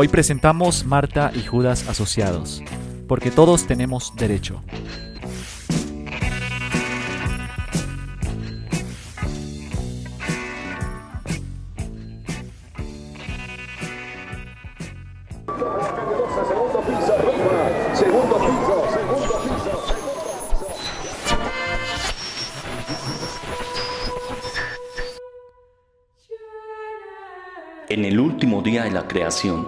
Hoy 0.00 0.06
presentamos 0.06 0.86
Marta 0.86 1.32
y 1.34 1.42
Judas 1.42 1.88
Asociados, 1.88 2.62
porque 3.08 3.32
todos 3.32 3.66
tenemos 3.66 4.14
derecho. 4.14 4.62
En 27.88 28.04
el 28.04 28.20
último 28.20 28.62
día 28.62 28.84
de 28.84 28.92
la 28.92 29.08
creación, 29.08 29.67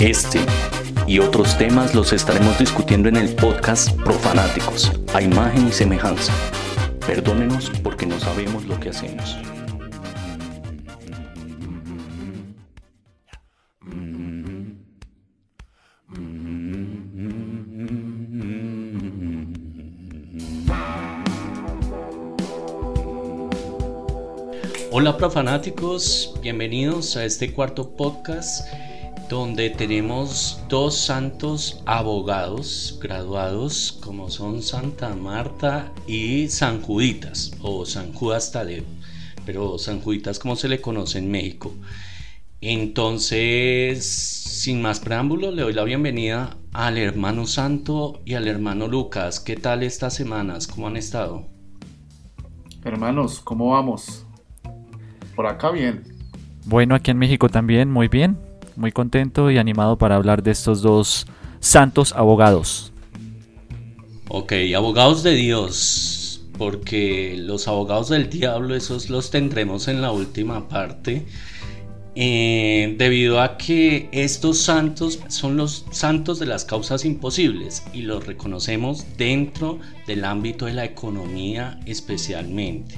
Este 0.00 0.40
y 1.06 1.20
otros 1.20 1.56
temas 1.56 1.94
los 1.94 2.12
estaremos 2.12 2.58
discutiendo 2.58 3.08
en 3.08 3.16
el 3.16 3.34
podcast 3.34 3.92
Profanáticos, 4.02 4.92
a 5.14 5.22
imagen 5.22 5.68
y 5.68 5.72
semejanza. 5.72 6.34
Perdónenos 7.06 7.70
porque 7.82 8.04
no 8.04 8.18
sabemos 8.20 8.66
lo 8.66 8.78
que 8.78 8.90
hacemos. 8.90 9.38
Hola 24.90 25.16
profanáticos, 25.16 26.34
bienvenidos 26.42 27.16
a 27.16 27.24
este 27.24 27.52
cuarto 27.52 27.96
podcast 27.96 28.66
donde 29.28 29.70
tenemos 29.70 30.62
dos 30.68 30.96
santos 30.96 31.82
abogados 31.84 32.98
graduados 33.02 33.98
como 34.00 34.30
son 34.30 34.62
Santa 34.62 35.14
Marta 35.14 35.92
y 36.06 36.48
San 36.48 36.80
Juditas 36.80 37.50
o 37.60 37.84
San 37.84 38.12
Judas 38.12 38.52
Tadeo, 38.52 38.84
pero 39.44 39.78
San 39.78 40.00
Juditas 40.00 40.38
como 40.38 40.54
se 40.54 40.68
le 40.68 40.80
conoce 40.80 41.18
en 41.18 41.30
México. 41.30 41.74
Entonces, 42.60 44.06
sin 44.06 44.80
más 44.80 45.00
preámbulo, 45.00 45.50
le 45.50 45.62
doy 45.62 45.72
la 45.72 45.84
bienvenida 45.84 46.56
al 46.72 46.96
hermano 46.96 47.46
Santo 47.46 48.20
y 48.24 48.34
al 48.34 48.46
hermano 48.46 48.86
Lucas. 48.86 49.40
¿Qué 49.40 49.56
tal 49.56 49.82
estas 49.82 50.14
semanas? 50.14 50.68
¿Cómo 50.68 50.86
han 50.86 50.96
estado? 50.96 51.48
Hermanos, 52.84 53.40
¿cómo 53.40 53.70
vamos? 53.70 54.24
Por 55.34 55.46
acá 55.46 55.70
bien. 55.70 56.04
Bueno, 56.64 56.94
aquí 56.94 57.10
en 57.10 57.18
México 57.18 57.48
también, 57.48 57.90
muy 57.90 58.08
bien 58.08 58.45
muy 58.76 58.92
contento 58.92 59.50
y 59.50 59.58
animado 59.58 59.98
para 59.98 60.16
hablar 60.16 60.42
de 60.42 60.50
estos 60.50 60.82
dos 60.82 61.26
santos 61.60 62.12
abogados. 62.12 62.92
Ok, 64.28 64.52
abogados 64.74 65.22
de 65.22 65.34
Dios, 65.34 66.44
porque 66.58 67.36
los 67.38 67.68
abogados 67.68 68.08
del 68.08 68.28
diablo, 68.28 68.74
esos 68.74 69.08
los 69.08 69.30
tendremos 69.30 69.88
en 69.88 70.02
la 70.02 70.10
última 70.10 70.68
parte. 70.68 71.24
Eh, 72.18 72.94
debido 72.96 73.42
a 73.42 73.58
que 73.58 74.08
estos 74.10 74.56
santos 74.56 75.20
son 75.28 75.58
los 75.58 75.84
santos 75.90 76.38
de 76.38 76.46
las 76.46 76.64
causas 76.64 77.04
imposibles 77.04 77.82
y 77.92 78.02
los 78.02 78.26
reconocemos 78.26 79.04
dentro 79.18 79.80
del 80.06 80.24
ámbito 80.24 80.64
de 80.64 80.72
la 80.72 80.86
economía 80.86 81.78
especialmente. 81.84 82.94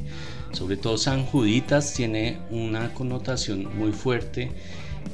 Sobre 0.53 0.77
todo 0.77 0.97
San 0.99 1.27
Juditas 1.27 1.95
tiene 1.95 2.39
una 2.51 2.95
connotación 2.95 3.77
muy 3.77 3.91
fuerte 3.91 4.53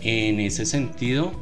en 0.03 0.41
ese 0.41 0.66
sentido. 0.66 1.32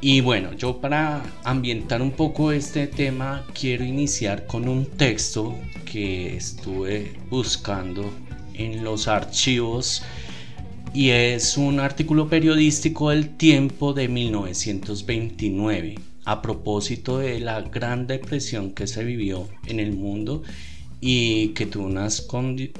Y 0.00 0.20
bueno, 0.20 0.52
yo 0.52 0.80
para 0.80 1.22
ambientar 1.42 2.02
un 2.02 2.12
poco 2.12 2.52
este 2.52 2.86
tema 2.86 3.44
quiero 3.58 3.84
iniciar 3.84 4.46
con 4.46 4.68
un 4.68 4.86
texto 4.86 5.56
que 5.90 6.36
estuve 6.36 7.14
buscando 7.30 8.12
en 8.54 8.84
los 8.84 9.08
archivos 9.08 10.02
y 10.92 11.10
es 11.10 11.56
un 11.56 11.80
artículo 11.80 12.28
periodístico 12.28 13.10
del 13.10 13.36
tiempo 13.36 13.92
de 13.94 14.08
1929 14.08 15.96
a 16.24 16.42
propósito 16.42 17.18
de 17.18 17.40
la 17.40 17.60
gran 17.62 18.06
depresión 18.06 18.72
que 18.72 18.86
se 18.86 19.04
vivió 19.04 19.48
en 19.66 19.80
el 19.80 19.92
mundo 19.92 20.42
y 21.00 21.48
que 21.48 21.66
tuvo 21.66 21.86
unas, 21.86 22.26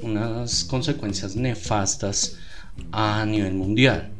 unas 0.01 0.63
consecuencias 0.65 1.35
nefastas 1.35 2.37
a 2.91 3.25
nivel 3.25 3.53
mundial. 3.53 4.11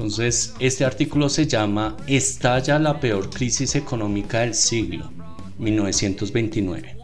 Entonces, 0.00 0.54
este 0.60 0.86
artículo 0.86 1.28
se 1.28 1.46
llama 1.46 1.94
Estalla 2.06 2.78
la 2.78 3.00
peor 3.00 3.28
crisis 3.28 3.74
económica 3.74 4.40
del 4.40 4.54
siglo, 4.54 5.12
1929. 5.58 6.96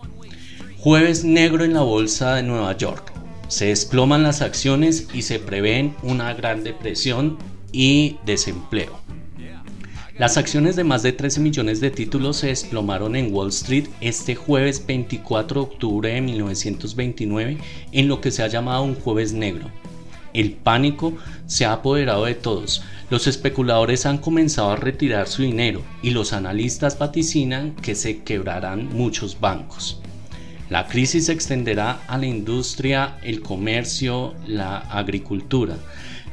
Jueves 0.78 1.22
negro 1.22 1.62
en 1.64 1.74
la 1.74 1.82
bolsa 1.82 2.36
de 2.36 2.42
Nueva 2.42 2.74
York. 2.74 3.12
Se 3.48 3.66
desploman 3.66 4.22
las 4.22 4.40
acciones 4.40 5.08
y 5.12 5.20
se 5.20 5.38
prevén 5.38 5.94
una 6.02 6.32
gran 6.32 6.64
depresión 6.64 7.36
y 7.70 8.16
desempleo. 8.24 8.98
Las 10.16 10.38
acciones 10.38 10.74
de 10.74 10.84
más 10.84 11.02
de 11.02 11.12
13 11.12 11.40
millones 11.40 11.80
de 11.80 11.90
títulos 11.90 12.38
se 12.38 12.46
desplomaron 12.46 13.14
en 13.14 13.30
Wall 13.30 13.50
Street 13.50 13.88
este 14.00 14.34
jueves 14.36 14.86
24 14.86 15.60
de 15.60 15.66
octubre 15.66 16.14
de 16.14 16.22
1929 16.22 17.58
en 17.92 18.08
lo 18.08 18.22
que 18.22 18.30
se 18.30 18.42
ha 18.42 18.46
llamado 18.46 18.84
un 18.84 18.94
jueves 18.94 19.34
negro 19.34 19.70
el 20.41 20.52
pánico 20.52 21.14
se 21.47 21.64
ha 21.64 21.72
apoderado 21.72 22.24
de 22.24 22.34
todos. 22.34 22.82
Los 23.08 23.26
especuladores 23.26 24.04
han 24.06 24.19
comenzado 24.19 24.70
a 24.70 24.76
retirar 24.76 25.28
su 25.28 25.42
dinero 25.42 25.82
y 26.02 26.10
los 26.10 26.32
analistas 26.32 26.98
vaticinan 26.98 27.74
que 27.76 27.94
se 27.94 28.22
quebrarán 28.22 28.88
muchos 28.92 29.38
bancos. 29.41 30.00
La 30.68 30.88
crisis 30.88 31.27
se 31.27 31.33
extenderá 31.33 32.00
a 32.09 32.18
la 32.18 32.27
industria, 32.27 33.18
el 33.22 33.41
comercio, 33.41 34.34
la 34.48 34.78
agricultura. 34.78 35.77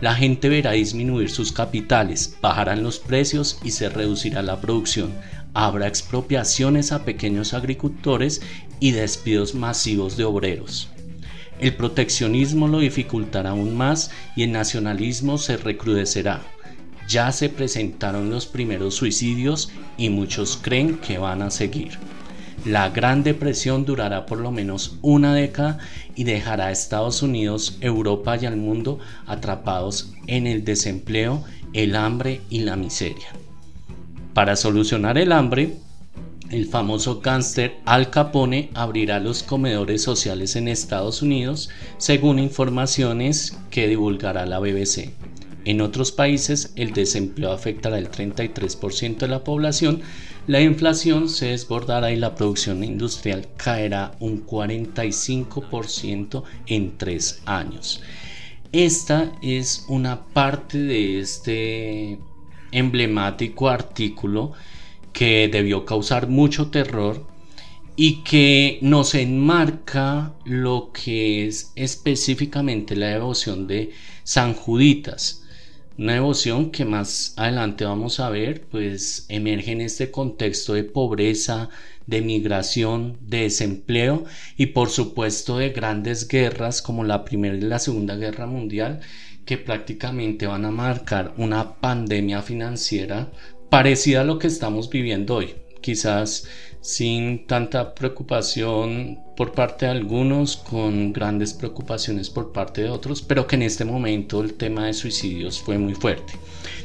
La 0.01 0.15
gente 0.15 0.49
verá 0.49 0.71
disminuir 0.71 1.29
sus 1.29 1.51
capitales, 1.51 2.35
bajarán 2.41 2.81
los 2.81 2.97
precios 2.97 3.59
y 3.63 3.71
se 3.71 3.89
reducirá 3.89 4.41
la 4.41 4.59
producción. 4.59 5.13
Habrá 5.53 5.87
expropiaciones 5.87 6.91
a 6.91 7.05
pequeños 7.05 7.53
agricultores 7.53 8.41
y 8.79 8.91
despidos 8.91 9.53
masivos 9.53 10.17
de 10.17 10.23
obreros. 10.23 10.89
El 11.59 11.75
proteccionismo 11.75 12.67
lo 12.67 12.79
dificultará 12.79 13.51
aún 13.51 13.75
más 13.75 14.11
y 14.35 14.43
el 14.43 14.51
nacionalismo 14.51 15.37
se 15.37 15.57
recrudecerá. 15.57 16.41
Ya 17.07 17.31
se 17.31 17.49
presentaron 17.49 18.29
los 18.29 18.45
primeros 18.45 18.95
suicidios 18.95 19.71
y 19.97 20.09
muchos 20.09 20.57
creen 20.61 20.97
que 20.97 21.17
van 21.17 21.41
a 21.41 21.51
seguir. 21.51 21.99
La 22.65 22.89
Gran 22.89 23.23
Depresión 23.23 23.83
durará 23.83 24.25
por 24.25 24.39
lo 24.39 24.49
menos 24.49 24.97
una 25.01 25.33
década 25.33 25.79
y 26.15 26.23
dejará 26.23 26.67
a 26.67 26.71
Estados 26.71 27.21
Unidos, 27.21 27.77
Europa 27.81 28.37
y 28.37 28.45
al 28.45 28.55
mundo 28.55 28.99
atrapados 29.27 30.13
en 30.27 30.47
el 30.47 30.63
desempleo, 30.63 31.43
el 31.73 31.95
hambre 31.95 32.39
y 32.49 32.59
la 32.59 32.77
miseria. 32.77 33.27
Para 34.33 34.55
solucionar 34.55 35.17
el 35.17 35.33
hambre, 35.33 35.77
el 36.53 36.67
famoso 36.67 37.19
gángster 37.19 37.77
Al 37.83 38.11
Capone 38.11 38.69
abrirá 38.75 39.19
los 39.19 39.41
comedores 39.41 40.03
sociales 40.03 40.55
en 40.55 40.67
Estados 40.67 41.23
Unidos, 41.23 41.71
según 41.97 42.37
informaciones 42.37 43.57
que 43.71 43.87
divulgará 43.87 44.45
la 44.45 44.59
BBC. 44.59 45.13
En 45.65 45.81
otros 45.81 46.11
países 46.11 46.71
el 46.75 46.93
desempleo 46.93 47.51
afectará 47.51 47.97
el 47.97 48.11
33% 48.11 49.17
de 49.17 49.27
la 49.27 49.43
población, 49.43 50.01
la 50.45 50.61
inflación 50.61 51.27
se 51.27 51.47
desbordará 51.47 52.11
y 52.11 52.17
la 52.17 52.35
producción 52.35 52.83
industrial 52.83 53.47
caerá 53.57 54.11
un 54.19 54.45
45% 54.45 56.43
en 56.67 56.97
tres 56.97 57.41
años. 57.45 58.01
Esta 58.71 59.31
es 59.41 59.85
una 59.87 60.25
parte 60.25 60.77
de 60.77 61.19
este 61.19 62.19
emblemático 62.71 63.69
artículo 63.69 64.53
que 65.13 65.47
debió 65.47 65.85
causar 65.85 66.27
mucho 66.27 66.69
terror 66.69 67.25
y 67.95 68.23
que 68.23 68.79
nos 68.81 69.13
enmarca 69.13 70.33
lo 70.45 70.91
que 70.91 71.47
es 71.47 71.71
específicamente 71.75 72.95
la 72.95 73.09
devoción 73.09 73.67
de 73.67 73.91
San 74.23 74.53
Juditas. 74.55 75.43
Una 75.95 76.13
devoción 76.13 76.71
que 76.71 76.85
más 76.85 77.33
adelante 77.37 77.85
vamos 77.85 78.19
a 78.19 78.29
ver, 78.31 78.63
pues 78.63 79.27
emerge 79.29 79.73
en 79.73 79.81
este 79.81 80.09
contexto 80.09 80.73
de 80.73 80.83
pobreza, 80.83 81.69
de 82.07 82.21
migración, 82.21 83.17
de 83.21 83.41
desempleo 83.41 84.25
y 84.57 84.67
por 84.67 84.89
supuesto 84.89 85.59
de 85.59 85.69
grandes 85.69 86.27
guerras 86.27 86.81
como 86.81 87.03
la 87.03 87.23
Primera 87.23 87.55
y 87.55 87.61
la 87.61 87.77
Segunda 87.77 88.15
Guerra 88.15 88.47
Mundial 88.47 89.01
que 89.45 89.57
prácticamente 89.57 90.47
van 90.47 90.65
a 90.65 90.71
marcar 90.71 91.33
una 91.37 91.75
pandemia 91.75 92.41
financiera 92.41 93.31
parecida 93.73 94.21
a 94.21 94.23
lo 94.23 94.37
que 94.37 94.45
estamos 94.45 94.87
viviendo 94.87 95.33
hoy. 95.33 95.55
Quizás 95.81 96.47
sin 96.81 97.47
tanta 97.47 97.95
preocupación 97.95 99.17
por 99.35 99.53
parte 99.53 99.87
de 99.87 99.91
algunos, 99.93 100.57
con 100.57 101.11
grandes 101.11 101.55
preocupaciones 101.55 102.29
por 102.29 102.51
parte 102.51 102.83
de 102.83 102.91
otros, 102.91 103.23
pero 103.23 103.47
que 103.47 103.55
en 103.55 103.63
este 103.63 103.83
momento 103.83 104.43
el 104.43 104.53
tema 104.53 104.85
de 104.85 104.93
suicidios 104.93 105.59
fue 105.59 105.79
muy 105.79 105.95
fuerte. 105.95 106.33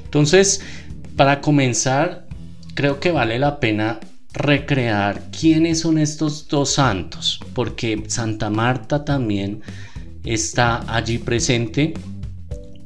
Entonces, 0.03 0.63
para 1.15 1.43
comenzar, 1.43 2.27
creo 2.73 3.01
que 3.01 3.13
vale 3.13 3.39
la 3.39 3.61
pena 3.61 4.01
recrear 4.33 5.31
quiénes 5.31 5.81
son 5.81 5.99
estos 5.99 6.49
dos 6.49 6.73
santos, 6.73 7.39
porque 7.53 8.03
Santa 8.07 8.49
Marta 8.49 9.05
también 9.05 9.61
está 10.25 10.91
allí 10.91 11.19
presente 11.19 11.93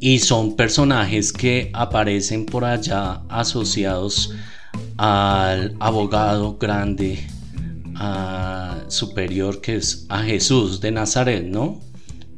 y 0.02 0.18
son 0.18 0.56
personajes 0.56 1.32
que 1.32 1.70
aparecen 1.72 2.44
por 2.44 2.64
allá 2.64 3.22
asociados 3.28 4.34
al 4.96 5.76
abogado 5.78 6.58
grande, 6.58 7.24
superior 8.88 9.60
que 9.60 9.76
es 9.76 10.04
a 10.08 10.24
Jesús 10.24 10.80
de 10.80 10.90
Nazaret, 10.90 11.44
¿no? 11.44 11.78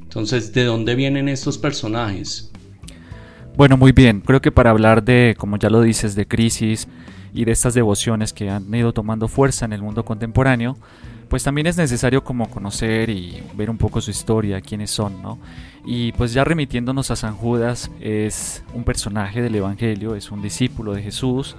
Entonces, 0.02 0.52
¿de 0.52 0.64
dónde 0.64 0.94
vienen 0.94 1.26
estos 1.26 1.56
personajes? 1.56 2.52
Bueno, 3.56 3.78
muy 3.78 3.93
bien. 3.93 4.20
Creo 4.20 4.43
que 4.43 4.52
para 4.52 4.69
hablar 4.69 5.02
de, 5.02 5.34
como 5.38 5.56
ya 5.56 5.70
lo 5.70 5.81
dices, 5.81 6.14
de 6.14 6.28
crisis 6.28 6.87
y 7.32 7.46
de 7.46 7.52
estas 7.52 7.72
devociones 7.72 8.34
que 8.34 8.50
han 8.50 8.72
ido 8.75 8.93
tomando 8.93 9.26
fuerza 9.26 9.64
en 9.64 9.72
el 9.72 9.81
mundo 9.81 10.05
contemporáneo, 10.05 10.76
pues 11.34 11.42
también 11.42 11.66
es 11.66 11.76
necesario 11.76 12.22
como 12.22 12.48
conocer 12.48 13.10
y 13.10 13.42
ver 13.54 13.69
un 13.69 13.76
poco 13.76 14.00
su 14.00 14.12
historia, 14.12 14.60
quiénes 14.60 14.92
son, 14.92 15.20
¿no? 15.20 15.40
Y 15.84 16.12
pues 16.12 16.32
ya 16.32 16.44
remitiéndonos 16.44 17.10
a 17.10 17.16
San 17.16 17.34
Judas, 17.34 17.90
es 17.98 18.62
un 18.72 18.84
personaje 18.84 19.42
del 19.42 19.56
Evangelio, 19.56 20.14
es 20.14 20.31
un 20.31 20.42
discípulo 20.42 20.92
de 20.92 21.02
Jesús, 21.02 21.56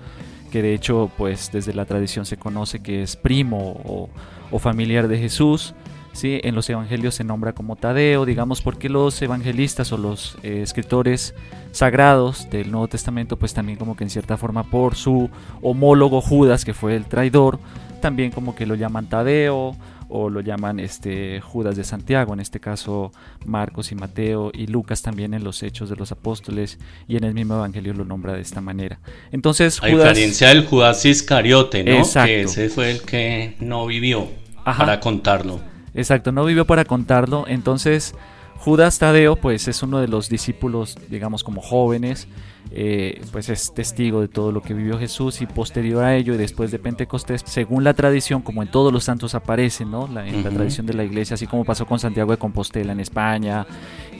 que 0.49 0.61
de 0.61 0.73
hecho 0.73 1.11
pues 1.17 1.51
desde 1.51 1.73
la 1.73 1.83
tradición 1.83 2.25
se 2.25 2.37
conoce 2.37 2.79
que 2.79 3.03
es 3.03 3.17
primo 3.17 4.07
o, 4.49 4.59
familiar 4.59 5.09
de 5.09 5.17
Jesús. 5.17 5.75
¿sí? 6.13 6.39
En 6.45 6.55
los 6.55 6.69
evangelios 6.69 7.15
se 7.15 7.25
nombra 7.25 7.51
como 7.51 7.75
Tadeo, 7.75 8.23
digamos 8.23 8.61
porque 8.61 8.87
los 8.87 9.21
evangelistas 9.21 9.91
o 9.91 9.97
los 9.97 10.37
eh, 10.41 10.61
escritores 10.61 11.35
sagrados 11.73 12.49
del 12.49 12.71
Nuevo 12.71 12.87
Testamento 12.87 13.35
pues 13.35 13.53
también 13.53 13.77
como 13.77 13.97
que 13.97 14.05
en 14.05 14.09
cierta 14.09 14.37
forma 14.37 14.63
por 14.63 14.95
su 14.95 15.29
homólogo 15.61 16.21
Judas 16.21 16.63
que 16.63 16.73
fue 16.73 16.95
el 16.95 17.07
traidor, 17.07 17.59
también 18.05 18.29
como 18.29 18.53
que 18.53 18.67
lo 18.67 18.75
llaman 18.75 19.09
Tadeo 19.09 19.75
o 20.09 20.29
lo 20.29 20.39
llaman 20.41 20.79
este 20.79 21.41
Judas 21.41 21.75
de 21.75 21.83
Santiago, 21.83 22.35
en 22.35 22.39
este 22.39 22.59
caso 22.59 23.11
Marcos 23.47 23.91
y 23.91 23.95
Mateo 23.95 24.51
y 24.53 24.67
Lucas 24.67 25.01
también 25.01 25.33
en 25.33 25.43
los 25.43 25.63
Hechos 25.63 25.89
de 25.89 25.95
los 25.95 26.11
Apóstoles 26.11 26.77
y 27.07 27.17
en 27.17 27.23
el 27.23 27.33
mismo 27.33 27.55
Evangelio 27.55 27.95
lo 27.95 28.05
nombra 28.05 28.33
de 28.33 28.41
esta 28.41 28.61
manera. 28.61 28.99
Entonces, 29.31 29.81
a 29.81 29.87
diferencia 29.87 30.49
del 30.49 30.67
Judas 30.67 31.03
Iscariote, 31.03 31.83
¿no? 31.83 32.03
Que 32.25 32.41
ese 32.41 32.69
fue 32.69 32.91
el 32.91 33.01
que 33.01 33.55
no 33.59 33.87
vivió 33.87 34.27
para 34.63 34.99
contarlo. 34.99 35.59
Exacto, 35.95 36.31
no 36.31 36.45
vivió 36.45 36.65
para 36.65 36.85
contarlo, 36.85 37.45
entonces 37.47 38.13
Judas 38.57 38.97
Tadeo 38.97 39.35
pues 39.35 39.67
es 39.67 39.83
uno 39.83 39.99
de 39.99 40.07
los 40.07 40.29
discípulos, 40.29 40.97
digamos 41.09 41.43
como 41.43 41.61
jóvenes, 41.61 42.27
eh, 42.71 43.21
pues 43.31 43.49
es 43.49 43.73
testigo 43.73 44.21
de 44.21 44.27
todo 44.27 44.51
lo 44.51 44.61
que 44.61 44.73
vivió 44.73 44.97
Jesús 44.97 45.41
y 45.41 45.45
posterior 45.45 46.03
a 46.03 46.15
ello 46.15 46.33
y 46.33 46.37
después 46.37 46.71
de 46.71 46.79
Pentecostés, 46.79 47.43
según 47.45 47.83
la 47.83 47.93
tradición, 47.93 48.41
como 48.41 48.63
en 48.63 48.71
todos 48.71 48.91
los 48.91 49.03
santos 49.03 49.35
aparece, 49.35 49.85
¿no? 49.85 50.07
La, 50.07 50.27
en 50.27 50.43
la 50.43 50.49
tradición 50.49 50.85
de 50.85 50.93
la 50.93 51.03
iglesia, 51.03 51.35
así 51.35 51.45
como 51.45 51.63
pasó 51.63 51.85
con 51.85 51.99
Santiago 51.99 52.31
de 52.31 52.37
Compostela 52.37 52.91
en 52.91 52.99
España 52.99 53.67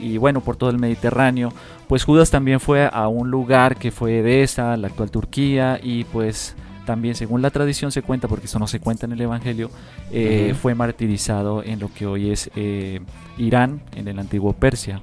y 0.00 0.16
bueno, 0.16 0.40
por 0.40 0.56
todo 0.56 0.70
el 0.70 0.78
Mediterráneo, 0.78 1.52
pues 1.88 2.04
Judas 2.04 2.30
también 2.30 2.60
fue 2.60 2.88
a 2.92 3.08
un 3.08 3.30
lugar 3.30 3.76
que 3.76 3.90
fue 3.90 4.18
Edesa, 4.18 4.76
la 4.76 4.88
actual 4.88 5.10
Turquía 5.10 5.80
y 5.82 6.04
pues 6.04 6.54
también 6.86 7.14
según 7.14 7.42
la 7.42 7.50
tradición 7.50 7.92
se 7.92 8.00
cuenta, 8.00 8.28
porque 8.28 8.46
eso 8.46 8.58
no 8.58 8.66
se 8.66 8.80
cuenta 8.80 9.04
en 9.04 9.12
el 9.12 9.20
Evangelio, 9.20 9.70
eh, 10.10 10.54
fue 10.60 10.74
martirizado 10.74 11.62
en 11.62 11.80
lo 11.80 11.92
que 11.92 12.06
hoy 12.06 12.30
es 12.30 12.50
eh, 12.56 13.00
Irán, 13.36 13.82
en 13.94 14.08
el 14.08 14.18
antiguo 14.18 14.54
Persia. 14.54 15.02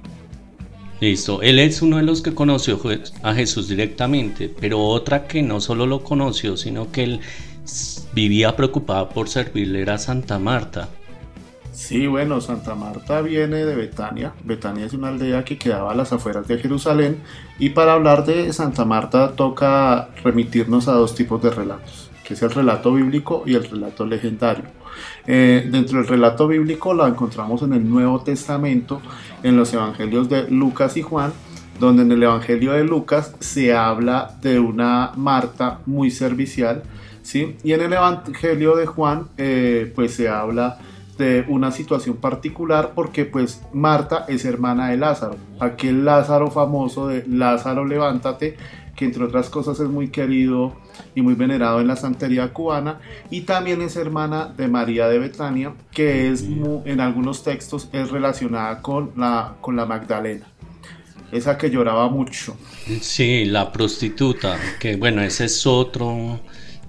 Listo, 0.99 1.41
él 1.41 1.59
es 1.59 1.81
uno 1.81 1.97
de 1.97 2.03
los 2.03 2.21
que 2.21 2.33
conoció 2.33 2.79
a 3.21 3.33
Jesús 3.33 3.67
directamente, 3.67 4.49
pero 4.49 4.79
otra 4.79 5.27
que 5.27 5.43
no 5.43 5.59
solo 5.59 5.85
lo 5.85 6.03
conoció, 6.03 6.55
sino 6.55 6.91
que 6.91 7.03
él 7.03 7.19
vivía 8.13 8.55
preocupada 8.55 9.09
por 9.09 9.29
servirle 9.29 9.81
era 9.81 9.97
Santa 9.97 10.39
Marta. 10.39 10.89
Sí, 11.73 12.05
bueno, 12.05 12.39
Santa 12.39 12.75
Marta 12.75 13.21
viene 13.21 13.65
de 13.65 13.75
Betania. 13.75 14.33
Betania 14.43 14.85
es 14.85 14.93
una 14.93 15.07
aldea 15.07 15.43
que 15.43 15.57
quedaba 15.57 15.91
a 15.91 15.95
las 15.95 16.13
afueras 16.13 16.47
de 16.47 16.59
Jerusalén. 16.59 17.17
Y 17.57 17.69
para 17.69 17.93
hablar 17.93 18.25
de 18.25 18.53
Santa 18.53 18.85
Marta 18.85 19.31
toca 19.31 20.09
remitirnos 20.23 20.87
a 20.87 20.93
dos 20.93 21.15
tipos 21.15 21.41
de 21.41 21.49
relatos, 21.49 22.11
que 22.23 22.35
es 22.35 22.41
el 22.43 22.51
relato 22.51 22.93
bíblico 22.93 23.43
y 23.47 23.55
el 23.55 23.67
relato 23.67 24.05
legendario. 24.05 24.65
Eh, 25.25 25.67
dentro 25.71 25.97
del 25.97 26.07
relato 26.07 26.47
bíblico 26.47 26.93
la 26.93 27.07
encontramos 27.07 27.63
en 27.63 27.73
el 27.73 27.89
Nuevo 27.89 28.21
Testamento, 28.21 29.01
en 29.41 29.57
los 29.57 29.73
evangelios 29.73 30.29
de 30.29 30.49
Lucas 30.51 30.95
y 30.95 31.01
Juan, 31.01 31.33
donde 31.79 32.03
en 32.03 32.11
el 32.11 32.21
evangelio 32.21 32.73
de 32.73 32.83
Lucas 32.83 33.33
se 33.39 33.73
habla 33.73 34.37
de 34.43 34.59
una 34.59 35.11
Marta 35.15 35.79
muy 35.87 36.11
servicial, 36.11 36.83
¿sí? 37.23 37.55
y 37.63 37.73
en 37.73 37.81
el 37.81 37.93
evangelio 37.93 38.75
de 38.75 38.85
Juan 38.85 39.27
eh, 39.37 39.91
pues 39.95 40.13
se 40.13 40.29
habla 40.29 40.77
una 41.47 41.71
situación 41.71 42.17
particular 42.17 42.91
porque 42.95 43.25
pues 43.25 43.61
Marta 43.73 44.25
es 44.27 44.45
hermana 44.45 44.89
de 44.89 44.97
Lázaro, 44.97 45.37
aquel 45.59 46.05
Lázaro 46.05 46.51
famoso 46.51 47.07
de 47.07 47.23
Lázaro 47.27 47.85
levántate, 47.85 48.57
que 48.95 49.05
entre 49.05 49.23
otras 49.23 49.49
cosas 49.49 49.79
es 49.79 49.89
muy 49.89 50.09
querido 50.09 50.75
y 51.15 51.21
muy 51.21 51.33
venerado 51.33 51.81
en 51.81 51.87
la 51.87 51.95
santería 51.95 52.53
cubana, 52.53 52.99
y 53.29 53.41
también 53.41 53.81
es 53.81 53.95
hermana 53.95 54.53
de 54.55 54.67
María 54.67 55.07
de 55.07 55.19
Betania, 55.19 55.73
que 55.91 56.29
es 56.29 56.43
en 56.43 56.99
algunos 56.99 57.43
textos 57.43 57.89
es 57.91 58.11
relacionada 58.11 58.81
con 58.81 59.11
la, 59.17 59.55
con 59.61 59.75
la 59.75 59.85
Magdalena, 59.85 60.45
esa 61.31 61.57
que 61.57 61.69
lloraba 61.69 62.07
mucho. 62.09 62.55
Sí, 63.01 63.45
la 63.45 63.71
prostituta, 63.71 64.57
que 64.79 64.95
bueno, 64.95 65.21
ese 65.21 65.45
es 65.45 65.65
otro, 65.65 66.39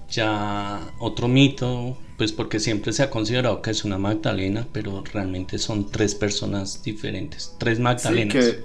ya 0.09 0.79
otro 0.99 1.27
mito 1.27 1.97
pues 2.17 2.31
porque 2.31 2.59
siempre 2.59 2.93
se 2.93 3.03
ha 3.03 3.09
considerado 3.09 3.61
que 3.61 3.71
es 3.71 3.83
una 3.83 3.97
Magdalena, 3.97 4.67
pero 4.71 5.03
realmente 5.13 5.57
son 5.57 5.91
tres 5.91 6.15
personas 6.15 6.81
diferentes, 6.83 7.55
tres 7.59 7.79
Magdalenas. 7.79 8.57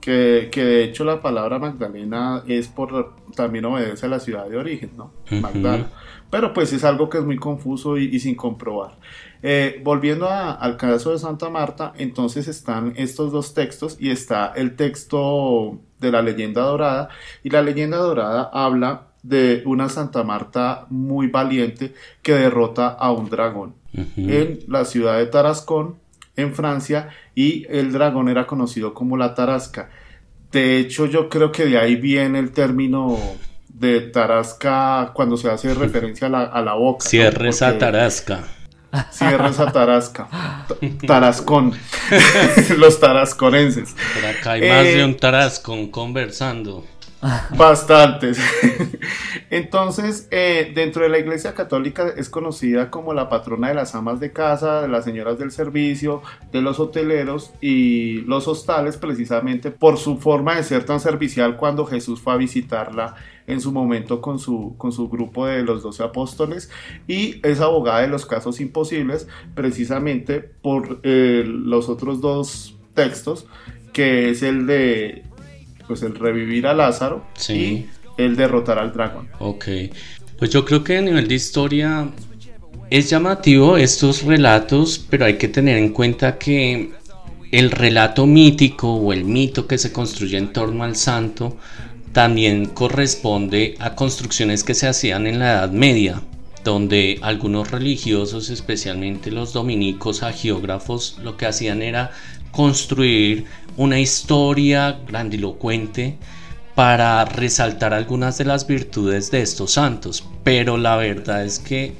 que, 0.00 0.50
que, 0.50 0.64
de 0.64 0.84
hecho 0.84 1.04
la 1.04 1.22
palabra 1.22 1.58
Magdalena 1.58 2.42
es 2.46 2.68
por, 2.68 3.14
también 3.34 3.64
obedece 3.64 4.06
a 4.06 4.08
la 4.08 4.20
ciudad 4.20 4.48
de 4.48 4.56
origen, 4.56 4.90
¿no? 4.96 5.12
Magdalena. 5.30 5.88
Pero 6.32 6.54
pues 6.54 6.72
es 6.72 6.82
algo 6.82 7.10
que 7.10 7.18
es 7.18 7.24
muy 7.24 7.36
confuso 7.36 7.98
y, 7.98 8.18
sin 8.18 8.34
comprobar. 8.34 8.92
Eh, 9.42 9.80
volviendo 9.84 10.30
al 10.30 10.78
caso 10.78 11.12
de 11.12 11.18
Santa 11.18 11.50
Marta, 11.50 11.92
entonces 11.98 12.48
están 12.48 12.94
estos 12.96 13.32
dos 13.32 13.52
textos 13.52 13.98
y 14.00 14.10
está 14.10 14.52
el 14.56 14.74
texto 14.74 15.78
de 16.00 16.10
la 16.10 16.22
leyenda 16.22 16.62
dorada 16.62 17.10
y 17.42 17.50
la 17.50 17.60
leyenda 17.60 17.98
dorada 17.98 18.50
habla 18.52 19.11
de 19.22 19.62
una 19.66 19.88
Santa 19.88 20.22
Marta 20.24 20.86
muy 20.90 21.28
valiente 21.28 21.94
que 22.22 22.34
derrota 22.34 22.88
a 22.88 23.12
un 23.12 23.30
dragón 23.30 23.74
en 23.94 24.60
la 24.68 24.86
ciudad 24.86 25.18
de 25.18 25.26
Tarascón, 25.26 25.96
en 26.36 26.54
Francia, 26.54 27.10
y 27.34 27.66
el 27.68 27.92
dragón 27.92 28.28
era 28.28 28.46
conocido 28.46 28.94
como 28.94 29.18
la 29.18 29.34
Tarasca. 29.34 29.90
De 30.50 30.78
hecho, 30.78 31.06
yo 31.06 31.28
creo 31.28 31.52
que 31.52 31.66
de 31.66 31.78
ahí 31.78 31.96
viene 31.96 32.38
el 32.38 32.52
término 32.52 33.18
de 33.68 34.00
Tarasca 34.00 35.10
cuando 35.14 35.36
se 35.36 35.50
hace 35.50 35.74
referencia 35.74 36.28
a 36.28 36.62
la, 36.62 36.74
boca. 36.74 37.06
Cierre 37.06 37.50
esa 37.50 37.76
Tarasca. 37.76 38.44
Cierra 39.10 39.48
esa 39.48 39.72
tarasca. 39.72 40.28
Tarascón. 41.06 41.72
Los 42.78 43.00
tarasconenses. 43.00 43.94
Por 44.14 44.26
acá 44.26 44.52
hay 44.52 44.68
más 44.68 44.84
de 44.84 45.00
eh, 45.00 45.04
un 45.04 45.16
tarascón 45.16 45.90
conversando. 45.90 46.84
Bastantes. 47.56 48.38
Entonces, 49.50 50.26
eh, 50.30 50.72
dentro 50.74 51.02
de 51.02 51.08
la 51.08 51.18
Iglesia 51.18 51.54
Católica 51.54 52.12
es 52.16 52.28
conocida 52.28 52.90
como 52.90 53.14
la 53.14 53.28
patrona 53.28 53.68
de 53.68 53.74
las 53.74 53.94
amas 53.94 54.18
de 54.18 54.32
casa, 54.32 54.82
de 54.82 54.88
las 54.88 55.04
señoras 55.04 55.38
del 55.38 55.52
servicio, 55.52 56.22
de 56.50 56.62
los 56.62 56.80
hoteleros 56.80 57.52
y 57.60 58.22
los 58.22 58.48
hostales, 58.48 58.96
precisamente 58.96 59.70
por 59.70 59.98
su 59.98 60.18
forma 60.18 60.56
de 60.56 60.64
ser 60.64 60.84
tan 60.84 60.98
servicial 60.98 61.56
cuando 61.56 61.86
Jesús 61.86 62.20
fue 62.20 62.32
a 62.32 62.36
visitarla 62.36 63.14
en 63.46 63.60
su 63.60 63.70
momento 63.70 64.20
con 64.20 64.38
su, 64.38 64.74
con 64.76 64.92
su 64.92 65.08
grupo 65.08 65.46
de 65.46 65.62
los 65.62 65.82
doce 65.82 66.02
apóstoles 66.02 66.70
y 67.06 67.40
es 67.46 67.60
abogada 67.60 68.00
de 68.00 68.08
los 68.08 68.26
casos 68.26 68.60
imposibles 68.60 69.28
precisamente 69.54 70.40
por 70.40 71.00
eh, 71.02 71.44
los 71.46 71.88
otros 71.88 72.20
dos 72.20 72.76
textos 72.94 73.46
que 73.92 74.30
es 74.30 74.42
el 74.42 74.66
de 74.66 75.24
pues 75.86 76.02
el 76.02 76.14
revivir 76.14 76.66
a 76.66 76.74
Lázaro 76.74 77.24
y 77.48 77.86
el 78.16 78.36
derrotar 78.36 78.78
al 78.78 78.92
dragón. 78.92 79.28
Ok, 79.38 79.66
pues 80.38 80.50
yo 80.50 80.64
creo 80.64 80.82
que 80.82 80.98
a 80.98 81.02
nivel 81.02 81.28
de 81.28 81.34
historia 81.34 82.08
es 82.90 83.08
llamativo 83.08 83.76
estos 83.76 84.22
relatos, 84.22 85.04
pero 85.08 85.24
hay 85.24 85.38
que 85.38 85.48
tener 85.48 85.78
en 85.78 85.90
cuenta 85.90 86.38
que 86.38 86.92
el 87.50 87.70
relato 87.70 88.26
mítico 88.26 88.94
o 88.94 89.12
el 89.12 89.24
mito 89.24 89.66
que 89.66 89.78
se 89.78 89.92
construye 89.92 90.38
en 90.38 90.52
torno 90.52 90.84
al 90.84 90.96
santo 90.96 91.56
también 92.12 92.66
corresponde 92.66 93.76
a 93.78 93.94
construcciones 93.94 94.64
que 94.64 94.74
se 94.74 94.88
hacían 94.88 95.26
en 95.26 95.38
la 95.38 95.52
Edad 95.52 95.70
Media, 95.70 96.22
donde 96.64 97.18
algunos 97.22 97.70
religiosos, 97.70 98.50
especialmente 98.50 99.30
los 99.30 99.52
dominicos 99.52 100.22
agiógrafos, 100.22 101.18
lo 101.22 101.36
que 101.36 101.46
hacían 101.46 101.82
era 101.82 102.10
construir 102.50 103.46
una 103.76 103.98
historia 104.00 105.00
grandilocuente 105.06 106.18
para 106.74 107.24
resaltar 107.24 107.92
algunas 107.92 108.38
de 108.38 108.44
las 108.44 108.66
virtudes 108.66 109.30
de 109.30 109.42
estos 109.42 109.72
santos, 109.72 110.24
pero 110.42 110.76
la 110.76 110.96
verdad 110.96 111.44
es 111.44 111.58
que 111.58 111.94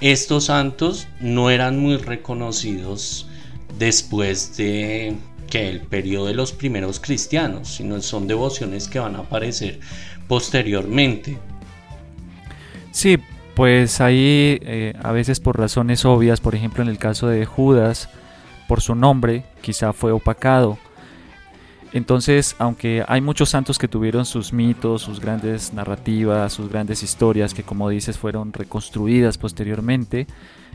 estos 0.00 0.44
santos 0.44 1.08
no 1.20 1.50
eran 1.50 1.78
muy 1.78 1.96
reconocidos 1.96 3.26
después 3.78 4.56
de 4.56 5.16
que 5.48 5.68
el 5.68 5.80
periodo 5.80 6.26
de 6.26 6.34
los 6.34 6.52
primeros 6.52 7.00
cristianos, 7.00 7.68
sino 7.68 8.00
son 8.02 8.26
devociones 8.26 8.86
que 8.86 8.98
van 8.98 9.16
a 9.16 9.20
aparecer 9.20 9.80
posteriormente. 10.28 11.38
Sí, 12.90 13.18
pues 13.54 14.00
ahí 14.00 14.58
eh, 14.62 14.92
a 15.02 15.12
veces 15.12 15.40
por 15.40 15.58
razones 15.58 16.04
obvias, 16.04 16.40
por 16.40 16.54
ejemplo 16.54 16.82
en 16.82 16.88
el 16.88 16.98
caso 16.98 17.28
de 17.28 17.44
Judas, 17.46 18.08
por 18.68 18.82
su 18.82 18.94
nombre, 18.94 19.44
quizá 19.62 19.92
fue 19.92 20.12
opacado. 20.12 20.78
Entonces, 21.92 22.54
aunque 22.58 23.04
hay 23.08 23.20
muchos 23.20 23.48
santos 23.48 23.78
que 23.78 23.88
tuvieron 23.88 24.26
sus 24.26 24.52
mitos, 24.52 25.02
sus 25.02 25.20
grandes 25.20 25.72
narrativas, 25.72 26.52
sus 26.52 26.68
grandes 26.68 27.02
historias, 27.02 27.54
que 27.54 27.62
como 27.62 27.88
dices 27.88 28.18
fueron 28.18 28.52
reconstruidas 28.52 29.38
posteriormente, 29.38 30.26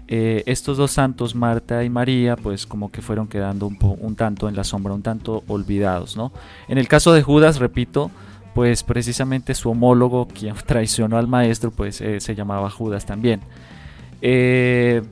eh, 0.07 0.43
estos 0.47 0.77
dos 0.77 0.91
santos, 0.91 1.33
Marta 1.33 1.83
y 1.83 1.89
María, 1.89 2.35
pues 2.35 2.65
como 2.65 2.91
que 2.91 3.01
fueron 3.01 3.27
quedando 3.27 3.67
un, 3.67 4.15
tanto 4.15 4.49
en 4.49 4.55
la 4.55 4.63
sombra, 4.63 4.93
un 4.93 5.01
tanto 5.01 5.43
olvidados, 5.47 6.17
¿no? 6.17 6.33
En 6.67 6.77
el 6.77 6.87
caso 6.87 7.13
de 7.13 7.21
Judas, 7.21 7.59
repito, 7.59 8.11
pues 8.53 8.83
precisamente 8.83 9.55
su 9.55 9.69
homólogo, 9.69 10.27
quien 10.27 10.55
traicionó 10.65 11.17
al 11.17 11.27
maestro, 11.27 11.71
pues 11.71 12.01
eh, 12.01 12.19
se 12.19 12.35
llamaba 12.35 12.69
Judas 12.69 13.05
también. 13.05 13.41
Eh, 14.21 15.03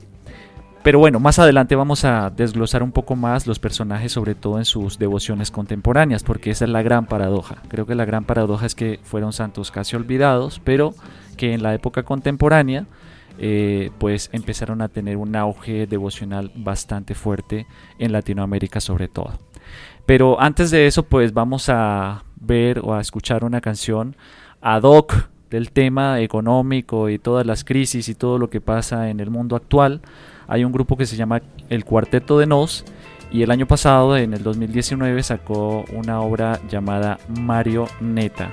pero 0.82 0.98
bueno, 0.98 1.20
más 1.20 1.38
adelante 1.38 1.76
vamos 1.76 2.04
a 2.04 2.30
desglosar 2.30 2.82
un 2.82 2.90
poco 2.90 3.14
más 3.14 3.46
los 3.46 3.58
personajes, 3.58 4.12
sobre 4.12 4.34
todo 4.34 4.58
en 4.58 4.64
sus 4.64 4.98
devociones 4.98 5.50
contemporáneas, 5.50 6.24
porque 6.24 6.50
esa 6.50 6.64
es 6.64 6.70
la 6.70 6.82
gran 6.82 7.06
paradoja. 7.06 7.56
Creo 7.68 7.86
que 7.86 7.94
la 7.94 8.04
gran 8.04 8.24
paradoja 8.24 8.66
es 8.66 8.74
que 8.74 8.98
fueron 9.04 9.32
santos 9.32 9.70
casi 9.70 9.94
olvidados, 9.94 10.60
pero 10.64 10.94
que 11.36 11.54
en 11.54 11.62
la 11.62 11.74
época 11.74 12.02
contemporánea 12.02 12.86
eh, 13.38 13.90
pues 13.98 14.28
empezaron 14.32 14.82
a 14.82 14.88
tener 14.88 15.16
un 15.16 15.36
auge 15.36 15.86
devocional 15.86 16.50
bastante 16.54 17.14
fuerte 17.14 17.66
en 17.98 18.12
Latinoamérica 18.12 18.80
sobre 18.80 19.08
todo. 19.08 19.38
Pero 20.04 20.40
antes 20.40 20.70
de 20.70 20.86
eso, 20.86 21.04
pues 21.04 21.32
vamos 21.32 21.68
a 21.68 22.24
ver 22.40 22.80
o 22.80 22.94
a 22.94 23.00
escuchar 23.00 23.44
una 23.44 23.60
canción 23.60 24.16
ad 24.60 24.82
hoc 24.82 25.28
del 25.48 25.70
tema 25.70 26.20
económico 26.20 27.08
y 27.08 27.18
todas 27.18 27.46
las 27.46 27.62
crisis 27.62 28.08
y 28.08 28.14
todo 28.14 28.38
lo 28.38 28.50
que 28.50 28.60
pasa 28.60 29.10
en 29.10 29.20
el 29.20 29.30
mundo 29.30 29.54
actual 29.54 30.02
hay 30.52 30.64
un 30.64 30.72
grupo 30.72 30.98
que 30.98 31.06
se 31.06 31.16
llama 31.16 31.40
El 31.70 31.86
Cuarteto 31.86 32.38
de 32.38 32.46
Nos 32.46 32.84
y 33.30 33.40
el 33.42 33.50
año 33.50 33.66
pasado, 33.66 34.18
en 34.18 34.34
el 34.34 34.42
2019, 34.42 35.22
sacó 35.22 35.86
una 35.94 36.20
obra 36.20 36.60
llamada 36.68 37.18
Mario 37.40 37.86
Neta 38.02 38.50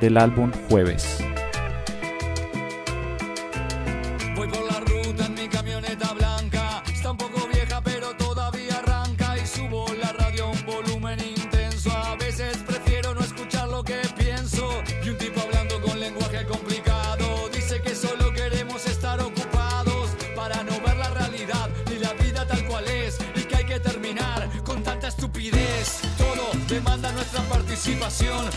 del 0.00 0.16
álbum 0.16 0.50
Jueves. 0.70 1.22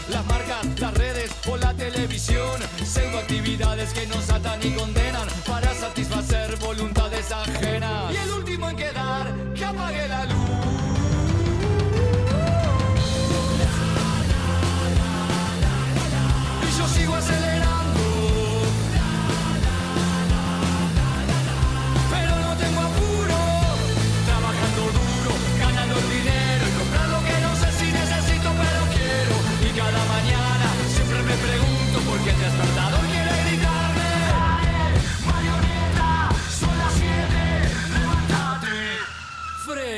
Las 0.09 0.25
marcas, 0.25 0.79
las 0.79 0.93
redes 0.93 1.31
o 1.47 1.57
la 1.57 1.73
televisión, 1.73 2.61
pseudo 2.83 3.19
actividades 3.19 3.93
que 3.93 4.05
nos 4.07 4.29
atan 4.29 4.59
y 4.61 4.71
condenan 4.71 5.27
para 5.47 5.73
satisfacer 5.73 6.55
voluntades 6.57 7.31
ajenas. 7.31 8.13
Y 8.13 8.17
el 8.17 8.31
último 8.31 8.69
en 8.69 8.77
quedar, 8.77 9.33
que 9.55 9.65
apague 9.65 10.07
la 10.07 10.25
luz. 10.25 10.34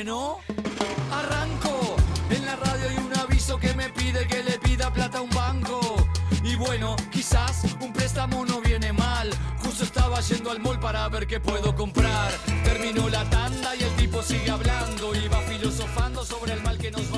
Arranco. 0.07 1.97
En 2.29 2.45
la 2.45 2.55
radio 2.55 2.89
hay 2.89 2.95
un 2.95 3.13
aviso 3.19 3.57
que 3.57 3.73
me 3.73 3.89
pide 3.89 4.25
que 4.25 4.41
le 4.41 4.57
pida 4.57 4.93
plata 4.93 5.17
a 5.17 5.21
un 5.21 5.29
banco. 5.31 5.81
Y 6.43 6.55
bueno, 6.55 6.95
quizás 7.11 7.63
un 7.81 7.91
préstamo 7.91 8.45
no 8.45 8.61
viene 8.61 8.93
mal. 8.93 9.29
Justo 9.65 9.83
estaba 9.83 10.21
yendo 10.21 10.51
al 10.51 10.61
mall 10.61 10.79
para 10.79 11.09
ver 11.09 11.27
qué 11.27 11.41
puedo 11.41 11.75
comprar. 11.75 12.31
Terminó 12.63 13.09
la 13.09 13.29
tanda 13.29 13.75
y 13.75 13.83
el 13.83 13.93
tipo 13.97 14.23
sigue 14.23 14.49
hablando 14.49 15.13
y 15.13 15.27
va 15.27 15.41
filosofando 15.41 16.23
sobre 16.23 16.53
el 16.53 16.63
mal 16.63 16.77
que 16.77 16.89
nos 16.89 17.13
va 17.13 17.16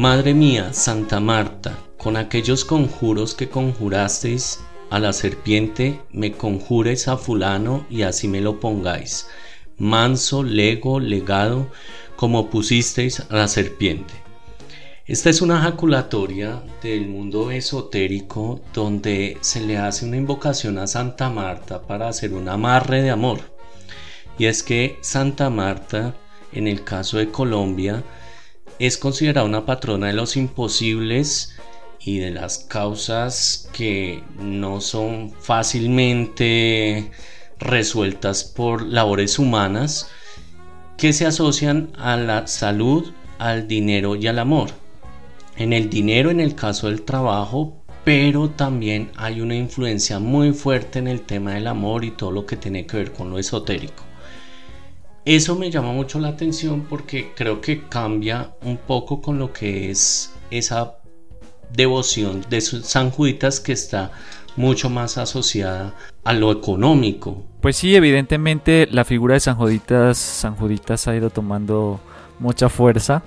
Madre 0.00 0.32
mía, 0.32 0.72
Santa 0.72 1.20
Marta 1.20 1.78
con 1.98 2.16
aquellos 2.16 2.64
conjuros 2.64 3.34
que 3.34 3.50
conjurasteis 3.50 4.60
a 4.88 4.98
la 4.98 5.12
serpiente, 5.12 6.00
me 6.10 6.32
conjuréis 6.32 7.06
a 7.06 7.18
fulano 7.18 7.84
y 7.90 8.00
así 8.00 8.26
me 8.26 8.40
lo 8.40 8.60
pongáis, 8.60 9.28
manso, 9.76 10.42
lego, 10.42 11.00
legado, 11.00 11.70
como 12.16 12.48
pusisteis 12.48 13.20
a 13.20 13.36
la 13.36 13.46
serpiente. 13.46 14.14
Esta 15.04 15.28
es 15.28 15.42
una 15.42 15.60
jaculatoria 15.60 16.62
del 16.82 17.06
mundo 17.06 17.50
esotérico 17.50 18.62
donde 18.72 19.36
se 19.42 19.60
le 19.60 19.76
hace 19.76 20.06
una 20.06 20.16
invocación 20.16 20.78
a 20.78 20.86
Santa 20.86 21.28
Marta 21.28 21.82
para 21.82 22.08
hacer 22.08 22.32
un 22.32 22.48
amarre 22.48 23.02
de 23.02 23.10
amor. 23.10 23.40
Y 24.38 24.46
es 24.46 24.62
que 24.62 24.96
Santa 25.02 25.50
Marta, 25.50 26.14
en 26.54 26.68
el 26.68 26.84
caso 26.84 27.18
de 27.18 27.30
Colombia, 27.30 28.02
es 28.80 28.96
considerada 28.96 29.46
una 29.46 29.66
patrona 29.66 30.06
de 30.06 30.14
los 30.14 30.36
imposibles 30.38 31.54
y 32.00 32.18
de 32.18 32.30
las 32.30 32.58
causas 32.58 33.68
que 33.74 34.24
no 34.38 34.80
son 34.80 35.32
fácilmente 35.38 37.10
resueltas 37.58 38.42
por 38.42 38.82
labores 38.82 39.38
humanas 39.38 40.08
que 40.96 41.12
se 41.12 41.26
asocian 41.26 41.92
a 41.98 42.16
la 42.16 42.46
salud, 42.46 43.12
al 43.38 43.68
dinero 43.68 44.16
y 44.16 44.26
al 44.26 44.38
amor. 44.38 44.70
en 45.56 45.74
el 45.74 45.90
dinero 45.90 46.30
en 46.30 46.40
el 46.40 46.54
caso 46.54 46.86
del 46.86 47.02
trabajo, 47.02 47.84
pero 48.02 48.48
también 48.48 49.10
hay 49.16 49.42
una 49.42 49.56
influencia 49.56 50.18
muy 50.18 50.54
fuerte 50.54 50.98
en 51.00 51.06
el 51.06 51.20
tema 51.20 51.52
del 51.52 51.66
amor 51.66 52.02
y 52.02 52.12
todo 52.12 52.30
lo 52.30 52.46
que 52.46 52.56
tiene 52.56 52.86
que 52.86 52.96
ver 52.96 53.12
con 53.12 53.28
lo 53.28 53.38
esotérico. 53.38 54.09
Eso 55.24 55.54
me 55.54 55.70
llama 55.70 55.92
mucho 55.92 56.18
la 56.18 56.28
atención 56.28 56.86
porque 56.88 57.32
creo 57.36 57.60
que 57.60 57.88
cambia 57.88 58.54
un 58.62 58.78
poco 58.78 59.20
con 59.20 59.38
lo 59.38 59.52
que 59.52 59.90
es 59.90 60.32
esa 60.50 60.96
devoción 61.72 62.44
de 62.48 62.60
San 62.60 63.10
Juditas 63.10 63.60
que 63.60 63.72
está 63.72 64.12
mucho 64.56 64.88
más 64.90 65.18
asociada 65.18 65.94
a 66.24 66.32
lo 66.32 66.50
económico. 66.50 67.44
Pues 67.60 67.76
sí, 67.76 67.94
evidentemente 67.94 68.88
la 68.90 69.04
figura 69.04 69.34
de 69.34 69.40
San 69.40 69.56
Juditas, 69.56 70.16
San 70.16 70.56
Juditas 70.56 71.06
ha 71.06 71.14
ido 71.14 71.30
tomando 71.30 72.00
mucha 72.38 72.68
fuerza 72.68 73.22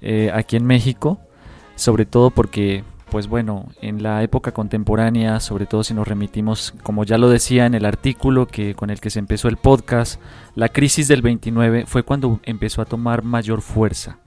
eh, 0.00 0.30
aquí 0.34 0.56
en 0.56 0.66
México, 0.66 1.20
sobre 1.76 2.06
todo 2.06 2.30
porque 2.30 2.82
pues 3.10 3.26
bueno, 3.26 3.66
en 3.82 4.02
la 4.02 4.22
época 4.22 4.52
contemporánea, 4.52 5.40
sobre 5.40 5.66
todo 5.66 5.82
si 5.84 5.92
nos 5.94 6.06
remitimos, 6.06 6.74
como 6.82 7.04
ya 7.04 7.18
lo 7.18 7.28
decía 7.28 7.66
en 7.66 7.74
el 7.74 7.84
artículo 7.84 8.46
que 8.46 8.74
con 8.74 8.90
el 8.90 9.00
que 9.00 9.10
se 9.10 9.18
empezó 9.18 9.48
el 9.48 9.56
podcast, 9.56 10.20
la 10.54 10.68
crisis 10.68 11.08
del 11.08 11.20
29 11.20 11.84
fue 11.86 12.02
cuando 12.04 12.40
empezó 12.44 12.80
a 12.80 12.86
tomar 12.86 13.22
mayor 13.22 13.60
fuerza. 13.60 14.18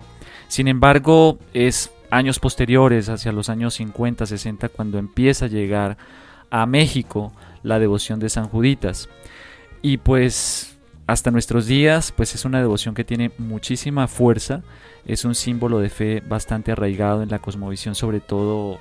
Sin 0.48 0.68
embargo, 0.68 1.40
es 1.54 1.92
años 2.12 2.40
posteriores, 2.40 3.10
hacia 3.10 3.32
los 3.32 3.50
años 3.50 3.74
50, 3.76 4.26
60, 4.26 4.70
cuando 4.70 5.00
empieza 5.00 5.46
a 5.46 5.50
llegar 5.50 5.98
a 6.52 6.66
México 6.66 7.32
la 7.64 7.80
devoción 7.80 8.20
de 8.20 8.30
San 8.30 8.48
Juditas. 8.48 9.10
Y 9.82 9.98
pues 9.98 10.73
hasta 11.08 11.32
nuestros 11.32 11.68
días, 11.68 12.12
pues 12.16 12.36
es 12.36 12.46
una 12.46 12.60
devoción 12.60 12.96
que 12.96 13.04
tiene 13.04 13.32
muchísima 13.38 14.08
fuerza 14.08 14.64
es 15.06 15.26
un 15.26 15.36
símbolo 15.36 15.80
de 15.80 15.90
fe 15.90 16.24
bastante 16.26 16.72
arraigado 16.72 17.24
en 17.24 17.30
la 17.30 17.40
cosmovisión, 17.40 17.96
sobre 17.96 18.20
todo 18.20 18.80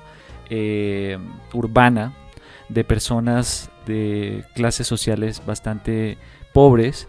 eh, 0.49 1.17
urbana, 1.53 2.13
de 2.69 2.83
personas 2.83 3.69
de 3.85 4.45
clases 4.55 4.87
sociales 4.87 5.43
bastante 5.45 6.17
pobres 6.53 7.07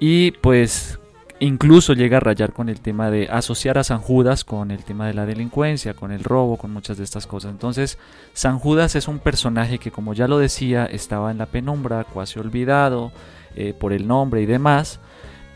y 0.00 0.32
pues 0.32 0.98
incluso 1.38 1.92
llega 1.92 2.16
a 2.16 2.20
rayar 2.20 2.52
con 2.52 2.68
el 2.68 2.80
tema 2.80 3.10
de 3.10 3.28
asociar 3.30 3.78
a 3.78 3.84
San 3.84 4.00
Judas 4.00 4.44
con 4.44 4.72
el 4.72 4.82
tema 4.84 5.06
de 5.06 5.14
la 5.14 5.24
delincuencia, 5.24 5.94
con 5.94 6.10
el 6.10 6.24
robo, 6.24 6.56
con 6.56 6.72
muchas 6.72 6.98
de 6.98 7.04
estas 7.04 7.28
cosas. 7.28 7.52
Entonces, 7.52 7.96
San 8.32 8.58
Judas 8.58 8.96
es 8.96 9.06
un 9.06 9.20
personaje 9.20 9.78
que, 9.78 9.92
como 9.92 10.14
ya 10.14 10.26
lo 10.26 10.38
decía, 10.38 10.84
estaba 10.86 11.30
en 11.30 11.38
la 11.38 11.46
penumbra, 11.46 12.04
casi 12.12 12.40
olvidado 12.40 13.12
eh, 13.56 13.74
por 13.78 13.92
el 13.92 14.06
nombre 14.06 14.42
y 14.42 14.46
demás, 14.46 15.00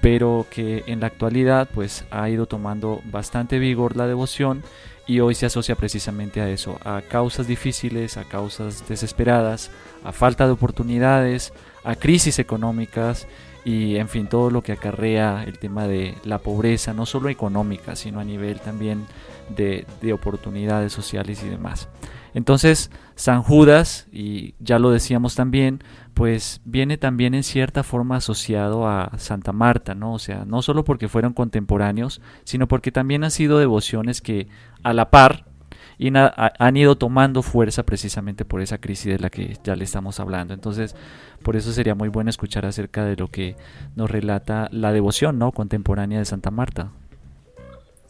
pero 0.01 0.47
que 0.51 0.83
en 0.87 1.01
la 1.01 1.07
actualidad 1.07 1.69
pues 1.73 2.05
ha 2.11 2.29
ido 2.29 2.47
tomando 2.47 3.01
bastante 3.05 3.59
vigor 3.59 3.97
la 3.97 4.07
devoción 4.07 4.63
y 5.07 5.21
hoy 5.21 5.35
se 5.35 5.47
asocia 5.47 5.75
precisamente 5.75 6.41
a 6.41 6.49
eso, 6.49 6.79
a 6.85 7.03
causas 7.03 7.47
difíciles, 7.47 8.17
a 8.17 8.25
causas 8.25 8.87
desesperadas, 8.89 9.71
a 10.05 10.13
falta 10.13 10.47
de 10.47 10.53
oportunidades, 10.53 11.53
a 11.85 11.97
crisis 11.97 12.39
económicas 12.39 13.27
y 13.65 13.97
en 13.97 14.09
fin 14.09 14.27
todo 14.27 14.51
lo 14.51 14.63
que 14.63 14.73
acarrea 14.73 15.45
el 15.45 15.59
tema 15.59 15.87
de 15.87 16.15
la 16.25 16.39
pobreza, 16.39 16.95
no 16.95 17.07
solo 17.07 17.29
económica, 17.29 17.97
sino 17.97 18.21
a 18.21 18.25
nivel 18.25 18.61
también 18.61 19.07
de, 19.49 19.87
de 20.01 20.13
oportunidades 20.13 20.93
sociales 20.93 21.43
y 21.45 21.49
demás. 21.49 21.89
Entonces, 22.35 22.91
San 23.23 23.45
Judas, 23.45 24.09
y 24.11 24.57
ya 24.59 24.81
lo 24.81 24.91
decíamos 24.91 25.37
también, 25.37 25.85
pues 26.13 26.61
viene 26.65 26.99
también 26.99 27.35
en 27.35 27.45
cierta 27.45 27.85
forma 27.85 28.17
asociado 28.17 28.89
a 28.89 29.13
Santa 29.17 29.53
Marta, 29.53 29.95
¿no? 29.95 30.15
O 30.15 30.19
sea, 30.19 30.45
no 30.45 30.61
solo 30.61 30.83
porque 30.83 31.07
fueron 31.07 31.33
contemporáneos, 31.33 32.21
sino 32.43 32.67
porque 32.67 32.91
también 32.91 33.23
han 33.23 33.31
sido 33.31 33.61
devociones 33.61 34.23
que 34.23 34.49
a 34.83 34.93
la 34.93 35.13
par 35.13 35.45
y 35.99 36.11
han 36.17 36.77
ido 36.77 36.97
tomando 36.97 37.43
fuerza 37.43 37.85
precisamente 37.85 38.45
por 38.45 38.61
esa 38.61 38.79
crisis 38.79 39.13
de 39.13 39.21
la 39.21 39.31
que 39.31 39.57
ya 39.63 39.77
le 39.77 39.85
estamos 39.85 40.19
hablando. 40.19 40.53
Entonces, 40.53 40.97
por 41.45 41.55
eso 41.55 41.71
sería 41.71 41.95
muy 41.95 42.09
bueno 42.09 42.29
escuchar 42.29 42.67
acerca 42.67 43.05
de 43.05 43.15
lo 43.15 43.29
que 43.29 43.55
nos 43.95 44.11
relata 44.11 44.69
la 44.73 44.91
devoción, 44.91 45.39
¿no? 45.39 45.53
contemporánea 45.53 46.19
de 46.19 46.25
Santa 46.25 46.51
Marta. 46.51 46.91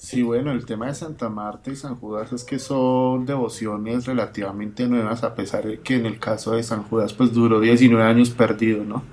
Sí, 0.02 0.24
bueno, 0.24 0.50
el 0.50 0.66
tema 0.66 0.86
de 0.86 0.94
Santa 0.94 1.28
Marta 1.28 1.70
y 1.70 1.76
San 1.76 1.94
Judas 1.94 2.32
es 2.32 2.42
que 2.42 2.58
son 2.58 3.24
devociones 3.24 4.04
relativamente 4.04 4.88
nuevas, 4.88 5.22
a 5.22 5.36
pesar 5.36 5.64
de 5.64 5.78
que 5.78 5.94
en 5.94 6.06
el 6.06 6.18
caso 6.18 6.50
de 6.50 6.64
San 6.64 6.82
Judas 6.82 7.12
pues 7.12 7.32
duró 7.32 7.60
19 7.60 8.02
años 8.02 8.30
perdido, 8.30 8.82
¿no? 8.82 9.04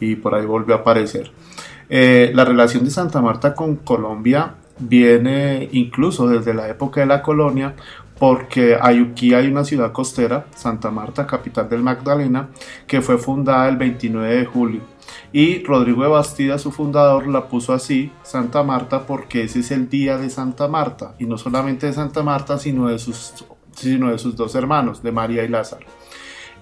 Y 0.00 0.16
por 0.16 0.34
ahí 0.34 0.44
volvió 0.44 0.74
a 0.74 0.78
aparecer. 0.78 1.30
Eh, 1.88 2.32
la 2.34 2.44
relación 2.44 2.84
de 2.84 2.90
Santa 2.90 3.22
Marta 3.22 3.54
con 3.54 3.76
Colombia 3.76 4.56
viene 4.80 5.68
incluso 5.70 6.26
desde 6.26 6.52
la 6.52 6.68
época 6.68 7.00
de 7.00 7.06
la 7.06 7.22
colonia, 7.22 7.76
porque 8.18 8.76
aquí 8.78 9.34
hay 9.34 9.46
una 9.46 9.62
ciudad 9.62 9.92
costera, 9.92 10.46
Santa 10.56 10.90
Marta, 10.90 11.28
capital 11.28 11.68
del 11.68 11.84
Magdalena, 11.84 12.48
que 12.88 13.02
fue 13.02 13.18
fundada 13.18 13.68
el 13.68 13.76
29 13.76 14.34
de 14.34 14.44
julio 14.46 14.93
y 15.34 15.64
Rodrigo 15.64 16.04
de 16.04 16.08
Bastida, 16.08 16.58
su 16.58 16.70
fundador, 16.70 17.26
la 17.26 17.48
puso 17.48 17.72
así, 17.72 18.12
Santa 18.22 18.62
Marta, 18.62 19.04
porque 19.04 19.42
ese 19.42 19.58
es 19.58 19.72
el 19.72 19.88
día 19.88 20.16
de 20.16 20.30
Santa 20.30 20.68
Marta, 20.68 21.16
y 21.18 21.26
no 21.26 21.38
solamente 21.38 21.88
de 21.88 21.92
Santa 21.92 22.22
Marta, 22.22 22.56
sino 22.56 22.86
de 22.86 23.00
sus, 23.00 23.44
sino 23.72 24.12
de 24.12 24.18
sus 24.18 24.36
dos 24.36 24.54
hermanos, 24.54 25.02
de 25.02 25.10
María 25.10 25.42
y 25.42 25.48
Lázaro. 25.48 25.86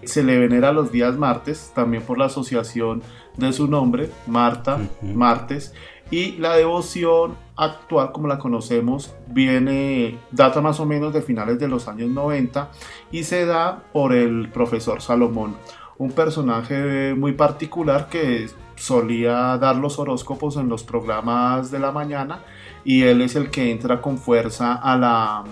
Se 0.04 0.22
le 0.22 0.38
venera 0.38 0.72
los 0.72 0.90
días 0.90 1.18
martes, 1.18 1.70
también 1.74 2.02
por 2.02 2.16
la 2.16 2.24
asociación 2.24 3.02
de 3.36 3.52
su 3.52 3.68
nombre, 3.68 4.10
Marta, 4.26 4.78
martes, 5.02 5.74
y 6.10 6.32
la 6.38 6.56
devoción 6.56 7.36
actual 7.56 8.10
como 8.12 8.26
la 8.26 8.38
conocemos 8.38 9.14
viene, 9.26 10.18
data 10.30 10.62
más 10.62 10.80
o 10.80 10.86
menos 10.86 11.12
de 11.12 11.20
finales 11.20 11.58
de 11.58 11.68
los 11.68 11.88
años 11.88 12.08
90 12.08 12.70
y 13.10 13.24
se 13.24 13.44
da 13.46 13.82
por 13.92 14.14
el 14.14 14.50
profesor 14.50 15.00
Salomón 15.00 15.56
un 15.98 16.12
personaje 16.12 17.14
muy 17.14 17.32
particular 17.32 18.08
que 18.08 18.48
solía 18.76 19.56
dar 19.58 19.76
los 19.76 19.98
horóscopos 19.98 20.56
en 20.56 20.68
los 20.68 20.82
programas 20.82 21.70
de 21.70 21.78
la 21.78 21.92
mañana 21.92 22.40
y 22.84 23.02
él 23.02 23.22
es 23.22 23.36
el 23.36 23.50
que 23.50 23.70
entra 23.70 24.00
con 24.00 24.18
fuerza 24.18 24.74
a 24.74 24.96
la 24.96 25.44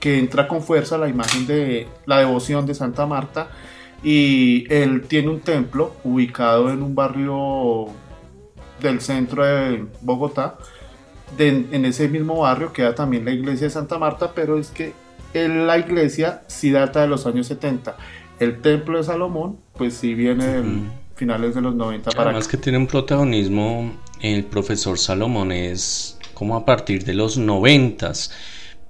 que 0.00 0.18
entra 0.18 0.48
con 0.48 0.62
fuerza 0.62 0.98
la 0.98 1.08
imagen 1.08 1.46
de 1.46 1.86
la 2.04 2.18
devoción 2.18 2.66
de 2.66 2.74
Santa 2.74 3.06
Marta 3.06 3.48
y 4.02 4.66
él 4.72 5.02
tiene 5.06 5.28
un 5.28 5.40
templo 5.40 5.94
ubicado 6.04 6.70
en 6.70 6.82
un 6.82 6.94
barrio 6.94 7.86
del 8.80 9.00
centro 9.00 9.44
de 9.44 9.86
Bogotá 10.00 10.58
en 11.38 11.84
ese 11.84 12.08
mismo 12.08 12.40
barrio 12.40 12.72
queda 12.72 12.94
también 12.94 13.24
la 13.24 13.32
iglesia 13.32 13.66
de 13.68 13.70
Santa 13.70 13.98
Marta 13.98 14.32
pero 14.34 14.58
es 14.58 14.70
que 14.70 14.94
la 15.32 15.78
iglesia 15.78 16.42
sí 16.46 16.70
data 16.70 17.02
de 17.02 17.08
los 17.08 17.26
años 17.26 17.46
70 17.46 17.96
el 18.38 18.60
templo 18.60 18.98
de 18.98 19.04
Salomón, 19.04 19.58
pues 19.74 19.94
sí 19.94 20.14
viene 20.14 20.46
de 20.46 20.62
finales 21.14 21.54
de 21.54 21.62
los 21.62 21.74
90 21.74 22.10
para 22.10 22.30
Además 22.30 22.48
que 22.48 22.56
tiene 22.56 22.78
un 22.78 22.86
protagonismo 22.86 23.92
el 24.20 24.44
profesor 24.44 24.98
Salomón 24.98 25.52
es 25.52 26.18
como 26.34 26.56
a 26.56 26.64
partir 26.64 27.04
de 27.04 27.14
los 27.14 27.38
90 27.38 28.12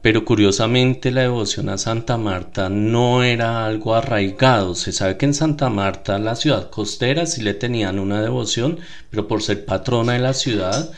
pero 0.06 0.24
curiosamente 0.24 1.10
la 1.10 1.22
devoción 1.22 1.68
a 1.68 1.78
Santa 1.78 2.16
Marta 2.16 2.68
no 2.68 3.24
era 3.24 3.66
algo 3.66 3.96
arraigado. 3.96 4.76
Se 4.76 4.92
sabe 4.92 5.16
que 5.16 5.26
en 5.26 5.34
Santa 5.34 5.68
Marta, 5.68 6.16
la 6.20 6.36
ciudad 6.36 6.70
costera, 6.70 7.26
sí 7.26 7.42
le 7.42 7.54
tenían 7.54 7.98
una 7.98 8.22
devoción, 8.22 8.78
pero 9.10 9.26
por 9.26 9.42
ser 9.42 9.64
patrona 9.64 10.12
de 10.12 10.20
la 10.20 10.32
ciudad. 10.32 10.92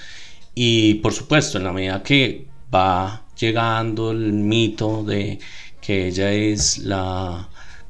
Y 0.55 0.97
por 0.97 1.15
supuesto 1.15 1.57
en 1.57 1.65
la 1.65 1.73
medida 1.73 2.03
que 2.03 2.49
va 2.75 3.23
llegando 3.39 4.11
el 4.11 4.35
mito 4.35 5.03
de 5.05 5.39
que 5.81 6.09
ella 6.09 6.31
es 6.31 6.77
la 6.77 7.49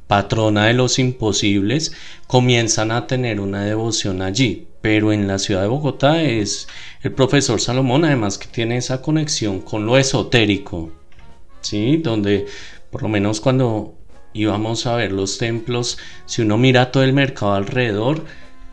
patrona 0.09 0.67
de 0.67 0.75
los 0.75 0.99
imposibles, 0.99 1.93
comienzan 2.27 2.91
a 2.91 3.07
tener 3.07 3.39
una 3.39 3.63
devoción 3.63 4.23
allí. 4.23 4.67
Pero 4.81 5.13
en 5.13 5.29
la 5.29 5.39
ciudad 5.39 5.63
de 5.63 5.69
Bogotá 5.69 6.23
es 6.23 6.67
el 7.03 7.13
profesor 7.13 7.61
Salomón, 7.61 8.05
además 8.05 8.39
que 8.39 8.49
tiene 8.49 8.77
esa 8.77 9.03
conexión 9.03 9.61
con 9.61 9.87
lo 9.87 9.99
esotérico, 9.99 10.91
¿sí? 11.61 11.99
Donde 11.99 12.47
por 12.91 13.03
lo 13.03 13.09
menos 13.09 13.41
cuando 13.41 13.95
íbamos 14.33 14.87
a 14.87 14.97
ver 14.97 15.13
los 15.13 15.39
templos, 15.39 15.99
si 16.27 16.43
uno 16.43 16.57
mira 16.59 16.91
todo 16.91 17.03
el 17.03 17.13
mercado 17.13 17.55
alrededor, 17.55 18.25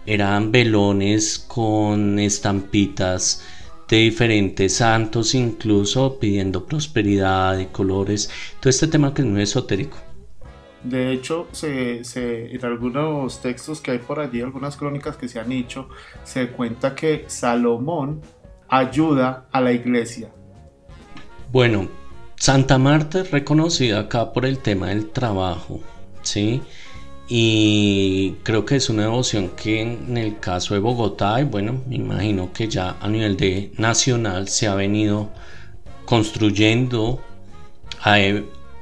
eran 0.06 0.52
velones 0.52 1.40
con 1.40 2.20
estampitas 2.20 3.44
de 3.88 3.98
diferentes 3.98 4.76
santos, 4.76 5.36
incluso 5.36 6.20
pidiendo 6.20 6.66
prosperidad 6.66 7.58
y 7.60 7.68
colores, 7.68 8.30
todo 8.60 8.70
este 8.70 8.88
tema 8.88 9.14
que 9.14 9.22
es 9.24 9.28
muy 9.28 9.42
esotérico. 9.42 10.05
De 10.86 11.12
hecho, 11.12 11.48
se, 11.52 12.02
en 12.16 12.66
algunos 12.66 13.42
textos 13.42 13.82
que 13.82 13.92
hay 13.92 14.00
por 14.00 14.20
allí, 14.20 14.42
algunas 14.42 14.78
crónicas 14.78 15.18
que 15.18 15.28
se 15.28 15.40
han 15.40 15.52
hecho, 15.52 15.90
se 16.24 16.50
cuenta 16.50 16.96
que 16.96 17.26
Salomón 17.28 18.22
ayuda 18.68 19.48
a 19.52 19.62
la 19.62 19.72
iglesia. 19.72 20.30
Bueno, 21.52 21.88
Santa 22.36 22.78
Marta 22.78 23.22
es 23.22 23.32
reconocida 23.32 24.02
acá 24.02 24.32
por 24.32 24.46
el 24.46 24.60
tema 24.60 24.90
del 24.90 25.10
trabajo, 25.10 25.80
¿sí? 26.22 26.62
Y 27.28 28.36
creo 28.44 28.66
que 28.66 28.76
es 28.76 28.90
una 28.90 29.04
devoción 29.04 29.50
que 29.50 29.82
en 29.82 30.18
el 30.18 30.40
caso 30.40 30.76
de 30.76 30.80
Bogotá, 30.80 31.42
y 31.42 31.44
bueno, 31.44 31.82
me 31.88 31.96
imagino 31.96 32.54
que 32.54 32.68
ya 32.68 32.98
a 33.00 33.08
nivel 33.08 33.36
de 33.38 33.72
nacional 33.78 34.48
se 34.48 34.68
ha 34.68 34.76
venido 34.76 35.32
construyendo 36.06 37.20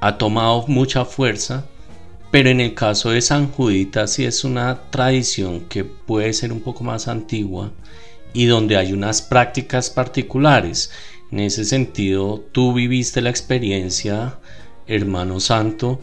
ha, 0.02 0.18
tomado 0.18 0.66
mucha 0.68 1.06
fuerza, 1.06 1.66
pero 2.34 2.50
en 2.50 2.62
el 2.62 2.74
caso 2.74 3.12
de 3.12 3.22
San 3.22 3.52
Judita 3.52 4.08
sí 4.08 4.26
es 4.26 4.43
una 4.43 4.89
tradición 4.89 5.65
que 5.69 5.84
puede 5.84 6.34
ser 6.34 6.52
un 6.52 6.62
poco 6.62 6.84
más 6.84 7.08
antigua 7.08 7.72
y 8.34 8.48
donde 8.48 8.76
hay 8.76 8.91
unas 8.91 9.22
prácticas 9.22 9.91
particulares. 9.91 10.89
En 11.32 11.41
ese 11.41 11.63
sentido, 11.63 12.43
tú 12.52 12.74
viviste 12.74 13.22
la 13.22 13.30
experiencia, 13.30 14.39
hermano 14.88 15.39
santo, 15.39 16.00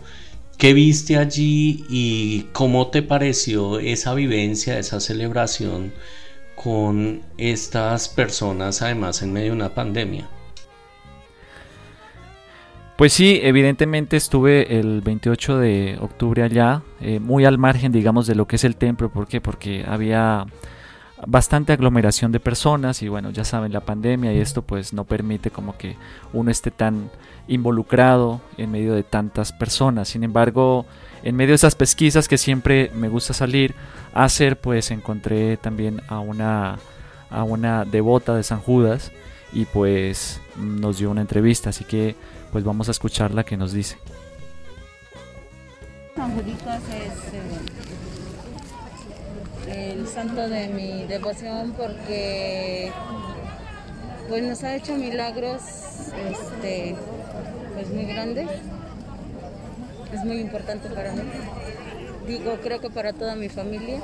¿Qué 0.57 0.73
viste 0.73 1.17
allí 1.17 1.85
y 1.89 2.43
cómo 2.53 2.91
te 2.93 3.03
pareció 3.03 3.81
esa 3.81 4.15
vivencia, 4.15 4.79
esa 4.79 5.01
celebración 5.01 5.93
con 6.55 7.23
estas 7.39 8.09
personas, 8.09 8.83
además 8.83 9.23
en 9.23 9.33
medio 9.33 9.49
de 9.49 9.57
una 9.57 9.75
pandemia? 9.75 10.29
Pues 13.01 13.15
sí, 13.15 13.41
evidentemente 13.43 14.19
estuve 14.19 14.79
el 14.79 15.01
28 15.01 15.57
de 15.57 15.97
octubre 16.03 16.43
allá, 16.43 16.83
eh, 17.01 17.19
muy 17.19 17.47
al 17.47 17.57
margen, 17.57 17.93
digamos, 17.93 18.27
de 18.27 18.35
lo 18.35 18.47
que 18.47 18.57
es 18.57 18.65
el 18.65 18.77
templo. 18.77 19.09
¿Por 19.09 19.27
qué? 19.27 19.41
Porque 19.41 19.87
había 19.89 20.45
bastante 21.27 21.73
aglomeración 21.73 22.31
de 22.31 22.41
personas 22.41 23.01
y 23.01 23.09
bueno, 23.09 23.31
ya 23.31 23.43
saben, 23.43 23.73
la 23.73 23.81
pandemia 23.81 24.35
y 24.35 24.39
esto 24.41 24.61
pues 24.61 24.93
no 24.93 25.05
permite 25.05 25.51
como 25.51 25.79
que 25.79 25.97
uno 26.35 26.51
esté 26.51 26.71
tan 26.71 27.11
involucrado 27.49 28.43
en 28.59 28.71
medio 28.71 28.93
de 28.93 29.03
tantas 29.03 29.51
personas. 29.51 30.09
Sin 30.09 30.23
embargo, 30.23 30.85
en 31.23 31.37
medio 31.37 31.53
de 31.53 31.55
esas 31.55 31.77
pesquisas 31.77 32.29
que 32.29 32.37
siempre 32.37 32.91
me 32.95 33.09
gusta 33.09 33.33
salir 33.33 33.75
a 34.13 34.25
hacer, 34.25 34.61
pues 34.61 34.91
encontré 34.91 35.57
también 35.57 36.03
a 36.09 36.21
una, 36.21 36.79
a 37.31 37.45
una 37.45 37.87
devota 37.87 38.35
de 38.35 38.43
San 38.43 38.61
Judas 38.61 39.11
y 39.55 39.65
pues 39.65 40.43
nos 40.59 40.99
dio 40.99 41.11
una 41.11 41.23
entrevista, 41.23 41.71
así 41.71 41.85
que 41.85 42.15
pues 42.53 42.65
vamos 42.65 42.89
a 42.89 42.91
escuchar 42.91 43.33
la 43.33 43.45
que 43.45 43.57
nos 43.57 43.73
dice. 43.73 43.97
San 46.17 46.35
Juditas 46.35 46.83
es 46.89 47.13
eh, 49.69 49.93
el 49.93 50.07
santo 50.09 50.49
de 50.49 50.69
mi 50.69 51.05
devoción 51.07 51.73
porque 51.73 52.93
pues 54.29 54.43
nos 54.43 54.63
ha 54.65 54.75
hecho 54.77 54.97
milagros 54.97 55.63
este, 56.31 56.97
pues 57.75 57.91
muy 57.91 58.05
grande. 58.05 58.47
Es 60.13 60.25
muy 60.25 60.39
importante 60.41 60.91
para 60.91 61.13
mí. 61.13 61.23
Digo, 62.27 62.59
creo 62.63 62.81
que 62.81 62.91
para 62.91 63.13
toda 63.13 63.37
mi 63.37 63.49
familia. 63.49 64.01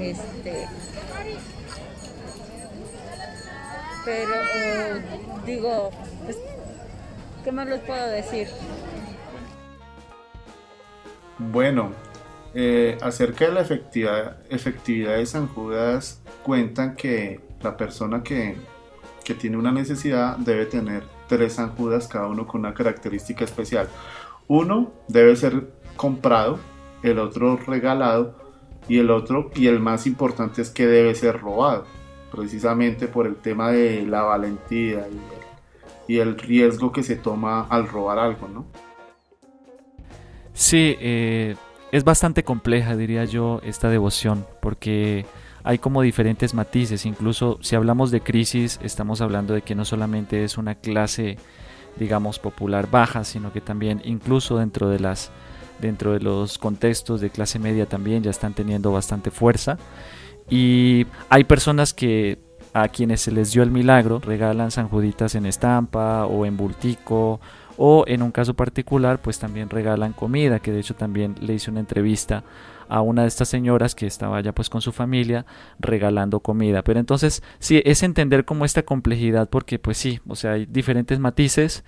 Este, 0.00 0.68
pero 4.04 4.34
digo, 5.46 5.90
pues, 6.24 6.38
¿qué 7.42 7.52
más 7.52 7.68
les 7.68 7.80
puedo 7.80 8.08
decir? 8.08 8.48
Bueno, 11.38 11.92
eh, 12.54 12.98
acerca 13.00 13.46
de 13.46 13.52
la 13.52 13.60
efectividad, 13.62 14.36
efectividad 14.48 15.16
de 15.16 15.26
San 15.26 15.48
Judas, 15.48 16.22
cuentan 16.42 16.94
que 16.94 17.40
la 17.62 17.76
persona 17.76 18.22
que, 18.22 18.56
que 19.24 19.34
tiene 19.34 19.56
una 19.56 19.72
necesidad 19.72 20.36
debe 20.36 20.66
tener 20.66 21.04
tres 21.28 21.54
San 21.54 21.74
Judas, 21.76 22.08
cada 22.08 22.26
uno 22.26 22.46
con 22.46 22.60
una 22.60 22.74
característica 22.74 23.44
especial. 23.44 23.88
Uno 24.48 24.92
debe 25.08 25.34
ser 25.36 25.72
comprado, 25.96 26.58
el 27.02 27.18
otro 27.18 27.56
regalado 27.56 28.36
y 28.88 28.98
el 28.98 29.10
otro, 29.10 29.50
y 29.54 29.66
el 29.66 29.80
más 29.80 30.06
importante 30.06 30.62
es 30.62 30.70
que 30.70 30.86
debe 30.86 31.14
ser 31.14 31.40
robado, 31.40 31.86
precisamente 32.30 33.08
por 33.08 33.26
el 33.26 33.36
tema 33.36 33.70
de 33.70 34.04
la 34.06 34.22
valentía 34.22 35.08
y 35.08 35.41
el, 36.08 36.38
riesgo 36.38 36.92
que 36.92 37.02
se 37.02 37.16
toma 37.16 37.66
al 37.68 37.88
robar 37.88 38.18
algo, 38.18 38.48
¿no? 38.48 38.66
Sí, 40.52 40.96
eh, 41.00 41.56
es 41.90 42.04
bastante 42.04 42.44
compleja, 42.44 42.96
diría 42.96 43.24
yo, 43.24 43.60
esta 43.64 43.88
devoción, 43.88 44.46
porque 44.60 45.24
hay 45.64 45.78
como 45.78 46.02
diferentes 46.02 46.54
matices, 46.54 47.06
incluso 47.06 47.58
si 47.60 47.76
hablamos 47.76 48.10
de 48.10 48.20
crisis, 48.20 48.80
estamos 48.82 49.20
hablando 49.20 49.54
de 49.54 49.62
que 49.62 49.74
no 49.74 49.84
solamente 49.84 50.44
es 50.44 50.58
una 50.58 50.74
clase, 50.74 51.36
digamos, 51.98 52.38
popular 52.38 52.90
baja, 52.90 53.24
sino 53.24 53.52
que 53.52 53.60
también 53.60 54.00
incluso 54.04 54.58
dentro 54.58 54.88
de 54.88 55.00
las 55.00 55.30
dentro 55.80 56.12
de 56.12 56.20
los 56.20 56.58
contextos 56.58 57.20
de 57.20 57.30
clase 57.30 57.58
media 57.58 57.86
también 57.86 58.22
ya 58.22 58.30
están 58.30 58.54
teniendo 58.54 58.92
bastante 58.92 59.32
fuerza 59.32 59.78
y 60.48 61.06
hay 61.28 61.44
personas 61.44 61.92
que 61.92 62.38
a 62.72 62.88
quienes 62.88 63.20
se 63.20 63.32
les 63.32 63.52
dio 63.52 63.62
el 63.62 63.70
milagro 63.70 64.20
regalan 64.20 64.70
sanjuditas 64.70 65.34
en 65.34 65.46
estampa 65.46 66.26
o 66.26 66.46
en 66.46 66.56
bultico 66.56 67.40
o 67.76 68.04
en 68.06 68.22
un 68.22 68.30
caso 68.30 68.54
particular 68.54 69.20
pues 69.20 69.38
también 69.38 69.70
regalan 69.70 70.12
comida 70.12 70.60
que 70.60 70.72
de 70.72 70.80
hecho 70.80 70.94
también 70.94 71.34
le 71.40 71.54
hice 71.54 71.70
una 71.70 71.80
entrevista 71.80 72.44
a 72.92 73.00
una 73.00 73.22
de 73.22 73.28
estas 73.28 73.48
señoras 73.48 73.94
que 73.94 74.06
estaba 74.06 74.38
ya 74.42 74.52
pues 74.52 74.68
con 74.68 74.82
su 74.82 74.92
familia 74.92 75.46
regalando 75.78 76.40
comida. 76.40 76.82
Pero 76.82 77.00
entonces 77.00 77.42
sí, 77.58 77.80
es 77.86 78.02
entender 78.02 78.44
como 78.44 78.66
esta 78.66 78.82
complejidad 78.82 79.48
porque 79.48 79.78
pues 79.78 79.96
sí, 79.96 80.20
o 80.28 80.36
sea, 80.36 80.52
hay 80.52 80.66
diferentes 80.66 81.18
matices 81.18 81.84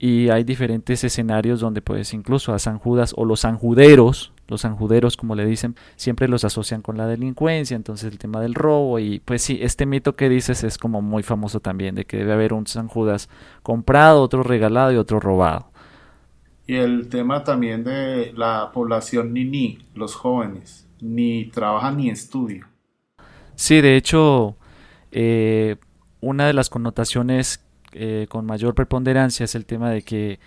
y 0.00 0.30
hay 0.30 0.42
diferentes 0.42 1.04
escenarios 1.04 1.60
donde 1.60 1.80
pues 1.80 2.12
incluso 2.12 2.52
a 2.54 2.58
San 2.58 2.78
Judas 2.78 3.14
o 3.16 3.24
los 3.24 3.40
sanjuderos, 3.40 4.32
los 4.48 4.62
sanjuderos 4.62 5.16
como 5.16 5.34
le 5.34 5.46
dicen, 5.46 5.76
siempre 5.96 6.28
los 6.28 6.44
asocian 6.44 6.82
con 6.82 6.96
la 6.96 7.06
delincuencia, 7.06 7.76
entonces 7.76 8.10
el 8.10 8.18
tema 8.18 8.40
del 8.40 8.54
robo 8.54 8.98
y 8.98 9.20
pues 9.20 9.42
sí, 9.42 9.58
este 9.62 9.86
mito 9.86 10.16
que 10.16 10.28
dices 10.28 10.64
es 10.64 10.78
como 10.78 11.02
muy 11.02 11.22
famoso 11.22 11.60
también 11.60 11.94
de 11.94 12.04
que 12.04 12.18
debe 12.18 12.32
haber 12.32 12.52
un 12.52 12.66
San 12.66 12.88
Judas 12.88 13.28
comprado, 13.62 14.22
otro 14.22 14.42
regalado 14.42 14.92
y 14.92 14.96
otro 14.96 15.20
robado 15.20 15.70
y 16.68 16.76
el 16.76 17.08
tema 17.08 17.42
también 17.44 17.82
de 17.82 18.32
la 18.36 18.70
población 18.72 19.32
ni 19.32 19.44
ni, 19.44 19.78
los 19.94 20.14
jóvenes, 20.14 20.86
ni 21.00 21.46
trabajan 21.46 21.96
ni 21.96 22.10
estudian. 22.10 22.68
Sí, 23.54 23.80
de 23.80 23.96
hecho, 23.96 24.54
eh, 25.10 25.76
una 26.20 26.46
de 26.46 26.52
las 26.52 26.68
connotaciones 26.68 27.64
eh, 27.92 28.26
con 28.28 28.44
mayor 28.44 28.74
preponderancia 28.74 29.44
es 29.44 29.54
el 29.54 29.64
tema 29.64 29.90
de 29.90 30.02
que 30.02 30.40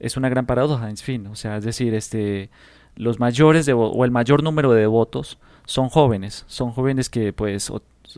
es 0.00 0.16
una 0.16 0.28
gran 0.28 0.46
paradoja, 0.46 0.90
en 0.90 0.96
fin, 0.96 1.28
o 1.28 1.36
sea, 1.36 1.58
es 1.58 1.64
decir, 1.64 1.94
este, 1.94 2.50
los 2.98 3.20
mayores 3.20 3.68
o 3.68 4.04
el 4.04 4.10
mayor 4.10 4.42
número 4.42 4.72
de 4.72 4.80
devotos 4.80 5.38
son 5.64 5.88
jóvenes, 5.88 6.44
son 6.48 6.72
jóvenes 6.72 7.08
que 7.08 7.32
pues 7.32 7.70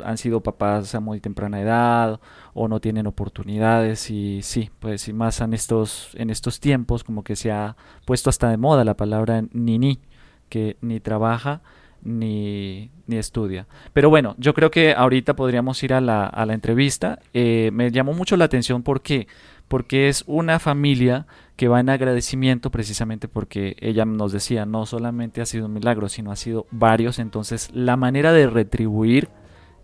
han 0.04 0.18
sido 0.18 0.40
papás 0.40 0.94
a 0.94 1.00
muy 1.00 1.20
temprana 1.20 1.60
edad 1.60 2.20
o 2.54 2.66
no 2.66 2.80
tienen 2.80 3.06
oportunidades 3.06 4.10
y 4.10 4.40
sí, 4.42 4.70
pues 4.78 5.06
y 5.08 5.12
más 5.12 5.40
en 5.40 5.52
estos, 5.52 6.10
en 6.14 6.30
estos 6.30 6.60
tiempos 6.60 7.04
como 7.04 7.24
que 7.24 7.36
se 7.36 7.52
ha 7.52 7.76
puesto 8.06 8.30
hasta 8.30 8.48
de 8.48 8.56
moda 8.56 8.84
la 8.84 8.96
palabra 8.96 9.44
ni, 9.52 9.98
que 10.48 10.76
ni 10.80 10.98
trabaja 11.00 11.60
ni, 12.02 12.90
ni 13.06 13.16
estudia. 13.16 13.66
Pero 13.92 14.08
bueno, 14.08 14.34
yo 14.38 14.54
creo 14.54 14.70
que 14.70 14.94
ahorita 14.94 15.36
podríamos 15.36 15.82
ir 15.82 15.92
a 15.92 16.00
la, 16.00 16.24
a 16.24 16.46
la 16.46 16.54
entrevista. 16.54 17.18
Eh, 17.34 17.70
me 17.74 17.90
llamó 17.90 18.14
mucho 18.14 18.38
la 18.38 18.46
atención 18.46 18.82
porque 18.82 19.26
porque 19.70 20.08
es 20.08 20.24
una 20.26 20.58
familia 20.58 21.28
que 21.60 21.68
va 21.68 21.78
en 21.78 21.90
agradecimiento 21.90 22.70
precisamente 22.70 23.28
porque 23.28 23.76
ella 23.80 24.06
nos 24.06 24.32
decía, 24.32 24.64
no 24.64 24.86
solamente 24.86 25.42
ha 25.42 25.44
sido 25.44 25.66
un 25.66 25.74
milagro, 25.74 26.08
sino 26.08 26.32
ha 26.32 26.36
sido 26.36 26.64
varios, 26.70 27.18
entonces 27.18 27.68
la 27.74 27.98
manera 27.98 28.32
de 28.32 28.46
retribuir 28.46 29.28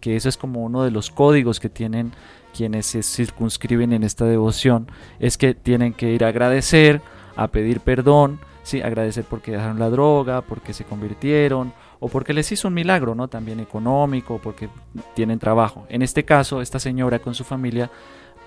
que 0.01 0.17
eso 0.17 0.31
es 0.31 0.39
como 0.39 0.65
uno 0.65 0.85
de 0.85 0.91
los 0.91 1.11
códigos 1.11 1.61
que 1.61 1.69
tienen 1.69 2.13
quienes 2.55 2.87
se 2.87 3.03
circunscriben 3.03 3.93
en 3.93 4.05
esta 4.05 4.25
devoción, 4.25 4.91
es 5.21 5.37
que 5.37 5.53
tienen 5.53 5.93
que 5.93 6.13
ir 6.13 6.25
a 6.25 6.29
agradecer, 6.29 7.03
a 7.37 7.49
pedir 7.49 7.81
perdón, 7.81 8.41
sí, 8.63 8.81
agradecer 8.81 9.27
porque 9.29 9.53
dejaron 9.53 9.79
la 9.79 9.91
droga, 9.91 10.41
porque 10.41 10.73
se 10.73 10.85
convirtieron 10.85 11.75
o 12.01 12.09
porque 12.09 12.33
les 12.33 12.51
hizo 12.53 12.69
un 12.69 12.75
milagro, 12.75 13.15
¿no? 13.15 13.29
También 13.29 13.61
económico, 13.61 14.41
porque 14.43 14.71
tienen 15.15 15.39
trabajo. 15.39 15.85
En 15.91 16.01
este 16.01 16.25
caso, 16.25 16.63
esta 16.63 16.79
señora 16.79 17.19
con 17.19 17.35
su 17.35 17.45
familia 17.45 17.91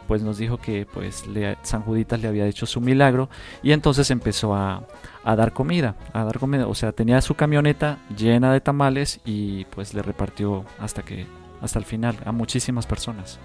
pues 0.10 0.24
nos 0.24 0.40
dijo 0.40 0.58
que 0.58 0.88
pues 0.92 1.26
San 1.62 1.84
Juditas 1.84 2.20
le 2.20 2.28
había 2.28 2.48
hecho 2.48 2.66
su 2.66 2.82
milagro 2.82 3.30
y 3.62 3.74
entonces 3.74 4.10
empezó 4.10 4.56
a, 4.56 4.88
a, 5.24 5.36
dar 5.36 5.54
comida, 5.54 5.98
a 6.14 6.24
dar 6.24 6.40
comida, 6.40 6.66
o 6.66 6.74
sea, 6.74 6.94
tenía 6.94 7.22
su 7.22 7.36
camioneta 7.36 8.00
llena 8.18 8.52
de 8.52 8.60
tamales 8.60 9.20
y 9.24 9.66
pues 9.66 9.94
le 9.94 10.02
repartió 10.02 10.66
hasta 10.80 11.04
que 11.04 11.28
hasta 11.62 11.78
el 11.78 11.86
final 11.86 12.18
a 12.26 12.32
muchísimas 12.32 12.88
personas. 12.88 13.38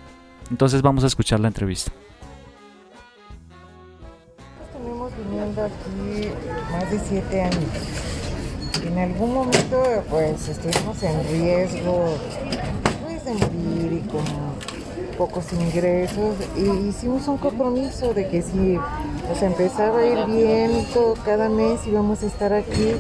Entonces 0.50 0.80
vamos 0.80 1.04
a 1.04 1.08
escuchar 1.08 1.38
la 1.38 1.48
entrevista. 1.48 1.92
Estuvimos 4.66 5.12
viniendo 5.18 5.64
aquí 5.64 6.30
más 6.72 6.90
de 6.90 6.98
siete 6.98 7.42
años. 7.42 7.70
En 8.86 8.98
algún 8.98 9.34
momento 9.34 9.82
pues 10.08 10.48
estuvimos 10.48 11.02
en 11.02 11.28
riesgo 11.28 12.16
pues, 13.04 13.22
de 13.22 13.34
morir 13.34 14.02
y 14.02 14.08
pocos 15.16 15.52
ingresos 15.52 16.36
y 16.56 16.88
hicimos 16.88 17.26
un 17.28 17.38
compromiso 17.38 18.14
de 18.14 18.28
que 18.28 18.42
si 18.42 18.78
nos 19.28 19.42
empezaba 19.42 20.00
a 20.00 20.06
ir 20.06 20.26
bien 20.26 20.86
todo, 20.92 21.14
cada 21.24 21.48
mes 21.48 21.86
íbamos 21.86 22.22
a 22.22 22.26
estar 22.26 22.52
aquí 22.52 22.94